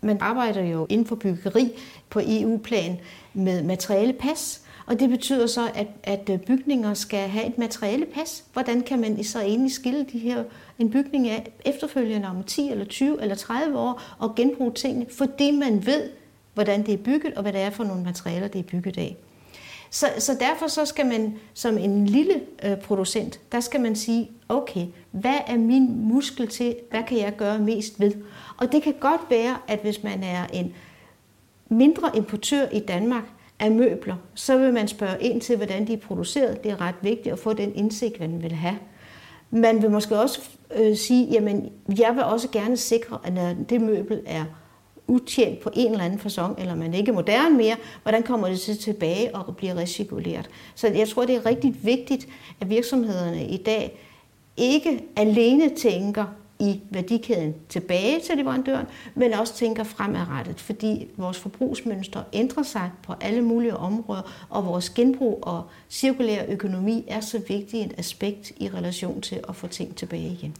Man 0.00 0.18
arbejder 0.20 0.62
jo 0.62 0.86
inden 0.88 1.06
for 1.06 1.16
byggeri 1.16 1.72
på 2.10 2.20
EU-plan 2.26 3.00
med 3.34 3.62
materialepas, 3.62 4.63
og 4.86 5.00
det 5.00 5.10
betyder 5.10 5.46
så, 5.46 5.70
at, 5.74 5.86
at 6.02 6.30
øh, 6.30 6.38
bygninger 6.38 6.94
skal 6.94 7.28
have 7.28 7.46
et 7.46 7.58
materialepas. 7.58 8.44
Hvordan 8.52 8.80
kan 8.80 9.00
man 9.00 9.24
så 9.24 9.40
egentlig 9.40 9.72
skille 9.72 10.06
de 10.12 10.18
her, 10.18 10.44
en 10.78 10.90
bygning 10.90 11.28
af 11.28 11.52
efterfølgende 11.64 12.28
om 12.28 12.42
10 12.44 12.70
eller 12.70 12.84
20 12.84 13.22
eller 13.22 13.34
30 13.34 13.78
år 13.78 14.02
og 14.18 14.34
genbruge 14.34 14.72
tingene, 14.72 15.06
fordi 15.10 15.50
man 15.50 15.86
ved, 15.86 16.10
hvordan 16.54 16.86
det 16.86 16.94
er 16.94 16.98
bygget 16.98 17.34
og 17.34 17.42
hvad 17.42 17.52
det 17.52 17.60
er 17.60 17.70
for 17.70 17.84
nogle 17.84 18.04
materialer, 18.04 18.48
det 18.48 18.58
er 18.58 18.62
bygget 18.62 18.98
af. 18.98 19.16
Så, 19.90 20.06
så 20.18 20.36
derfor 20.40 20.66
så 20.66 20.84
skal 20.84 21.06
man 21.06 21.38
som 21.54 21.78
en 21.78 22.06
lille 22.06 22.40
øh, 22.64 22.76
producent, 22.76 23.40
der 23.52 23.60
skal 23.60 23.80
man 23.80 23.96
sige, 23.96 24.30
okay, 24.48 24.86
hvad 25.10 25.38
er 25.46 25.58
min 25.58 26.08
muskel 26.08 26.48
til, 26.48 26.76
hvad 26.90 27.02
kan 27.02 27.18
jeg 27.18 27.36
gøre 27.36 27.58
mest 27.58 28.00
ved? 28.00 28.12
Og 28.56 28.72
det 28.72 28.82
kan 28.82 28.94
godt 29.00 29.20
være, 29.30 29.56
at 29.68 29.78
hvis 29.78 30.02
man 30.02 30.22
er 30.22 30.46
en 30.52 30.74
mindre 31.68 32.16
importør 32.16 32.68
i 32.72 32.80
Danmark, 32.80 33.24
af 33.64 33.70
møbler, 33.70 34.16
så 34.34 34.58
vil 34.58 34.72
man 34.72 34.88
spørge 34.88 35.16
ind 35.20 35.40
til, 35.40 35.56
hvordan 35.56 35.86
de 35.86 35.92
er 35.92 35.96
produceret. 35.96 36.64
Det 36.64 36.72
er 36.72 36.80
ret 36.80 36.94
vigtigt 37.02 37.32
at 37.32 37.38
få 37.38 37.52
den 37.52 37.74
indsigt, 37.74 38.20
man 38.20 38.42
vil 38.42 38.52
have. 38.52 38.78
Man 39.50 39.82
vil 39.82 39.90
måske 39.90 40.18
også 40.18 40.40
øh, 40.76 40.96
sige, 40.96 41.28
jamen, 41.32 41.72
jeg 41.98 42.12
vil 42.14 42.24
også 42.24 42.48
gerne 42.52 42.76
sikre, 42.76 43.18
at 43.24 43.32
når 43.32 43.54
det 43.68 43.80
møbel 43.80 44.20
er 44.26 44.44
utjent 45.06 45.60
på 45.60 45.70
en 45.74 45.92
eller 45.92 46.04
anden 46.04 46.18
fasong, 46.18 46.60
eller 46.60 46.74
man 46.74 46.94
ikke 46.94 47.10
er 47.10 47.14
moderne 47.14 47.56
mere, 47.56 47.76
hvordan 48.02 48.22
kommer 48.22 48.48
det 48.48 48.60
så 48.60 48.76
tilbage 48.76 49.34
og 49.34 49.56
bliver 49.56 49.76
recirkuleret? 49.76 50.50
Så 50.74 50.88
jeg 50.88 51.08
tror, 51.08 51.24
det 51.24 51.34
er 51.34 51.46
rigtig 51.46 51.76
vigtigt, 51.82 52.28
at 52.60 52.70
virksomhederne 52.70 53.46
i 53.46 53.56
dag 53.56 53.98
ikke 54.56 55.04
alene 55.16 55.76
tænker 55.76 56.24
i 56.64 56.82
værdikæden 56.90 57.54
tilbage 57.68 58.20
til 58.20 58.36
leverandøren, 58.36 58.86
men 59.14 59.32
også 59.32 59.54
tænker 59.54 59.84
fremadrettet, 59.84 60.60
fordi 60.60 61.08
vores 61.16 61.38
forbrugsmønster 61.38 62.22
ændrer 62.32 62.62
sig 62.62 62.90
på 63.02 63.14
alle 63.20 63.42
mulige 63.42 63.76
områder, 63.76 64.46
og 64.50 64.66
vores 64.66 64.90
genbrug 64.90 65.38
og 65.42 65.62
cirkulær 65.90 66.42
økonomi 66.48 67.04
er 67.08 67.20
så 67.20 67.40
vigtigt 67.48 67.86
et 67.86 67.94
aspekt 67.98 68.52
i 68.56 68.68
relation 68.68 69.20
til 69.20 69.40
at 69.48 69.56
få 69.56 69.66
ting 69.66 69.96
tilbage 69.96 70.28
igen. 70.28 70.54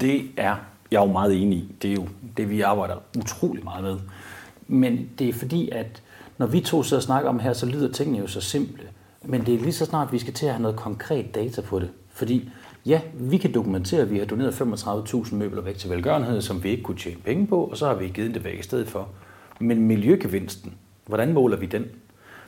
Det 0.00 0.30
er 0.36 0.56
jeg 0.90 1.02
er 1.02 1.06
jo 1.06 1.12
meget 1.12 1.42
enig 1.42 1.58
i. 1.58 1.74
Det 1.82 1.90
er 1.90 1.94
jo 1.94 2.08
det, 2.36 2.50
vi 2.50 2.60
arbejder 2.60 2.96
utrolig 3.18 3.64
meget 3.64 3.84
med. 3.84 3.96
Men 4.66 5.10
det 5.18 5.28
er 5.28 5.32
fordi, 5.32 5.70
at 5.70 6.02
når 6.38 6.46
vi 6.46 6.60
to 6.60 6.82
sidder 6.82 7.00
og 7.00 7.02
snakker 7.02 7.28
om 7.28 7.38
her, 7.38 7.52
så 7.52 7.66
lyder 7.66 7.92
tingene 7.92 8.18
jo 8.18 8.26
så 8.26 8.40
simple. 8.40 8.84
Men 9.24 9.46
det 9.46 9.54
er 9.54 9.58
lige 9.58 9.72
så 9.72 9.84
snart, 9.84 10.12
vi 10.12 10.18
skal 10.18 10.34
til 10.34 10.46
at 10.46 10.52
have 10.52 10.62
noget 10.62 10.76
konkret 10.76 11.34
data 11.34 11.60
på 11.60 11.80
det. 11.80 11.90
Fordi 12.12 12.50
Ja, 12.86 13.00
vi 13.14 13.36
kan 13.36 13.52
dokumentere, 13.52 14.02
at 14.02 14.10
vi 14.10 14.18
har 14.18 14.26
doneret 14.26 14.60
35.000 14.60 15.34
møbler 15.34 15.62
væk 15.62 15.76
til 15.76 15.90
velgørenhed, 15.90 16.40
som 16.40 16.64
vi 16.64 16.70
ikke 16.70 16.82
kunne 16.82 16.98
tjene 16.98 17.20
penge 17.24 17.46
på, 17.46 17.64
og 17.64 17.76
så 17.76 17.86
har 17.86 17.94
vi 17.94 18.08
givet 18.08 18.34
det 18.34 18.44
væk 18.44 18.58
i 18.58 18.62
stedet 18.62 18.88
for. 18.88 19.08
Men 19.60 19.86
miljøgevinsten, 19.86 20.74
hvordan 21.06 21.32
måler 21.32 21.56
vi 21.56 21.66
den? 21.66 21.84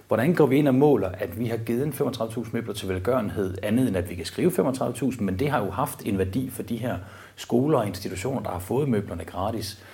Hvordan 0.08 0.34
går 0.34 0.46
vi 0.46 0.56
ind 0.56 0.68
og 0.68 0.74
måler, 0.74 1.08
at 1.08 1.38
vi 1.38 1.46
har 1.46 1.56
givet 1.56 1.92
35.000 2.00 2.48
møbler 2.52 2.74
til 2.74 2.88
velgørenhed, 2.88 3.58
andet 3.62 3.88
end 3.88 3.96
at 3.96 4.10
vi 4.10 4.14
kan 4.14 4.24
skrive 4.24 4.50
35.000, 4.50 5.22
men 5.22 5.38
det 5.38 5.50
har 5.50 5.64
jo 5.64 5.70
haft 5.70 6.02
en 6.06 6.18
værdi 6.18 6.50
for 6.50 6.62
de 6.62 6.76
her 6.76 6.98
skoler 7.36 7.78
og 7.78 7.86
institutioner, 7.86 8.42
der 8.42 8.50
har 8.50 8.58
fået 8.58 8.88
møblerne 8.88 9.24
gratis. 9.24 9.84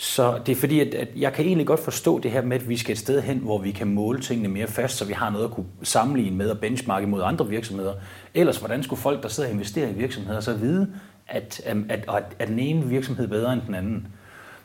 Så 0.00 0.40
det 0.46 0.52
er 0.52 0.56
fordi, 0.56 0.80
at, 0.80 0.94
at 0.94 1.08
jeg 1.16 1.32
kan 1.32 1.44
egentlig 1.44 1.66
godt 1.66 1.80
forstå 1.80 2.18
det 2.18 2.30
her 2.30 2.42
med, 2.42 2.56
at 2.56 2.68
vi 2.68 2.76
skal 2.76 2.92
et 2.92 2.98
sted 2.98 3.22
hen, 3.22 3.38
hvor 3.38 3.58
vi 3.58 3.70
kan 3.70 3.86
måle 3.86 4.20
tingene 4.20 4.48
mere 4.48 4.66
fast, 4.66 4.96
så 4.96 5.04
vi 5.04 5.12
har 5.12 5.30
noget 5.30 5.44
at 5.44 5.50
kunne 5.50 5.66
sammenligne 5.82 6.36
med 6.36 6.50
og 6.50 6.58
benchmarke 6.58 7.06
mod 7.06 7.22
andre 7.22 7.48
virksomheder. 7.48 7.94
Ellers, 8.34 8.58
hvordan 8.58 8.82
skulle 8.82 9.00
folk, 9.00 9.22
der 9.22 9.28
sidder 9.28 9.48
og 9.48 9.52
investerer 9.52 9.88
i 9.88 9.92
virksomheder, 9.92 10.40
så 10.40 10.54
vide, 10.54 10.92
at, 11.28 11.60
at, 11.64 11.76
at, 11.88 12.36
at 12.38 12.48
den 12.48 12.58
ene 12.58 12.86
virksomhed 12.86 13.24
er 13.24 13.28
bedre 13.28 13.52
end 13.52 13.62
den 13.66 13.74
anden? 13.74 14.08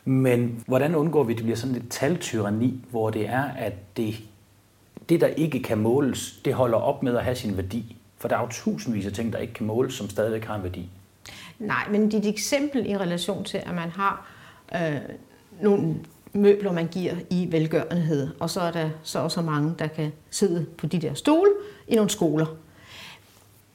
Men 0.04 0.64
hvordan 0.66 0.94
undgår 0.94 1.24
vi, 1.24 1.32
at 1.32 1.36
det 1.36 1.44
bliver 1.44 1.56
sådan 1.56 1.76
et 1.76 1.86
taltyranni, 1.90 2.80
hvor 2.90 3.10
det 3.10 3.28
er, 3.28 3.42
at 3.42 3.96
det, 3.96 4.14
det, 5.08 5.20
der 5.20 5.26
ikke 5.26 5.62
kan 5.62 5.78
måles, 5.78 6.32
det 6.44 6.54
holder 6.54 6.78
op 6.78 7.02
med 7.02 7.16
at 7.16 7.24
have 7.24 7.36
sin 7.36 7.56
værdi? 7.56 7.96
For 8.18 8.28
der 8.28 8.36
er 8.36 8.40
jo 8.40 8.48
tusindvis 8.50 9.06
af 9.06 9.12
ting, 9.12 9.32
der 9.32 9.38
ikke 9.38 9.54
kan 9.54 9.66
måles, 9.66 9.94
som 9.94 10.10
stadigvæk 10.10 10.44
har 10.44 10.54
en 10.54 10.62
værdi. 10.62 10.88
Nej, 11.58 11.88
men 11.90 12.10
det 12.10 12.26
eksempel 12.26 12.90
i 12.90 12.96
relation 12.98 13.44
til, 13.44 13.58
at 13.58 13.74
man 13.74 13.90
har 13.90 14.33
øh, 14.74 14.96
nogle 15.60 15.94
møbler, 16.32 16.72
man 16.72 16.86
giver 16.86 17.14
i 17.30 17.48
velgørenhed, 17.50 18.28
og 18.40 18.50
så 18.50 18.60
er 18.60 18.70
der 18.70 18.90
så 19.02 19.18
også 19.18 19.42
mange, 19.42 19.74
der 19.78 19.86
kan 19.86 20.12
sidde 20.30 20.66
på 20.78 20.86
de 20.86 20.98
der 20.98 21.14
stole 21.14 21.50
i 21.88 21.94
nogle 21.94 22.10
skoler. 22.10 22.46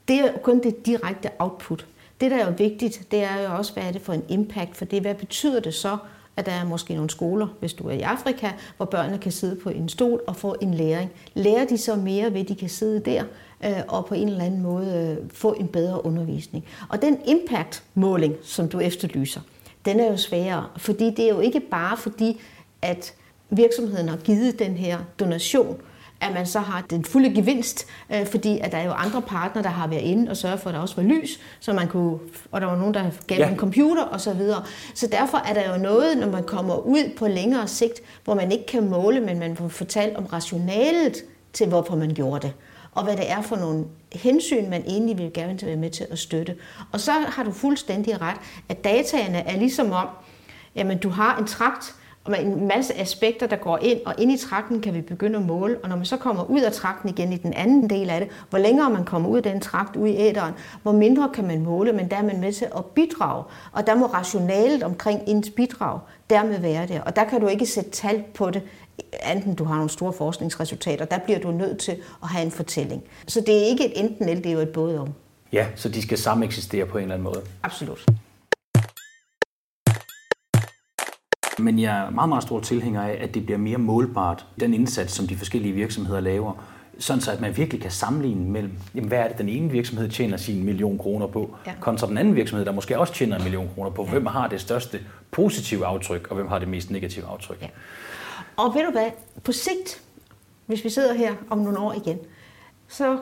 Det 0.07 0.19
er 0.19 0.37
kun 0.43 0.63
det 0.63 0.85
direkte 0.85 1.29
output. 1.39 1.85
Det, 2.21 2.31
der 2.31 2.37
er 2.37 2.45
jo 2.45 2.53
vigtigt, 2.57 3.07
det 3.11 3.23
er 3.23 3.41
jo 3.41 3.55
også, 3.55 3.73
hvad 3.73 3.83
er 3.83 3.91
det 3.91 4.01
for 4.01 4.13
en 4.13 4.23
impact, 4.29 4.77
for 4.77 4.85
det, 4.85 5.01
hvad 5.01 5.15
betyder 5.15 5.59
det 5.59 5.73
så, 5.73 5.97
at 6.39 6.45
der 6.45 6.51
er 6.51 6.65
måske 6.65 6.93
nogle 6.93 7.09
skoler, 7.09 7.47
hvis 7.59 7.73
du 7.73 7.87
er 7.87 7.93
i 7.93 8.01
Afrika, 8.01 8.51
hvor 8.77 8.85
børnene 8.85 9.17
kan 9.17 9.31
sidde 9.31 9.55
på 9.55 9.69
en 9.69 9.89
stol 9.89 10.21
og 10.27 10.35
få 10.35 10.55
en 10.61 10.73
læring. 10.73 11.11
Lærer 11.33 11.65
de 11.65 11.77
så 11.77 11.95
mere 11.95 12.33
ved, 12.33 12.41
at 12.41 12.47
de 12.47 12.55
kan 12.55 12.69
sidde 12.69 12.99
der 12.99 13.23
øh, 13.65 13.81
og 13.87 14.05
på 14.05 14.15
en 14.15 14.29
eller 14.29 14.43
anden 14.43 14.61
måde 14.61 15.17
øh, 15.21 15.29
få 15.33 15.53
en 15.53 15.67
bedre 15.67 16.05
undervisning? 16.05 16.65
Og 16.89 17.01
den 17.01 17.19
impact-måling, 17.25 18.35
som 18.43 18.69
du 18.69 18.79
efterlyser, 18.79 19.41
den 19.85 19.99
er 19.99 20.11
jo 20.11 20.17
sværere, 20.17 20.65
fordi 20.77 21.09
det 21.09 21.25
er 21.25 21.29
jo 21.29 21.39
ikke 21.39 21.59
bare 21.59 21.97
fordi, 21.97 22.41
at 22.81 23.13
virksomheden 23.49 24.09
har 24.09 24.17
givet 24.17 24.59
den 24.59 24.71
her 24.73 24.99
donation, 25.19 25.81
at 26.21 26.33
man 26.33 26.45
så 26.45 26.59
har 26.59 26.85
den 26.89 27.05
fulde 27.05 27.35
gevinst, 27.35 27.87
øh, 28.13 28.25
fordi 28.25 28.59
at 28.59 28.71
der 28.71 28.77
er 28.77 28.83
jo 28.83 28.91
andre 28.91 29.21
partnere, 29.21 29.63
der 29.63 29.69
har 29.69 29.87
været 29.87 30.01
inde 30.01 30.31
og 30.31 30.37
sørget 30.37 30.59
for, 30.59 30.69
at 30.69 30.73
der 30.73 30.81
også 30.81 30.95
var 30.95 31.03
lys, 31.03 31.39
så 31.59 31.73
man 31.73 31.87
kunne, 31.87 32.19
og 32.51 32.61
der 32.61 32.67
var 32.67 32.77
nogen, 32.77 32.93
der 32.93 33.09
gav 33.27 33.39
ja. 33.39 33.49
en 33.49 33.57
computer 33.57 34.03
og 34.03 34.21
så 34.21 34.33
videre. 34.33 34.63
Så 34.93 35.07
derfor 35.07 35.37
er 35.37 35.53
der 35.53 35.73
jo 35.73 35.81
noget, 35.81 36.17
når 36.17 36.27
man 36.29 36.43
kommer 36.43 36.75
ud 36.75 37.11
på 37.17 37.27
længere 37.27 37.67
sigt, 37.67 38.01
hvor 38.23 38.35
man 38.35 38.51
ikke 38.51 38.65
kan 38.65 38.89
måle, 38.89 39.19
men 39.19 39.39
man 39.39 39.55
får 39.55 39.67
fortalt 39.67 40.17
om 40.17 40.25
rationalet 40.25 41.17
til, 41.53 41.67
hvorfor 41.67 41.95
man 41.95 42.13
gjorde 42.13 42.47
det 42.47 42.53
og 42.91 43.03
hvad 43.03 43.17
det 43.17 43.31
er 43.31 43.41
for 43.41 43.55
nogle 43.55 43.85
hensyn, 44.13 44.69
man 44.69 44.83
egentlig 44.87 45.17
vil 45.17 45.33
gerne 45.33 45.59
være 45.63 45.75
med 45.75 45.89
til 45.89 46.07
at 46.11 46.19
støtte. 46.19 46.55
Og 46.91 46.99
så 46.99 47.11
har 47.11 47.43
du 47.43 47.51
fuldstændig 47.51 48.21
ret, 48.21 48.37
at 48.69 48.83
dataene 48.83 49.37
er 49.37 49.57
ligesom 49.57 49.91
om, 49.91 50.07
jamen 50.75 50.97
du 50.97 51.09
har 51.09 51.37
en 51.37 51.47
trakt, 51.47 51.95
og 52.23 52.43
en 52.43 52.67
masse 52.67 52.99
aspekter, 52.99 53.47
der 53.47 53.55
går 53.55 53.77
ind, 53.81 53.99
og 54.05 54.15
ind 54.17 54.31
i 54.31 54.37
trakten 54.37 54.81
kan 54.81 54.93
vi 54.93 55.01
begynde 55.01 55.39
at 55.39 55.45
måle, 55.45 55.77
og 55.83 55.89
når 55.89 55.95
man 55.95 56.05
så 56.05 56.17
kommer 56.17 56.43
ud 56.43 56.61
af 56.61 56.71
trakten 56.71 57.09
igen 57.09 57.33
i 57.33 57.37
den 57.37 57.53
anden 57.53 57.89
del 57.89 58.09
af 58.09 58.19
det, 58.19 58.29
hvor 58.49 58.59
længere 58.59 58.89
man 58.89 59.05
kommer 59.05 59.29
ud 59.29 59.37
af 59.37 59.43
den 59.43 59.61
trakt, 59.61 59.95
ud 59.95 60.07
i 60.07 60.15
æderen, 60.17 60.53
hvor 60.83 60.91
mindre 60.91 61.29
kan 61.33 61.47
man 61.47 61.63
måle, 61.63 61.93
men 61.93 62.11
der 62.11 62.17
er 62.17 62.23
man 62.23 62.39
med 62.39 62.53
til 62.53 62.67
at 62.77 62.85
bidrage, 62.85 63.43
og 63.71 63.87
der 63.87 63.95
må 63.95 64.05
rationalet 64.05 64.83
omkring 64.83 65.21
ens 65.27 65.49
bidrag 65.49 65.99
dermed 66.29 66.59
være 66.59 66.87
der, 66.87 67.01
og 67.01 67.15
der 67.15 67.23
kan 67.23 67.41
du 67.41 67.47
ikke 67.47 67.65
sætte 67.65 67.89
tal 67.89 68.23
på 68.33 68.49
det, 68.49 68.61
enten 69.35 69.55
du 69.55 69.63
har 69.63 69.75
nogle 69.75 69.89
store 69.89 70.13
forskningsresultater, 70.13 71.05
der 71.05 71.17
bliver 71.17 71.39
du 71.39 71.51
nødt 71.51 71.77
til 71.77 71.97
at 72.23 72.29
have 72.29 72.45
en 72.45 72.51
fortælling. 72.51 73.03
Så 73.27 73.41
det 73.41 73.57
er 73.57 73.65
ikke 73.65 73.85
et 73.85 73.99
enten 74.03 74.29
eller, 74.29 74.41
det 74.41 74.49
er 74.49 74.53
jo 74.53 74.59
et 74.59 74.69
både 74.69 74.99
om. 74.99 75.07
Ja, 75.53 75.67
så 75.75 75.89
de 75.89 76.01
skal 76.01 76.17
sammen 76.17 76.47
eksistere 76.47 76.85
på 76.85 76.97
en 76.97 77.01
eller 77.01 77.15
anden 77.15 77.23
måde. 77.23 77.41
Absolut. 77.63 78.05
Men 81.59 81.79
jeg 81.79 82.05
er 82.05 82.09
meget, 82.09 82.29
meget 82.29 82.43
stor 82.43 82.59
tilhænger 82.59 83.01
af, 83.01 83.17
at 83.21 83.33
det 83.33 83.45
bliver 83.45 83.57
mere 83.57 83.77
målbart, 83.77 84.45
den 84.59 84.73
indsats, 84.73 85.13
som 85.13 85.27
de 85.27 85.35
forskellige 85.35 85.73
virksomheder 85.73 86.19
laver, 86.19 86.63
sådan 86.99 87.21
så 87.21 87.31
at 87.31 87.41
man 87.41 87.57
virkelig 87.57 87.81
kan 87.81 87.91
sammenligne 87.91 88.49
mellem, 88.49 88.71
jamen, 88.95 89.07
hvad 89.07 89.19
er 89.19 89.27
det, 89.27 89.37
den 89.37 89.49
ene 89.49 89.71
virksomhed 89.71 90.09
tjener 90.09 90.37
sin 90.37 90.63
million 90.63 90.97
kroner 90.97 91.27
på, 91.27 91.55
ja. 91.65 91.73
kontra 91.79 92.07
den 92.07 92.17
anden 92.17 92.35
virksomhed, 92.35 92.65
der 92.65 92.71
måske 92.71 92.99
også 92.99 93.13
tjener 93.13 93.37
en 93.37 93.43
million 93.43 93.69
kroner 93.75 93.89
på. 93.89 94.03
Hvem 94.03 94.25
har 94.25 94.47
det 94.47 94.61
største 94.61 94.99
positive 95.31 95.85
aftryk, 95.85 96.27
og 96.29 96.35
hvem 96.35 96.47
har 96.47 96.59
det 96.59 96.67
mest 96.67 96.91
negative 96.91 97.25
aftryk? 97.25 97.61
Ja. 97.61 97.67
Og 98.57 98.75
ved 98.75 98.85
du 98.85 98.91
hvad, 98.91 99.09
på 99.43 99.51
sigt, 99.51 100.01
hvis 100.65 100.83
vi 100.83 100.89
sidder 100.89 101.13
her 101.13 101.35
om 101.49 101.57
nogle 101.57 101.79
år 101.79 101.93
igen, 101.93 102.17
så 102.87 103.17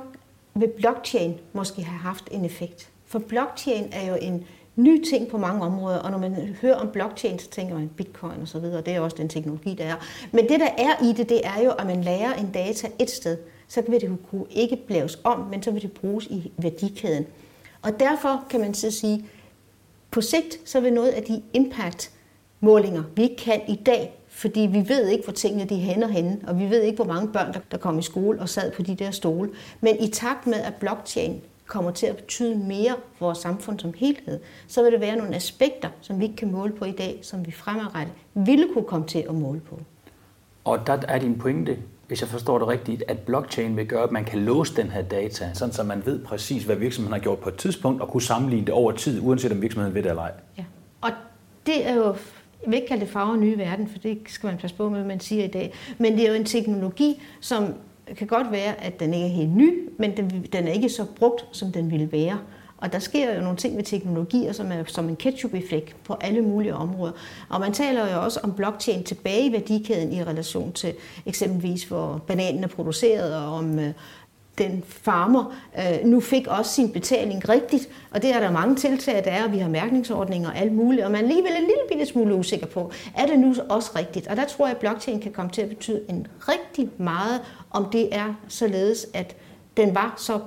vil 0.53 0.69
blockchain 0.77 1.33
måske 1.53 1.83
have 1.83 1.99
haft 1.99 2.23
en 2.31 2.45
effekt. 2.45 2.89
For 3.05 3.19
blockchain 3.19 3.89
er 3.91 4.09
jo 4.09 4.17
en 4.21 4.45
ny 4.77 5.03
ting 5.09 5.27
på 5.27 5.37
mange 5.37 5.61
områder, 5.61 5.97
og 5.97 6.11
når 6.11 6.17
man 6.17 6.55
hører 6.61 6.75
om 6.75 6.89
blockchain, 6.91 7.39
så 7.39 7.49
tænker 7.49 7.75
man 7.75 7.89
bitcoin 7.97 8.41
og 8.41 8.47
så 8.47 8.59
videre, 8.59 8.81
det 8.81 8.95
er 8.95 8.99
også 8.99 9.17
den 9.17 9.29
teknologi, 9.29 9.73
der 9.73 9.83
er. 9.83 9.95
Men 10.31 10.49
det, 10.49 10.59
der 10.59 10.69
er 10.77 11.03
i 11.03 11.13
det, 11.13 11.29
det 11.29 11.41
er 11.43 11.63
jo, 11.63 11.71
at 11.71 11.87
man 11.87 12.03
lærer 12.03 12.33
en 12.33 12.51
data 12.51 12.87
et 12.99 13.09
sted, 13.09 13.37
så 13.67 13.83
vil 13.87 14.01
det 14.01 14.17
kunne 14.31 14.45
ikke 14.49 14.75
blæves 14.87 15.19
om, 15.23 15.39
men 15.39 15.63
så 15.63 15.71
vil 15.71 15.81
det 15.81 15.91
bruges 15.91 16.25
i 16.25 16.51
værdikæden. 16.57 17.25
Og 17.81 17.99
derfor 17.99 18.43
kan 18.49 18.59
man 18.59 18.73
så 18.73 18.91
sige, 18.91 19.25
på 20.11 20.21
sigt, 20.21 20.59
så 20.65 20.79
vil 20.79 20.93
noget 20.93 21.09
af 21.09 21.23
de 21.23 21.41
impact 21.53 22.11
målinger, 22.59 23.03
vi 23.15 23.23
ikke 23.23 23.35
kan 23.35 23.61
i 23.67 23.75
dag, 23.75 24.13
fordi 24.27 24.59
vi 24.59 24.89
ved 24.89 25.07
ikke, 25.07 25.23
hvor 25.23 25.33
tingene 25.33 25.65
de 25.65 25.75
hænder 25.75 26.07
henne, 26.07 26.39
og 26.47 26.59
vi 26.59 26.69
ved 26.69 26.81
ikke, 26.81 26.95
hvor 26.95 27.13
mange 27.13 27.33
børn, 27.33 27.53
der, 27.53 27.59
der 27.71 27.77
kom 27.77 27.99
i 27.99 28.01
skole 28.01 28.39
og 28.39 28.49
sad 28.49 28.71
på 28.71 28.81
de 28.81 28.95
der 28.95 29.11
stole. 29.11 29.49
Men 29.81 29.99
i 29.99 30.07
takt 30.07 30.47
med, 30.47 30.55
at 30.55 30.75
blockchain 30.75 31.41
kommer 31.67 31.91
til 31.91 32.05
at 32.05 32.15
betyde 32.15 32.55
mere 32.55 32.95
for 33.15 33.25
vores 33.25 33.37
samfund 33.37 33.79
som 33.79 33.93
helhed, 33.97 34.39
så 34.67 34.83
vil 34.83 34.91
det 34.91 35.01
være 35.01 35.15
nogle 35.15 35.35
aspekter, 35.35 35.89
som 36.01 36.19
vi 36.19 36.23
ikke 36.23 36.35
kan 36.35 36.51
måle 36.51 36.73
på 36.73 36.85
i 36.85 36.91
dag, 36.91 37.19
som 37.21 37.45
vi 37.45 37.51
fremadrettet 37.51 38.13
ville 38.33 38.67
kunne 38.73 38.85
komme 38.85 39.07
til 39.07 39.25
at 39.29 39.35
måle 39.35 39.59
på. 39.59 39.79
Og 40.63 40.87
der 40.87 40.97
er 41.07 41.19
din 41.19 41.37
pointe, 41.37 41.77
hvis 42.07 42.21
jeg 42.21 42.29
forstår 42.29 42.59
det 42.59 42.67
rigtigt, 42.67 43.03
at 43.07 43.19
blockchain 43.19 43.77
vil 43.77 43.87
gøre, 43.87 44.03
at 44.03 44.11
man 44.11 44.25
kan 44.25 44.39
låse 44.39 44.75
den 44.75 44.89
her 44.89 45.01
data, 45.01 45.49
sådan 45.53 45.73
så 45.73 45.83
man 45.83 46.05
ved 46.05 46.19
præcis, 46.19 46.63
hvad 46.63 46.75
virksomheden 46.75 47.13
har 47.13 47.19
gjort 47.19 47.39
på 47.39 47.49
et 47.49 47.55
tidspunkt, 47.55 48.01
og 48.01 48.07
kunne 48.07 48.21
sammenligne 48.21 48.65
det 48.65 48.73
over 48.73 48.91
tid, 48.91 49.21
uanset 49.21 49.51
om 49.51 49.61
virksomheden 49.61 49.95
ved 49.95 50.03
det 50.03 50.09
eller 50.09 50.21
ej. 50.21 50.31
Ja, 50.57 50.63
og 51.01 51.11
det 51.65 51.87
er 51.87 51.95
jo 51.95 52.15
jeg 52.63 52.71
vil 52.71 52.75
ikke 52.75 52.87
kalde 52.87 53.01
det 53.01 53.09
farver 53.09 53.35
nye 53.35 53.57
verden, 53.57 53.87
for 53.87 53.99
det 53.99 54.19
skal 54.27 54.47
man 54.47 54.57
passe 54.57 54.75
på 54.75 54.89
med, 54.89 54.99
hvad 54.99 55.07
man 55.07 55.19
siger 55.19 55.43
i 55.43 55.47
dag. 55.47 55.73
Men 55.97 56.13
det 56.13 56.23
er 56.23 56.29
jo 56.29 56.33
en 56.33 56.45
teknologi, 56.45 57.21
som 57.41 57.73
kan 58.17 58.27
godt 58.27 58.51
være, 58.51 58.83
at 58.83 58.99
den 58.99 59.13
ikke 59.13 59.25
er 59.25 59.31
helt 59.31 59.55
ny, 59.55 59.89
men 59.97 60.17
den, 60.17 60.47
den 60.53 60.67
er 60.67 60.71
ikke 60.71 60.89
så 60.89 61.05
brugt, 61.15 61.45
som 61.51 61.71
den 61.71 61.91
ville 61.91 62.11
være. 62.11 62.39
Og 62.77 62.93
der 62.93 62.99
sker 62.99 63.35
jo 63.35 63.41
nogle 63.41 63.57
ting 63.57 63.75
med 63.75 63.83
teknologier, 63.83 64.51
som 64.51 64.71
er 64.71 64.83
som 64.87 65.09
en 65.09 65.15
ketchup-effekt 65.15 65.95
på 66.03 66.17
alle 66.21 66.41
mulige 66.41 66.75
områder. 66.75 67.13
Og 67.49 67.59
man 67.59 67.73
taler 67.73 68.13
jo 68.13 68.23
også 68.23 68.39
om 68.43 68.53
blockchain 68.53 69.03
tilbage 69.03 69.45
i 69.45 69.51
værdikæden 69.51 70.13
i 70.13 70.23
relation 70.23 70.71
til 70.71 70.93
eksempelvis, 71.25 71.83
hvor 71.83 72.21
bananen 72.27 72.63
er 72.63 72.67
produceret, 72.67 73.35
og 73.35 73.53
om 73.53 73.79
øh, 73.79 73.93
den 74.57 74.83
farmer 74.87 75.55
øh, 75.77 76.05
nu 76.05 76.19
fik 76.19 76.47
også 76.47 76.71
sin 76.71 76.91
betaling 76.91 77.49
rigtigt, 77.49 77.89
og 78.11 78.21
det 78.21 78.35
er 78.35 78.39
der 78.39 78.51
mange 78.51 78.75
tiltag, 78.75 79.23
der 79.25 79.31
er, 79.31 79.43
og 79.43 79.51
vi 79.51 79.57
har 79.57 79.69
mærkningsordninger 79.69 80.49
og 80.49 80.57
alt 80.57 80.73
muligt, 80.73 81.05
og 81.05 81.11
man 81.11 81.19
er 81.19 81.23
alligevel 81.23 81.51
en 81.51 81.61
lille 81.61 81.81
bitte 81.89 82.05
smule 82.05 82.35
usikker 82.35 82.67
på, 82.67 82.91
er 83.15 83.25
det 83.25 83.39
nu 83.39 83.55
også 83.69 83.91
rigtigt? 83.95 84.27
Og 84.27 84.37
der 84.37 84.45
tror 84.45 84.65
jeg, 84.65 84.75
at 84.75 84.79
blockchain 84.79 85.19
kan 85.19 85.31
komme 85.31 85.51
til 85.51 85.61
at 85.61 85.69
betyde 85.69 86.01
en 86.09 86.27
rigtig 86.39 86.89
meget, 86.97 87.41
om 87.71 87.85
det 87.85 88.15
er 88.15 88.33
således, 88.47 89.07
at 89.13 89.35
den 89.77 89.95
var 89.95 90.13
så, 90.17 90.39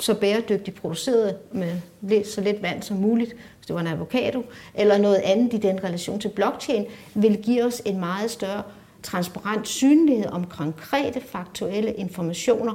så 0.00 0.14
bæredygtigt 0.14 0.80
produceret 0.80 1.36
med 1.52 1.72
lidt, 2.00 2.28
så 2.28 2.40
lidt 2.40 2.62
vand 2.62 2.82
som 2.82 2.96
muligt, 2.96 3.30
hvis 3.30 3.66
det 3.66 3.74
var 3.74 3.80
en 3.80 3.86
avocado, 3.86 4.42
eller 4.74 4.98
noget 4.98 5.20
andet 5.24 5.54
i 5.54 5.56
den 5.56 5.84
relation 5.84 6.20
til 6.20 6.28
blockchain, 6.28 6.86
vil 7.14 7.38
give 7.42 7.64
os 7.64 7.82
en 7.84 8.00
meget 8.00 8.30
større 8.30 8.62
transparent 9.02 9.68
synlighed 9.68 10.26
om 10.26 10.44
konkrete 10.44 11.20
faktuelle 11.20 11.92
informationer 11.92 12.72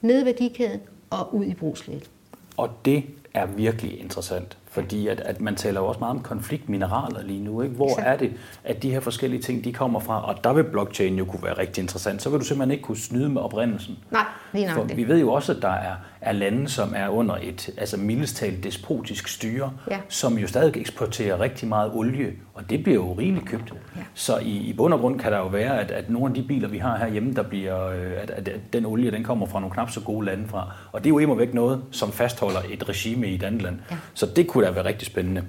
ned 0.00 0.24
værdikæden 0.24 0.80
og 1.10 1.34
ud 1.34 1.44
i 1.44 1.54
brugsledet. 1.54 2.10
Og 2.56 2.70
det 2.84 3.04
er 3.34 3.46
virkelig 3.46 4.00
interessant, 4.00 4.58
fordi 4.70 5.08
at, 5.08 5.20
at 5.20 5.40
man 5.40 5.56
taler 5.56 5.80
jo 5.80 5.86
også 5.86 6.00
meget 6.00 6.16
om 6.16 6.22
konfliktmineraler 6.22 7.22
lige 7.22 7.44
nu. 7.44 7.62
Ikke? 7.62 7.74
Hvor 7.74 7.86
Exakt. 7.86 8.06
er 8.08 8.16
det, 8.16 8.32
at 8.64 8.82
de 8.82 8.90
her 8.90 9.00
forskellige 9.00 9.42
ting, 9.42 9.64
de 9.64 9.72
kommer 9.72 10.00
fra? 10.00 10.28
Og 10.28 10.44
der 10.44 10.52
vil 10.52 10.64
blockchain 10.64 11.18
jo 11.18 11.24
kunne 11.24 11.42
være 11.42 11.58
rigtig 11.58 11.82
interessant. 11.82 12.22
Så 12.22 12.30
vil 12.30 12.40
du 12.40 12.44
simpelthen 12.44 12.70
ikke 12.70 12.84
kunne 12.84 12.96
snyde 12.96 13.28
med 13.28 13.42
oprindelsen. 13.42 13.98
Nej, 14.10 14.24
lige 14.52 14.66
nok 14.66 14.74
For 14.74 14.84
det. 14.84 14.96
vi 14.96 15.08
ved 15.08 15.20
jo 15.20 15.32
også, 15.32 15.52
at 15.52 15.62
der 15.62 15.72
er, 15.72 15.94
er 16.20 16.32
lande, 16.32 16.68
som 16.68 16.92
er 16.96 17.08
under 17.08 17.36
et 17.42 17.70
altså 17.78 17.96
mildest 17.96 18.44
despotisk 18.62 19.28
styre, 19.28 19.72
ja. 19.90 19.98
som 20.08 20.38
jo 20.38 20.46
stadig 20.46 20.80
eksporterer 20.80 21.40
rigtig 21.40 21.68
meget 21.68 21.90
olie, 21.94 22.32
og 22.54 22.70
det 22.70 22.82
bliver 22.82 22.94
jo 22.94 23.12
rigeligt 23.12 23.46
købt. 23.46 23.72
Ja. 23.96 24.00
Så 24.14 24.38
i, 24.38 24.56
i 24.56 24.72
bund 24.72 24.94
og 24.94 25.00
grund 25.00 25.18
kan 25.18 25.32
der 25.32 25.38
jo 25.38 25.46
være, 25.46 25.80
at, 25.80 25.90
at 25.90 26.10
nogle 26.10 26.28
af 26.28 26.34
de 26.34 26.42
biler, 26.48 26.68
vi 26.68 26.78
har 26.78 26.96
herhjemme, 26.98 27.34
der 27.34 27.42
bliver, 27.42 27.86
øh, 27.86 28.12
at, 28.22 28.30
at, 28.30 28.48
at 28.48 28.60
den 28.72 28.86
olie, 28.86 29.10
den 29.10 29.24
kommer 29.24 29.46
fra 29.46 29.60
nogle 29.60 29.74
knap 29.74 29.90
så 29.90 30.00
gode 30.00 30.26
lande 30.26 30.48
fra. 30.48 30.72
Og 30.92 31.00
det 31.00 31.06
er 31.06 31.10
jo 31.10 31.18
imod 31.18 31.36
væk 31.36 31.54
noget, 31.54 31.82
som 31.90 32.12
fastholder 32.12 32.60
et 32.70 32.88
regime 32.88 33.26
i 33.26 33.34
et 33.34 33.42
andet 33.42 33.62
land. 33.62 33.78
Ja. 33.90 33.96
Så 34.14 34.26
det 34.36 34.46
kunne 34.46 34.59
da 34.60 34.70
være 34.70 34.84
rigtig 34.84 35.06
spændende. 35.06 35.44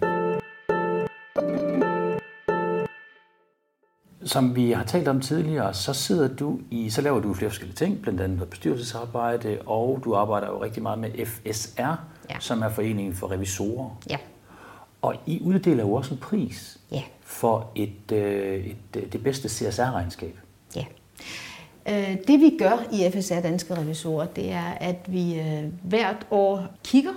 Som 4.26 4.56
vi 4.56 4.72
har 4.72 4.84
talt 4.84 5.08
om 5.08 5.22
tidligere, 5.22 5.74
så 5.74 5.94
sidder 5.94 6.28
du 6.28 6.60
i, 6.72 6.90
så 6.90 7.02
laver 7.02 7.20
du 7.20 7.34
flere 7.34 7.50
forskellige 7.50 7.76
ting, 7.76 8.02
blandt 8.02 8.22
andet 8.22 8.38
noget 8.38 8.50
bestyrelsesarbejde, 8.50 9.58
og 9.66 10.02
du 10.04 10.16
arbejder 10.16 10.48
jo 10.48 10.64
rigtig 10.64 10.84
meget 10.84 11.00
med 11.00 11.26
FSR, 11.26 11.80
ja. 12.30 12.40
som 12.40 12.62
er 12.62 12.70
Foreningen 12.70 13.14
for 13.16 13.32
Revisorer. 13.32 13.98
Ja. 14.10 14.18
Og 15.02 15.16
I 15.26 15.42
uddeler 15.44 15.84
jo 15.84 15.94
også 15.94 16.14
en 16.14 16.20
pris 16.20 16.78
Ja. 16.92 17.02
for 17.22 17.72
et, 17.76 18.12
øh, 18.14 18.66
et, 18.66 18.76
øh, 18.98 19.12
det 19.12 19.24
bedste 19.24 19.50
CSR-regnskab. 19.50 20.40
Ja. 20.76 20.86
Øh, 21.90 22.18
Det 22.28 22.40
vi 22.40 22.58
gør 22.60 22.84
i 22.94 23.10
FSR 23.12 23.40
Danske 23.42 23.78
Revisorer, 23.78 24.26
det 24.26 24.52
er, 24.52 24.72
at 24.80 24.98
vi 25.08 25.42
hvert 25.84 26.28
år 26.32 26.68
kigger 26.84 27.14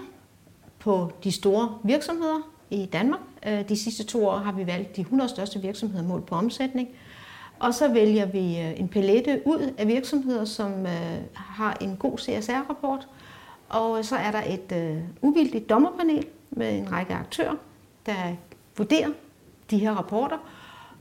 på 0.85 1.13
de 1.25 1.33
store 1.33 1.79
virksomheder 1.83 2.41
i 2.71 2.87
Danmark. 2.87 3.21
Øh, 3.47 3.69
de 3.69 3.77
sidste 3.77 4.05
to 4.05 4.27
år 4.27 4.37
har 4.37 4.53
vi 4.53 4.67
valgt 4.67 4.97
de 4.97 5.01
100 5.01 5.31
største 5.31 5.61
virksomheder 5.61 6.05
målt 6.05 6.27
på 6.27 6.35
omsætning. 6.35 6.89
Og 7.59 7.75
så 7.75 7.93
vælger 7.93 8.27
vi 8.27 8.61
øh, 8.61 8.81
en 8.81 8.89
palette 8.89 9.43
ud 9.45 9.75
af 9.79 9.89
virksomheder, 9.89 10.45
som 10.45 10.87
øh, 10.87 11.21
har 11.35 11.77
en 11.81 11.97
god 11.97 12.19
CSR-rapport. 12.19 13.09
Og 13.69 14.05
så 14.05 14.17
er 14.17 14.31
der 14.31 14.43
et 14.47 15.03
uvildigt 15.23 15.71
dommerpanel 15.71 16.27
med 16.51 16.79
en 16.79 16.93
række 16.93 17.15
aktører, 17.15 17.55
der 18.07 18.37
vurderer 18.77 19.09
de 19.71 19.79
her 19.79 19.93
rapporter. 19.93 20.39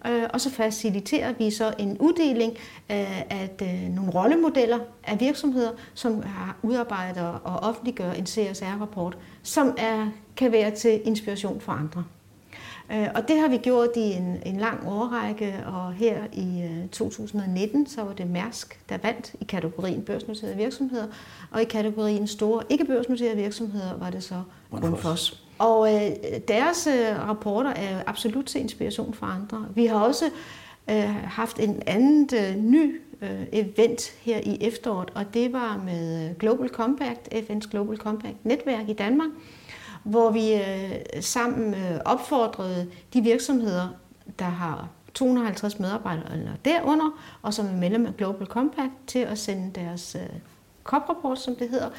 Øh, 0.08 0.24
Og 0.34 0.42
så 0.42 0.50
faciliterer 0.50 1.34
vi 1.34 1.52
så 1.52 1.74
en 1.80 1.98
uddeling 1.98 2.54
af 2.90 3.50
øh, 3.62 3.96
nogle 3.96 4.12
rollemodeller 4.12 4.80
af 5.04 5.20
virksomheder, 5.20 5.72
som 5.94 6.24
har 6.24 6.58
udarbejder 6.62 7.24
og 7.24 7.70
offentliggør 7.70 8.12
en 8.12 8.26
CSR-rapport, 8.26 9.18
som 9.44 9.74
er, 9.78 10.08
kan 10.36 10.52
være 10.52 10.72
til 10.72 11.02
inspiration 11.06 11.62
for 11.62 11.72
andre. 11.72 12.04
Øh, 12.92 13.08
Og 13.16 13.28
det 13.28 13.40
har 13.40 13.48
vi 13.48 13.58
gjort 13.58 13.90
i 13.96 14.00
en, 14.14 14.38
en 14.46 14.58
lang 14.58 14.88
årrække, 14.88 15.64
og 15.66 15.94
her 15.94 16.18
i 16.34 16.62
øh, 16.64 16.90
2019, 16.90 17.88
så 17.88 18.04
var 18.04 18.14
det 18.14 18.28
Mærsk, 18.28 18.80
der 18.90 18.98
vandt 19.04 19.36
i 19.40 19.44
kategorien 19.44 20.02
børsnoterede 20.02 20.56
virksomheder, 20.56 21.08
og 21.52 21.62
i 21.62 21.66
kategorien 21.66 22.28
store 22.28 22.64
ikke-børsnoterede 22.70 23.36
virksomheder 23.36 23.98
var 23.98 24.10
det 24.10 24.24
så 24.24 24.42
Grundfos. 24.72 25.43
Og 25.64 25.94
øh, 25.94 26.12
deres 26.48 26.88
øh, 26.88 27.30
rapporter 27.30 27.70
er 27.70 28.04
absolut 28.08 28.46
til 28.46 28.62
inspiration 28.62 29.14
for 29.14 29.26
andre. 29.26 29.66
Vi 29.76 29.86
har 29.86 30.00
også 30.00 30.26
øh, 30.90 31.16
haft 31.16 31.60
en 31.60 31.82
anden 31.88 32.30
øh, 32.36 32.56
ny 32.56 33.02
øh, 33.22 33.42
event 33.52 34.02
her 34.22 34.38
i 34.44 34.58
efteråret, 34.62 35.10
og 35.16 35.34
det 35.34 35.54
var 35.54 35.82
med 35.86 36.36
Global 36.40 36.70
Compact, 36.70 37.34
FN's 37.34 37.70
Global 37.72 37.98
Compact 37.98 38.46
netværk 38.46 38.90
i 38.90 38.94
Danmark, 38.94 39.30
hvor 40.04 40.32
vi 40.32 40.54
øh, 40.54 41.22
sammen 41.22 41.74
øh, 41.74 42.00
opfordrede 42.06 42.90
de 43.14 43.22
virksomheder, 43.22 43.88
der 44.40 44.46
har 44.46 44.88
250 45.14 45.80
medarbejdere 45.80 46.34
eller 46.34 46.52
derunder, 46.66 47.20
og 47.42 47.54
som 47.54 47.66
er 47.66 47.74
medlem 47.74 48.06
af 48.06 48.18
Global 48.18 48.48
Compact, 48.48 48.92
til 49.08 49.20
at 49.20 49.38
sende 49.38 49.72
deres 49.82 50.16
øh, 50.16 50.40
COP-rapport, 50.84 51.40
som 51.40 51.56
det 51.56 51.70
hedder, 51.70 51.90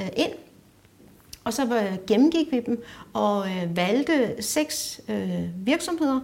øh, 0.00 0.08
ind. 0.16 0.32
Og 1.46 1.52
så 1.52 1.62
øh, 1.62 1.98
gennemgik 2.06 2.46
vi 2.52 2.60
dem 2.60 2.82
og 3.12 3.46
øh, 3.46 3.76
valgte 3.76 4.42
seks 4.42 5.00
øh, 5.08 5.66
virksomheder. 5.66 6.20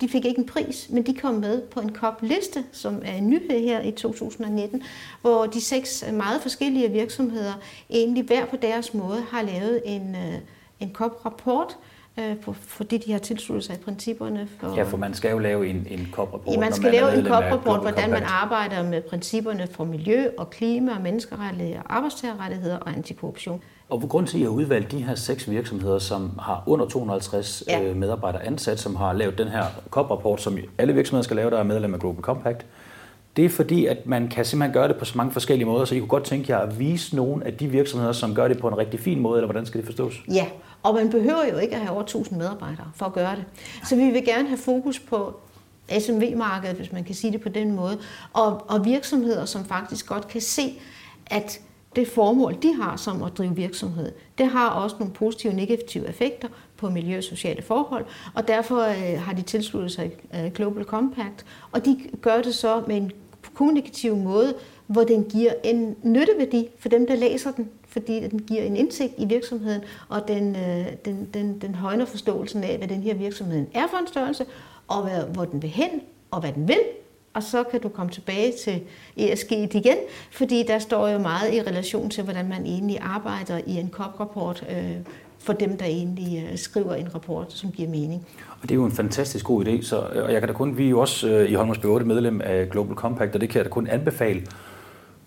De 0.00 0.08
fik 0.08 0.24
ikke 0.24 0.38
en 0.38 0.46
pris, 0.46 0.86
men 0.90 1.06
de 1.06 1.14
kom 1.14 1.34
med 1.34 1.62
på 1.62 1.80
en 1.80 1.94
COP-liste, 1.96 2.64
som 2.72 3.02
er 3.04 3.12
en 3.14 3.30
nyhed 3.30 3.60
her 3.60 3.80
i 3.80 3.90
2019, 3.90 4.82
hvor 5.20 5.46
de 5.46 5.60
seks 5.60 6.04
meget 6.12 6.42
forskellige 6.42 6.90
virksomheder 6.90 7.52
egentlig 7.90 8.24
hver 8.24 8.44
på 8.46 8.56
deres 8.62 8.94
måde 8.94 9.22
har 9.30 9.42
lavet 9.42 9.82
en, 9.84 10.14
øh, 10.14 10.34
en 10.80 10.90
COP-rapport, 10.92 11.76
øh, 12.18 12.36
på- 12.40 12.52
fordi 12.52 12.98
de 12.98 13.12
har 13.12 13.18
tilsluttet 13.18 13.64
sig 13.64 13.80
principperne 13.84 14.48
for... 14.60 14.76
Ja, 14.76 14.82
for 14.82 14.96
man 14.96 15.14
skal 15.14 15.30
jo 15.30 15.38
lave 15.38 15.68
en, 15.68 15.86
en 15.90 16.08
COP-rapport. 16.12 16.54
Ja, 16.54 16.60
man 16.60 16.72
skal 16.72 16.88
er 16.88 16.92
lave 16.92 17.18
en 17.18 17.26
COP-rapport, 17.26 17.80
hvordan 17.80 18.10
man 18.10 18.22
arbejder 18.22 18.82
med 18.82 19.02
principperne 19.02 19.66
for 19.70 19.84
miljø 19.84 20.28
og 20.38 20.50
klima 20.50 20.94
og 20.94 21.00
menneskerettigheder, 21.02 21.82
arbejdstagerrettigheder 21.86 22.76
og 22.76 22.90
antikorruption. 22.90 23.62
Og 23.88 24.00
på 24.00 24.06
grund 24.06 24.26
til, 24.26 24.36
at 24.36 24.40
I 24.40 24.44
har 24.44 24.50
udvalgt 24.50 24.90
de 24.92 25.02
her 25.02 25.14
seks 25.14 25.50
virksomheder, 25.50 25.98
som 25.98 26.30
har 26.38 26.62
under 26.66 26.86
250 26.86 27.62
Ja. 27.68 27.80
ja. 27.80 27.94
medarbejdere 27.94 28.44
ansat, 28.46 28.80
som 28.80 28.96
har 28.96 29.12
lavet 29.12 29.38
den 29.38 29.48
her 29.48 29.64
COP-rapport, 29.90 30.40
som 30.42 30.58
alle 30.78 30.92
virksomheder 30.94 31.22
skal 31.24 31.36
lave, 31.36 31.50
der 31.50 31.58
er 31.58 31.62
medlem 31.62 31.94
af 31.94 32.00
Global 32.00 32.22
Compact, 32.22 32.66
det 33.36 33.44
er 33.44 33.48
fordi, 33.48 33.86
at 33.86 34.06
man 34.06 34.28
kan 34.28 34.44
simpelthen 34.44 34.72
gøre 34.72 34.88
det 34.88 34.96
på 34.96 35.04
så 35.04 35.12
mange 35.16 35.32
forskellige 35.32 35.66
måder, 35.66 35.84
så 35.84 35.94
I 35.94 35.98
kunne 35.98 36.08
godt 36.08 36.24
tænke 36.24 36.52
jer 36.52 36.58
at 36.58 36.78
vise 36.78 37.16
nogle 37.16 37.46
af 37.46 37.54
de 37.54 37.68
virksomheder, 37.68 38.12
som 38.12 38.34
gør 38.34 38.48
det 38.48 38.58
på 38.58 38.68
en 38.68 38.78
rigtig 38.78 39.00
fin 39.00 39.20
måde, 39.20 39.38
eller 39.38 39.46
hvordan 39.46 39.66
skal 39.66 39.78
det 39.80 39.86
forstås? 39.86 40.14
Ja, 40.32 40.46
og 40.82 40.94
man 40.94 41.10
behøver 41.10 41.44
jo 41.52 41.58
ikke 41.58 41.74
at 41.74 41.80
have 41.80 41.92
over 41.92 42.02
1000 42.02 42.38
medarbejdere 42.38 42.86
for 42.94 43.06
at 43.06 43.12
gøre 43.12 43.36
det. 43.36 43.44
Så 43.88 43.96
vi 43.96 44.10
vil 44.10 44.24
gerne 44.24 44.48
have 44.48 44.58
fokus 44.58 44.98
på 44.98 45.36
SMV-markedet, 45.98 46.76
hvis 46.76 46.92
man 46.92 47.04
kan 47.04 47.14
sige 47.14 47.32
det 47.32 47.40
på 47.40 47.48
den 47.48 47.72
måde, 47.72 47.98
og, 48.32 48.70
og 48.70 48.84
virksomheder, 48.84 49.44
som 49.44 49.64
faktisk 49.64 50.06
godt 50.06 50.28
kan 50.28 50.40
se, 50.40 50.78
at 51.26 51.60
det 51.96 52.08
formål, 52.08 52.56
de 52.62 52.74
har 52.74 52.96
som 52.96 53.22
at 53.22 53.38
drive 53.38 53.56
virksomhed, 53.56 54.12
det 54.38 54.46
har 54.46 54.68
også 54.68 54.96
nogle 54.98 55.14
positive 55.14 55.52
og 55.52 55.56
negative 55.56 56.08
effekter 56.08 56.48
på 56.76 56.90
miljø 56.90 57.16
og 57.16 57.22
sociale 57.22 57.62
forhold, 57.62 58.04
og 58.34 58.48
derfor 58.48 58.80
øh, 58.80 59.20
har 59.20 59.32
de 59.32 59.42
tilsluttet 59.42 59.92
sig 59.92 60.12
øh, 60.34 60.52
Global 60.52 60.84
Compact, 60.84 61.44
og 61.72 61.84
de 61.84 62.00
gør 62.20 62.42
det 62.42 62.54
så 62.54 62.82
med 62.86 62.96
en 62.96 63.12
kommunikativ 63.54 64.16
måde, 64.16 64.54
hvor 64.86 65.04
den 65.04 65.24
giver 65.24 65.52
en 65.64 65.96
nytteværdi 66.02 66.68
for 66.78 66.88
dem, 66.88 67.06
der 67.06 67.16
læser 67.16 67.50
den, 67.50 67.68
fordi 67.88 68.28
den 68.28 68.38
giver 68.38 68.62
en 68.62 68.76
indsigt 68.76 69.14
i 69.18 69.24
virksomheden, 69.24 69.82
og 70.08 70.28
den, 70.28 70.56
øh, 70.56 70.86
den, 71.04 71.28
den, 71.34 71.60
den 71.60 71.74
højner 71.74 72.04
forståelsen 72.04 72.64
af, 72.64 72.78
hvad 72.78 72.88
den 72.88 73.02
her 73.02 73.14
virksomhed 73.14 73.66
er 73.74 73.86
for 73.90 73.96
en 73.96 74.06
størrelse, 74.06 74.46
og 74.88 75.02
hvad, 75.02 75.22
hvor 75.22 75.44
den 75.44 75.62
vil 75.62 75.70
hen, 75.70 75.90
og 76.30 76.40
hvad 76.40 76.52
den 76.52 76.68
vil. 76.68 76.80
Og 77.36 77.42
så 77.42 77.62
kan 77.70 77.80
du 77.80 77.88
komme 77.88 78.12
tilbage 78.12 78.52
til 78.64 78.80
ESG 79.16 79.52
igen, 79.52 79.96
fordi 80.30 80.64
der 80.68 80.78
står 80.78 81.08
jo 81.08 81.18
meget 81.18 81.54
i 81.54 81.62
relation 81.62 82.10
til, 82.10 82.24
hvordan 82.24 82.48
man 82.48 82.66
egentlig 82.66 82.98
arbejder 83.00 83.60
i 83.66 83.72
en 83.76 83.90
COP-rapport 83.90 84.64
øh, 84.70 84.96
for 85.38 85.52
dem, 85.52 85.76
der 85.76 85.84
egentlig 85.84 86.48
øh, 86.50 86.58
skriver 86.58 86.94
en 86.94 87.14
rapport, 87.14 87.52
som 87.52 87.72
giver 87.72 87.88
mening. 87.88 88.26
Og 88.62 88.62
det 88.62 88.70
er 88.70 88.74
jo 88.74 88.84
en 88.84 88.92
fantastisk 88.92 89.44
god 89.44 89.66
idé, 89.66 89.82
så, 89.82 90.06
øh, 90.14 90.24
og 90.24 90.32
jeg 90.32 90.40
kan 90.40 90.48
da 90.48 90.54
kun, 90.54 90.78
vi 90.78 90.86
er 90.86 90.90
jo 90.90 91.00
også 91.00 91.28
øh, 91.28 91.50
i 91.50 91.54
Holmers 91.54 91.78
B8 91.78 92.04
medlem 92.04 92.40
af 92.44 92.70
Global 92.70 92.96
Compact, 92.96 93.34
og 93.34 93.40
det 93.40 93.48
kan 93.48 93.56
jeg 93.56 93.64
da 93.64 93.70
kun 93.70 93.86
anbefale. 93.86 94.42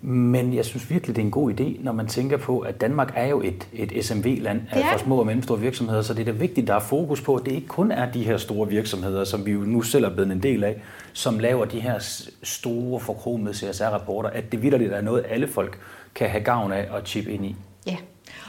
Men 0.02 0.54
jeg 0.54 0.66
synes 0.66 0.90
virkelig, 0.90 1.16
det 1.16 1.22
er 1.22 1.26
en 1.26 1.32
god 1.32 1.52
idé, 1.52 1.84
når 1.84 1.92
man 1.92 2.08
tænker 2.08 2.38
på, 2.38 2.60
at 2.60 2.82
Danmark 2.82 3.14
er 3.16 3.28
jo 3.28 3.42
et, 3.42 3.68
et 3.74 4.06
SMV-land 4.06 4.62
er 4.72 4.92
for 4.92 5.00
små 5.00 5.20
og 5.20 5.26
mellemstore 5.26 5.60
virksomheder, 5.60 6.02
så 6.02 6.14
det 6.14 6.22
er 6.22 6.32
da 6.32 6.40
vigtigt, 6.40 6.68
der 6.68 6.74
er 6.76 6.80
fokus 6.80 7.22
på, 7.22 7.36
at 7.36 7.46
det 7.46 7.52
ikke 7.52 7.68
kun 7.68 7.92
er 7.92 8.12
de 8.12 8.24
her 8.24 8.38
store 8.38 8.68
virksomheder, 8.68 9.24
som 9.24 9.46
vi 9.46 9.52
jo 9.52 9.60
nu 9.60 9.82
selv 9.82 10.06
er 10.06 10.10
blevet 10.10 10.32
en 10.32 10.44
del 10.44 10.64
af, 10.64 10.82
som 11.14 11.40
laver 11.40 11.66
de 11.66 11.80
her 11.80 12.26
store 12.44 13.00
forkromede 13.00 13.54
CSR-rapporter, 13.54 14.30
at 14.30 14.52
det 14.52 14.62
vidderligt 14.62 14.94
er 14.94 15.02
noget, 15.02 15.26
alle 15.30 15.48
folk 15.48 15.80
kan 16.16 16.30
have 16.30 16.44
gavn 16.44 16.72
af 16.72 16.88
at 16.98 17.08
chip 17.08 17.28
ind 17.28 17.46
i. 17.46 17.56
Ja, 17.88 17.98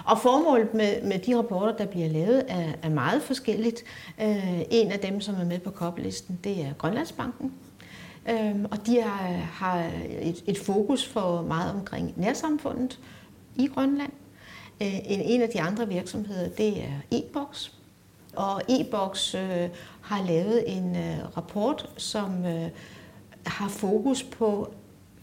og 0.05 0.19
formålet 0.19 0.75
med, 0.75 1.03
med 1.03 1.19
de 1.19 1.39
rapporter, 1.39 1.77
der 1.77 1.87
bliver 1.87 2.09
lavet, 2.09 2.45
er, 2.49 2.73
er 2.83 2.91
meget 2.91 3.23
forskelligt. 3.23 3.85
Øh, 4.23 4.61
en 4.71 4.93
af 4.93 4.99
dem, 4.99 5.21
som 5.21 5.35
er 5.35 5.45
med 5.45 5.59
på 5.59 5.71
COP-listen, 5.71 6.39
det 6.45 6.53
er 6.53 6.73
Grønlandsbanken. 6.79 7.53
Øhm, 8.29 8.65
og 8.71 8.87
de 8.87 9.03
har, 9.03 9.27
har 9.33 9.91
et, 10.21 10.45
et 10.47 10.59
fokus 10.59 11.07
for 11.07 11.43
meget 11.43 11.75
omkring 11.75 12.13
nærsamfundet 12.17 12.99
i 13.57 13.67
Grønland. 13.67 14.13
Øh, 14.83 14.95
en, 14.95 15.21
en 15.21 15.43
af 15.43 15.49
de 15.49 15.61
andre 15.61 15.89
virksomheder, 15.89 16.49
det 16.49 16.85
er 16.85 16.93
e-box. 17.13 17.71
Og 18.37 18.63
e-box 18.69 19.35
øh, 19.35 19.69
har 20.01 20.25
lavet 20.27 20.77
en 20.77 20.97
øh, 20.97 21.37
rapport, 21.37 21.91
som 21.97 22.45
øh, 22.45 22.69
har 23.47 23.69
fokus 23.69 24.23
på 24.23 24.73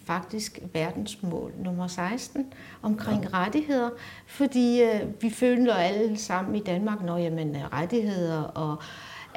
faktisk 0.06 0.60
verdensmål 0.74 1.54
nummer 1.58 1.88
16 1.88 2.46
omkring 2.82 3.24
ja. 3.24 3.30
rettigheder, 3.34 3.90
fordi 4.28 4.82
øh, 4.82 5.02
vi 5.22 5.30
føler 5.30 5.74
alle 5.74 6.18
sammen 6.18 6.56
i 6.56 6.60
Danmark, 6.60 7.04
når 7.04 7.18
jamen, 7.18 7.58
rettigheder 7.74 8.42
og 8.42 8.78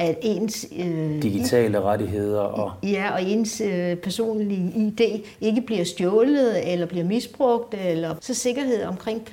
at 0.00 0.18
ens 0.22 0.66
øh, 0.78 1.22
Digitale 1.22 1.80
rettigheder 1.80 2.40
og... 2.40 2.72
Ja, 2.82 3.12
og 3.12 3.22
ens 3.22 3.60
øh, 3.60 3.96
personlige 3.96 4.72
ID 4.76 5.24
ikke 5.40 5.60
bliver 5.60 5.84
stjålet 5.84 6.72
eller 6.72 6.86
bliver 6.86 7.04
misbrugt. 7.04 7.74
Eller, 7.74 8.14
så 8.20 8.34
sikkerhed 8.34 8.84
omkring 8.84 9.28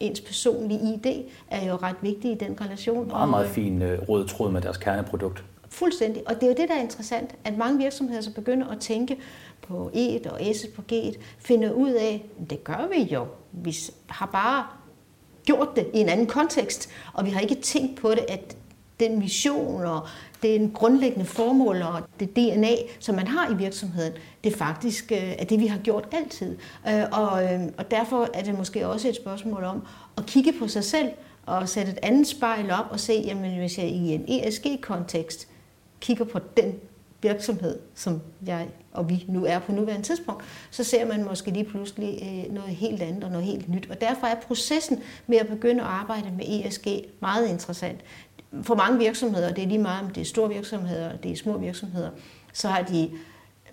ens 0.00 0.20
personlige 0.20 0.80
ID 0.80 1.22
er 1.50 1.66
jo 1.66 1.76
ret 1.76 1.96
vigtig 2.02 2.30
i 2.30 2.34
den 2.34 2.60
relation. 2.60 3.08
Meget, 3.08 3.28
meget 3.30 3.46
Og, 3.46 3.52
fin 3.52 3.82
øh, 3.82 4.08
rød 4.08 4.28
tråd 4.28 4.50
med 4.50 4.60
deres 4.60 4.76
kerneprodukt. 4.76 5.44
Fuldstændig. 5.68 6.22
Og 6.26 6.34
det 6.34 6.42
er 6.42 6.46
jo 6.46 6.54
det, 6.56 6.68
der 6.68 6.74
er 6.74 6.82
interessant, 6.82 7.30
at 7.44 7.56
mange 7.58 7.78
virksomheder 7.78 8.20
så 8.20 8.34
begynder 8.34 8.66
at 8.66 8.78
tænke 8.78 9.16
på 9.68 9.90
E1 9.94 10.30
og 10.30 10.40
S 10.54 10.66
på 10.76 10.82
G1, 10.92 11.18
finder 11.38 11.72
ud 11.72 11.90
af, 11.90 12.24
at 12.40 12.50
det 12.50 12.64
gør 12.64 12.88
vi 12.96 13.02
jo. 13.02 13.26
Vi 13.52 13.76
har 14.06 14.26
bare 14.26 14.64
gjort 15.44 15.68
det 15.76 15.86
i 15.94 15.98
en 15.98 16.08
anden 16.08 16.26
kontekst, 16.26 16.90
og 17.12 17.24
vi 17.24 17.30
har 17.30 17.40
ikke 17.40 17.54
tænkt 17.54 18.00
på 18.00 18.10
det, 18.10 18.24
at 18.28 18.56
den 19.00 19.18
mission 19.18 19.84
og 19.84 20.00
den 20.42 20.70
grundlæggende 20.70 21.24
formål 21.24 21.82
og 21.82 22.02
det 22.20 22.36
DNA, 22.36 22.74
som 22.98 23.14
man 23.14 23.26
har 23.26 23.50
i 23.50 23.56
virksomheden, 23.56 24.12
det 24.44 24.56
faktisk 24.56 25.12
øh, 25.12 25.32
er 25.38 25.44
det, 25.44 25.60
vi 25.60 25.66
har 25.66 25.78
gjort 25.78 26.08
altid. 26.12 26.56
Øh, 26.88 27.04
og, 27.12 27.44
øh, 27.44 27.60
og 27.78 27.90
derfor 27.90 28.28
er 28.34 28.42
det 28.42 28.58
måske 28.58 28.86
også 28.86 29.08
et 29.08 29.16
spørgsmål 29.16 29.64
om 29.64 29.82
at 30.16 30.26
kigge 30.26 30.52
på 30.58 30.68
sig 30.68 30.84
selv 30.84 31.08
og 31.46 31.68
sætte 31.68 31.92
et 31.92 31.98
andet 32.02 32.26
spejl 32.26 32.70
op 32.70 32.86
og 32.90 33.00
se, 33.00 33.22
jamen 33.26 33.58
hvis 33.58 33.78
jeg 33.78 33.86
i 33.86 34.14
en 34.14 34.24
ESG-kontekst 34.28 35.48
kigger 36.00 36.24
på 36.24 36.38
den 36.56 36.74
virksomhed, 37.22 37.78
som 37.94 38.20
jeg 38.46 38.68
og 38.92 39.08
vi 39.08 39.24
nu 39.28 39.44
er 39.44 39.58
på 39.58 39.72
nuværende 39.72 40.06
tidspunkt, 40.06 40.44
så 40.70 40.84
ser 40.84 41.06
man 41.06 41.24
måske 41.24 41.50
lige 41.50 41.64
pludselig 41.64 42.46
noget 42.50 42.70
helt 42.70 43.02
andet 43.02 43.24
og 43.24 43.30
noget 43.30 43.46
helt 43.46 43.68
nyt. 43.68 43.90
Og 43.90 44.00
derfor 44.00 44.26
er 44.26 44.34
processen 44.34 45.02
med 45.26 45.38
at 45.38 45.48
begynde 45.48 45.80
at 45.80 45.88
arbejde 45.88 46.30
med 46.36 46.44
ESG 46.48 46.86
meget 47.20 47.48
interessant 47.48 48.00
for 48.62 48.74
mange 48.74 48.98
virksomheder, 48.98 49.52
det 49.54 49.64
er 49.64 49.68
lige 49.68 49.78
meget 49.78 50.04
om 50.04 50.10
det 50.10 50.20
er 50.20 50.24
store 50.24 50.48
virksomheder, 50.48 51.16
det 51.16 51.32
er 51.32 51.36
små 51.36 51.58
virksomheder, 51.58 52.10
så 52.52 52.68
har 52.68 52.82
de 52.82 53.10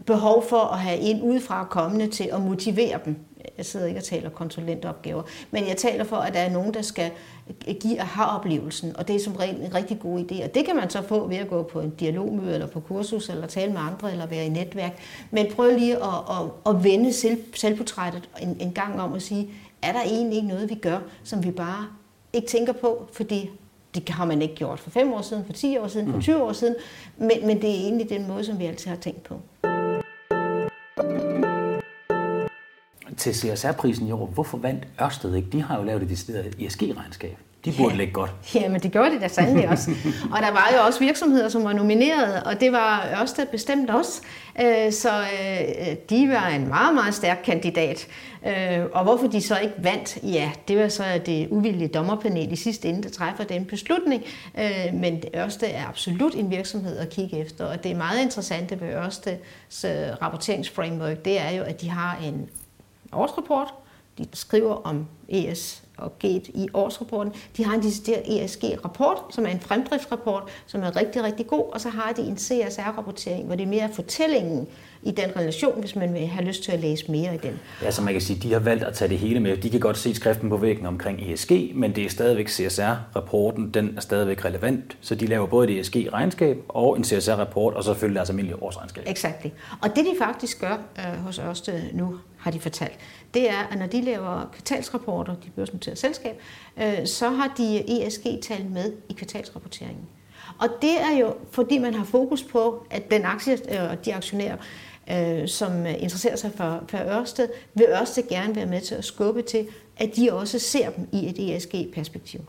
behov 0.05 0.43
for 0.49 0.59
at 0.59 0.79
have 0.79 0.99
en 0.99 1.21
udefra 1.21 1.65
kommende 1.65 2.07
til 2.07 2.29
at 2.33 2.41
motivere 2.41 2.99
dem. 3.05 3.15
Jeg 3.57 3.65
sidder 3.65 3.85
ikke 3.85 3.99
og 3.99 4.03
taler 4.03 4.29
konsulentopgaver, 4.29 5.23
men 5.51 5.67
jeg 5.67 5.77
taler 5.77 6.03
for, 6.03 6.15
at 6.15 6.33
der 6.33 6.39
er 6.39 6.49
nogen, 6.49 6.73
der 6.73 6.81
skal 6.81 7.11
give 7.79 8.01
aha-oplevelsen, 8.01 8.97
og 8.97 9.07
det 9.07 9.15
er 9.15 9.19
som 9.19 9.35
regel 9.35 9.61
en 9.61 9.75
rigtig 9.75 9.99
god 9.99 10.19
idé. 10.19 10.43
Og 10.43 10.55
det 10.55 10.65
kan 10.65 10.75
man 10.75 10.89
så 10.89 11.01
få 11.01 11.27
ved 11.27 11.37
at 11.37 11.49
gå 11.49 11.63
på 11.63 11.81
en 11.81 11.89
dialogmøde, 11.89 12.53
eller 12.53 12.67
på 12.67 12.79
kursus, 12.79 13.29
eller 13.29 13.47
tale 13.47 13.71
med 13.71 13.81
andre, 13.81 14.11
eller 14.11 14.25
være 14.25 14.45
i 14.45 14.49
netværk. 14.49 14.99
Men 15.31 15.51
prøv 15.55 15.77
lige 15.77 15.95
at, 15.95 16.03
at, 16.29 16.75
at 16.75 16.83
vende 16.83 17.13
selv, 17.13 17.43
selvportrættet 17.53 18.29
en, 18.41 18.57
en 18.59 18.71
gang 18.71 19.01
om 19.01 19.11
og 19.11 19.21
sige, 19.21 19.49
er 19.81 19.91
der 19.91 20.01
egentlig 20.01 20.35
ikke 20.35 20.47
noget, 20.47 20.69
vi 20.69 20.75
gør, 20.75 20.99
som 21.23 21.43
vi 21.43 21.51
bare 21.51 21.87
ikke 22.33 22.47
tænker 22.47 22.73
på, 22.73 23.07
fordi 23.13 23.39
det 23.39 23.49
har 24.09 24.25
man 24.25 24.41
ikke 24.41 24.55
gjort 24.55 24.79
for 24.79 24.89
fem 24.89 25.13
år 25.13 25.21
siden, 25.21 25.45
for 25.45 25.53
10 25.53 25.77
år 25.77 25.87
siden, 25.87 26.11
for 26.11 26.21
20 26.21 26.35
mm. 26.35 26.41
år 26.41 26.53
siden, 26.53 26.75
men, 27.17 27.47
men 27.47 27.61
det 27.61 27.69
er 27.69 27.73
egentlig 27.73 28.09
den 28.09 28.27
måde, 28.27 28.43
som 28.43 28.59
vi 28.59 28.65
altid 28.65 28.89
har 28.89 28.97
tænkt 28.97 29.23
på. 29.23 29.41
Til 33.17 33.35
CSR-prisen 33.35 34.07
i 34.07 34.11
år, 34.11 34.25
hvorfor 34.25 34.57
vandt 34.57 34.87
Ørsted 35.01 35.35
ikke? 35.35 35.49
De 35.49 35.61
har 35.61 35.77
jo 35.77 35.83
lavet 35.83 36.03
et 36.03 36.09
decideret 36.09 36.55
ESG-regnskab. 36.59 37.37
De 37.65 37.73
burde 37.77 37.91
ja. 37.91 37.97
ligge 37.97 38.13
godt. 38.13 38.31
Ja, 38.55 38.69
men 38.69 38.81
det 38.81 38.91
gjorde 38.91 39.11
de 39.11 39.19
da 39.19 39.27
sandelig 39.27 39.69
også. 39.73 39.91
og 40.31 40.39
der 40.41 40.51
var 40.51 40.69
jo 40.73 40.85
også 40.85 40.99
virksomheder, 40.99 41.49
som 41.49 41.63
var 41.63 41.73
nomineret, 41.73 42.43
og 42.43 42.59
det 42.59 42.71
var 42.71 43.07
Ørsted 43.21 43.45
bestemt 43.45 43.89
også. 43.89 44.21
Øh, 44.61 44.91
så 44.91 45.09
øh, 45.09 45.95
de 46.09 46.29
var 46.29 46.47
en 46.47 46.67
meget, 46.67 46.95
meget 46.95 47.13
stærk 47.13 47.41
kandidat. 47.45 48.07
Øh, 48.47 48.85
og 48.93 49.03
hvorfor 49.03 49.27
de 49.27 49.41
så 49.41 49.57
ikke 49.57 49.75
vandt, 49.77 50.17
ja, 50.23 50.51
det 50.67 50.77
var 50.77 50.87
så 50.87 51.03
det 51.25 51.47
uvillige 51.51 51.87
dommerpanel 51.87 52.51
i 52.51 52.55
sidste 52.55 52.89
ende, 52.89 53.03
der 53.03 53.09
træffer 53.09 53.43
den 53.43 53.65
beslutning. 53.65 54.23
Men 54.93 55.23
Ørsted 55.35 55.67
er 55.71 55.87
absolut 55.87 56.35
en 56.35 56.51
virksomhed 56.51 56.97
at 56.97 57.09
kigge 57.09 57.39
efter, 57.39 57.65
og 57.65 57.83
det 57.83 57.91
er 57.91 57.95
meget 57.95 58.21
interessant 58.21 58.81
ved 58.81 58.87
Ørsteds 58.87 59.85
rapporteringsframework, 60.21 61.25
det 61.25 61.39
er 61.39 61.49
jo, 61.49 61.63
at 61.63 61.81
de 61.81 61.89
har 61.89 62.19
en 62.23 62.49
årsrapport, 63.11 63.73
de 64.17 64.25
skriver 64.33 64.73
om 64.73 65.07
ES 65.29 65.84
og 65.97 66.19
GET 66.19 66.47
i 66.47 66.67
årsrapporten. 66.73 67.33
De 67.57 67.65
har 67.65 67.75
en 67.75 67.83
decideret 67.83 68.43
ESG-rapport, 68.43 69.17
som 69.29 69.45
er 69.45 69.49
en 69.49 69.59
fremdriftsrapport, 69.59 70.43
som 70.65 70.83
er 70.83 70.95
rigtig, 70.95 71.23
rigtig 71.23 71.47
god, 71.47 71.73
og 71.73 71.81
så 71.81 71.89
har 71.89 72.13
de 72.17 72.21
en 72.21 72.37
CSR-rapportering, 72.37 73.45
hvor 73.45 73.55
det 73.55 73.63
er 73.63 73.67
mere 73.67 73.89
fortællingen 73.93 74.67
i 75.03 75.11
den 75.11 75.35
relation, 75.35 75.79
hvis 75.79 75.95
man 75.95 76.13
vil 76.13 76.27
have 76.27 76.45
lyst 76.45 76.63
til 76.63 76.71
at 76.71 76.79
læse 76.79 77.11
mere 77.11 77.35
i 77.35 77.37
den. 77.37 77.59
Ja, 77.81 77.91
så 77.91 78.01
man 78.01 78.13
kan 78.13 78.21
sige, 78.21 78.39
de 78.39 78.53
har 78.53 78.59
valgt 78.59 78.83
at 78.83 78.93
tage 78.93 79.09
det 79.09 79.17
hele 79.17 79.39
med. 79.39 79.57
De 79.57 79.69
kan 79.69 79.79
godt 79.79 79.97
se 79.97 80.15
skriften 80.15 80.49
på 80.49 80.57
væggen 80.57 80.85
omkring 80.85 81.31
ESG, 81.31 81.51
men 81.75 81.95
det 81.95 82.05
er 82.05 82.09
stadigvæk 82.09 82.49
CSR-rapporten, 82.49 83.69
den 83.69 83.93
er 83.97 84.01
stadigvæk 84.01 84.45
relevant. 84.45 84.97
Så 85.01 85.15
de 85.15 85.25
laver 85.25 85.47
både 85.47 85.71
et 85.71 85.79
ESG-regnskab 85.79 86.57
og 86.69 86.97
en 86.97 87.03
CSR-rapport, 87.03 87.73
og 87.73 87.83
så 87.83 87.89
selvfølgelig 87.89 88.15
deres 88.15 88.29
almindelige 88.29 88.63
årsregnskab. 88.63 89.03
Exakt. 89.07 89.45
Og 89.81 89.89
det 89.95 90.05
de 90.05 90.15
faktisk 90.19 90.61
gør 90.61 90.77
øh, 90.99 91.23
hos 91.25 91.39
Ørsted 91.39 91.81
nu, 91.93 92.15
har 92.45 92.51
de 92.51 92.59
fortalt, 92.59 92.99
det 93.33 93.49
er, 93.49 93.59
at 93.71 93.79
når 93.79 93.87
de 93.87 94.01
laver 94.01 94.49
kvartalsrapporter, 94.53 95.35
de 95.35 95.49
børsnoterede 95.55 95.99
selskab, 95.99 96.41
øh, 96.77 97.07
så 97.07 97.29
har 97.29 97.53
de 97.57 98.05
ESG-tal 98.05 98.65
med 98.65 98.93
i 99.09 99.13
kvartalsrapporteringen. 99.13 100.05
Og 100.59 100.67
det 100.81 101.01
er 101.01 101.17
jo, 101.19 101.33
fordi 101.51 101.77
man 101.77 101.93
har 101.93 102.05
fokus 102.05 102.43
på, 102.43 102.85
at 102.89 103.11
den 103.11 103.25
aktie 103.25 103.53
øh, 103.53 103.91
og 103.91 104.05
de 104.05 104.15
aktionærer, 104.15 104.57
øh, 105.11 105.47
som 105.47 105.85
interesserer 105.85 106.35
sig 106.35 106.51
for, 106.55 106.83
for 106.87 106.97
Ørsted, 106.97 107.47
vil 107.73 107.85
Ørsted 107.89 108.29
gerne 108.29 108.55
være 108.55 108.65
med 108.65 108.81
til 108.81 108.95
at 108.95 109.05
skubbe 109.05 109.41
til, 109.41 109.67
at 109.97 110.15
de 110.15 110.33
også 110.33 110.59
ser 110.59 110.89
dem 110.89 111.07
i 111.11 111.29
et 111.29 111.55
ESG-perspektiv. 111.55 112.39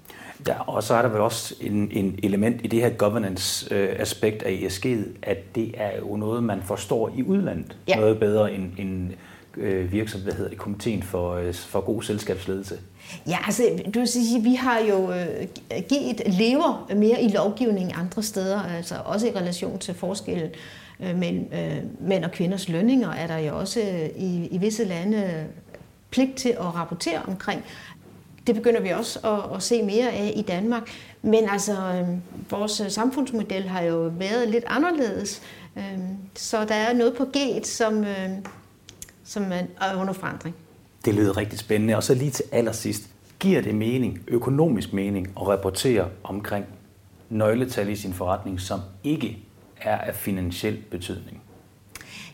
Ja, 0.49 0.61
og 0.61 0.83
så 0.83 0.95
er 0.95 1.03
der 1.03 1.09
vel 1.09 1.21
også 1.21 1.55
en, 1.61 1.91
en 1.93 2.19
element 2.23 2.61
i 2.65 2.69
det 2.69 2.81
her 2.81 2.91
governance-aspekt 2.91 4.43
af 4.43 4.51
ESG, 4.51 4.87
at 5.23 5.55
det 5.55 5.75
er 5.77 5.99
jo 5.99 6.17
noget, 6.17 6.43
man 6.43 6.63
forstår 6.63 7.13
i 7.17 7.23
udlandet 7.23 7.77
ja. 7.89 7.97
noget 7.97 8.21
bedre 8.21 8.53
end, 8.53 8.73
end 8.79 9.13
øh, 9.57 9.93
virksomhed, 9.93 10.25
hvad 10.25 10.35
hedder 10.35 10.51
det, 10.51 10.59
komiteen 10.59 11.03
for, 11.03 11.35
øh, 11.35 11.55
for 11.55 11.81
god 11.81 12.03
selskabsledelse? 12.03 12.79
Ja, 13.27 13.39
altså, 13.47 13.63
du 13.95 13.99
vil 13.99 14.09
sige, 14.09 14.43
vi 14.43 14.55
har 14.55 14.79
jo 14.79 15.13
øh, 15.13 15.47
givet 15.89 16.23
lever 16.27 16.91
mere 16.97 17.23
i 17.23 17.29
lovgivningen 17.29 17.95
andre 17.97 18.23
steder, 18.23 18.63
altså 18.63 18.95
også 19.05 19.27
i 19.27 19.31
relation 19.31 19.79
til 19.79 19.95
forskellen 19.95 20.51
øh, 21.01 21.19
mellem 21.19 21.49
øh, 21.53 21.77
mænd 22.01 22.25
og 22.25 22.31
kvinders 22.31 22.69
lønninger, 22.69 23.11
er 23.11 23.27
der 23.27 23.39
jo 23.39 23.59
også 23.59 23.81
øh, 23.81 24.23
i, 24.23 24.49
i 24.51 24.59
visse 24.59 24.85
lande 24.85 25.17
øh, 25.17 25.45
pligt 26.11 26.37
til 26.37 26.49
at 26.49 26.75
rapportere 26.75 27.23
omkring. 27.27 27.65
Det 28.47 28.55
begynder 28.55 28.81
vi 28.81 28.89
også 28.89 29.19
at, 29.19 29.57
at 29.57 29.63
se 29.63 29.83
mere 29.83 30.11
af 30.11 30.33
i 30.37 30.43
Danmark. 30.43 30.91
Men 31.23 31.49
altså, 31.49 31.73
øh, 31.73 32.09
vores 32.51 32.81
øh, 32.81 32.91
samfundsmodel 32.91 33.69
har 33.69 33.83
jo 33.83 34.13
været 34.19 34.49
lidt 34.49 34.65
anderledes. 34.67 35.43
Øh, 35.77 35.99
så 36.35 36.65
der 36.65 36.75
er 36.75 36.93
noget 36.93 37.17
på 37.17 37.25
G, 37.25 37.65
som, 37.65 38.05
øh, 38.05 38.31
som 39.27 39.53
er 39.53 40.01
under 40.01 40.13
forandring. 40.13 40.55
Det 41.05 41.15
lyder 41.15 41.37
rigtig 41.37 41.59
spændende. 41.59 41.97
Og 41.97 42.03
så 42.03 42.15
lige 42.15 42.31
til 42.31 42.45
allersidst. 42.53 43.11
Giver 43.41 43.63
det 43.63 43.75
mening, 43.75 44.21
økonomisk 44.29 44.93
mening, 44.93 45.29
at 45.41 45.49
rapportere 45.49 46.09
omkring 46.23 46.67
nøgletal 47.31 47.89
i 47.89 47.97
sin 47.97 48.13
forretning, 48.15 48.61
som 48.61 48.81
ikke 49.05 49.39
er 49.81 49.99
af 49.99 50.15
finansiel 50.15 50.83
betydning? 50.91 51.43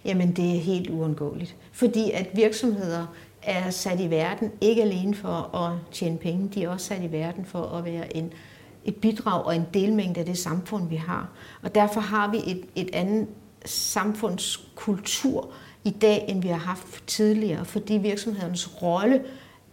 Jamen, 0.05 0.33
det 0.33 0.57
er 0.57 0.61
helt 0.61 0.91
uundgåeligt. 0.91 1.57
Fordi 1.73 2.11
at 2.11 2.29
virksomheder 2.35 3.07
er 3.43 3.71
sat 3.71 4.01
i 4.01 4.11
verden 4.11 4.51
ikke 4.61 4.83
alene 4.83 5.15
for 5.15 5.57
at 5.57 5.79
tjene 5.93 6.19
penge, 6.19 6.49
de 6.55 6.65
er 6.65 6.69
også 6.69 6.87
sat 6.87 7.03
i 7.03 7.13
verden 7.13 7.45
for 7.45 7.63
at 7.63 7.85
være 7.85 8.17
en, 8.17 8.33
et 8.85 8.97
bidrag 8.97 9.45
og 9.45 9.57
en 9.57 9.67
delmængde 9.75 10.21
af 10.21 10.27
det 10.27 10.39
samfund, 10.39 10.89
vi 10.89 10.97
har. 10.97 11.29
Og 11.63 11.75
derfor 11.75 12.01
har 12.01 12.31
vi 12.31 12.37
et, 12.47 12.65
et 12.77 12.91
andet 12.93 13.27
samfundskultur, 13.65 15.53
i 15.85 15.91
dag, 15.91 16.25
end 16.29 16.43
vi 16.43 16.49
har 16.49 16.59
haft 16.59 17.07
tidligere, 17.07 17.65
fordi 17.65 17.95
virksomhedernes 17.95 18.83
rolle 18.83 19.25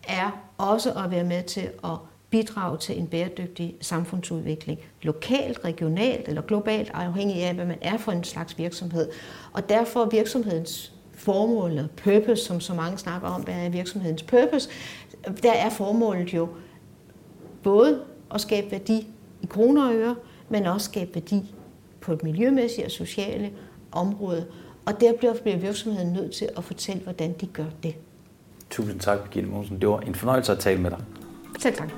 er 0.07 0.49
også 0.57 0.91
at 0.91 1.11
være 1.11 1.23
med 1.23 1.43
til 1.43 1.69
at 1.83 1.97
bidrage 2.29 2.77
til 2.77 2.99
en 2.99 3.07
bæredygtig 3.07 3.75
samfundsudvikling, 3.81 4.79
lokalt, 5.01 5.59
regionalt 5.65 6.27
eller 6.27 6.41
globalt, 6.41 6.91
afhængig 6.93 7.43
af, 7.43 7.55
hvad 7.55 7.65
man 7.65 7.77
er 7.81 7.97
for 7.97 8.11
en 8.11 8.23
slags 8.23 8.57
virksomhed. 8.57 9.09
Og 9.53 9.69
derfor 9.69 10.05
er 10.05 10.09
virksomhedens 10.09 10.93
formål, 11.13 11.69
eller 11.69 11.87
purpose, 11.97 12.43
som 12.43 12.61
så 12.61 12.73
mange 12.73 12.97
snakker 12.97 13.27
om, 13.27 13.41
hvad 13.41 13.53
er 13.53 13.69
virksomhedens 13.69 14.23
purpose, 14.23 14.69
der 15.43 15.53
er 15.53 15.69
formålet 15.69 16.33
jo 16.33 16.47
både 17.63 18.01
at 18.33 18.41
skabe 18.41 18.71
værdi 18.71 19.07
i 19.41 19.45
kroner 19.45 19.87
og 19.87 19.95
øre, 19.95 20.15
men 20.49 20.65
også 20.65 20.85
skabe 20.85 21.15
værdi 21.15 21.55
på 22.01 22.13
et 22.13 22.23
miljømæssigt 22.23 22.85
og 22.85 22.91
sociale 22.91 23.51
område. 23.91 24.45
Og 24.89 25.01
der 25.01 25.13
bliver 25.13 25.57
virksomheden 25.57 26.13
nødt 26.13 26.31
til 26.31 26.49
at 26.57 26.63
fortælle, 26.63 27.03
hvordan 27.03 27.33
de 27.41 27.47
gør 27.47 27.65
det. 27.83 27.95
Tusind 28.69 28.99
tak, 28.99 29.19
Birgitte 29.19 29.49
Mogensen. 29.49 29.81
Det 29.81 29.89
var 29.89 29.99
en 29.99 30.15
fornøjelse 30.15 30.51
at 30.51 30.59
tale 30.59 30.81
med 30.81 30.91
dig. 30.91 30.99
Selv 31.59 31.75
tak. 31.75 31.89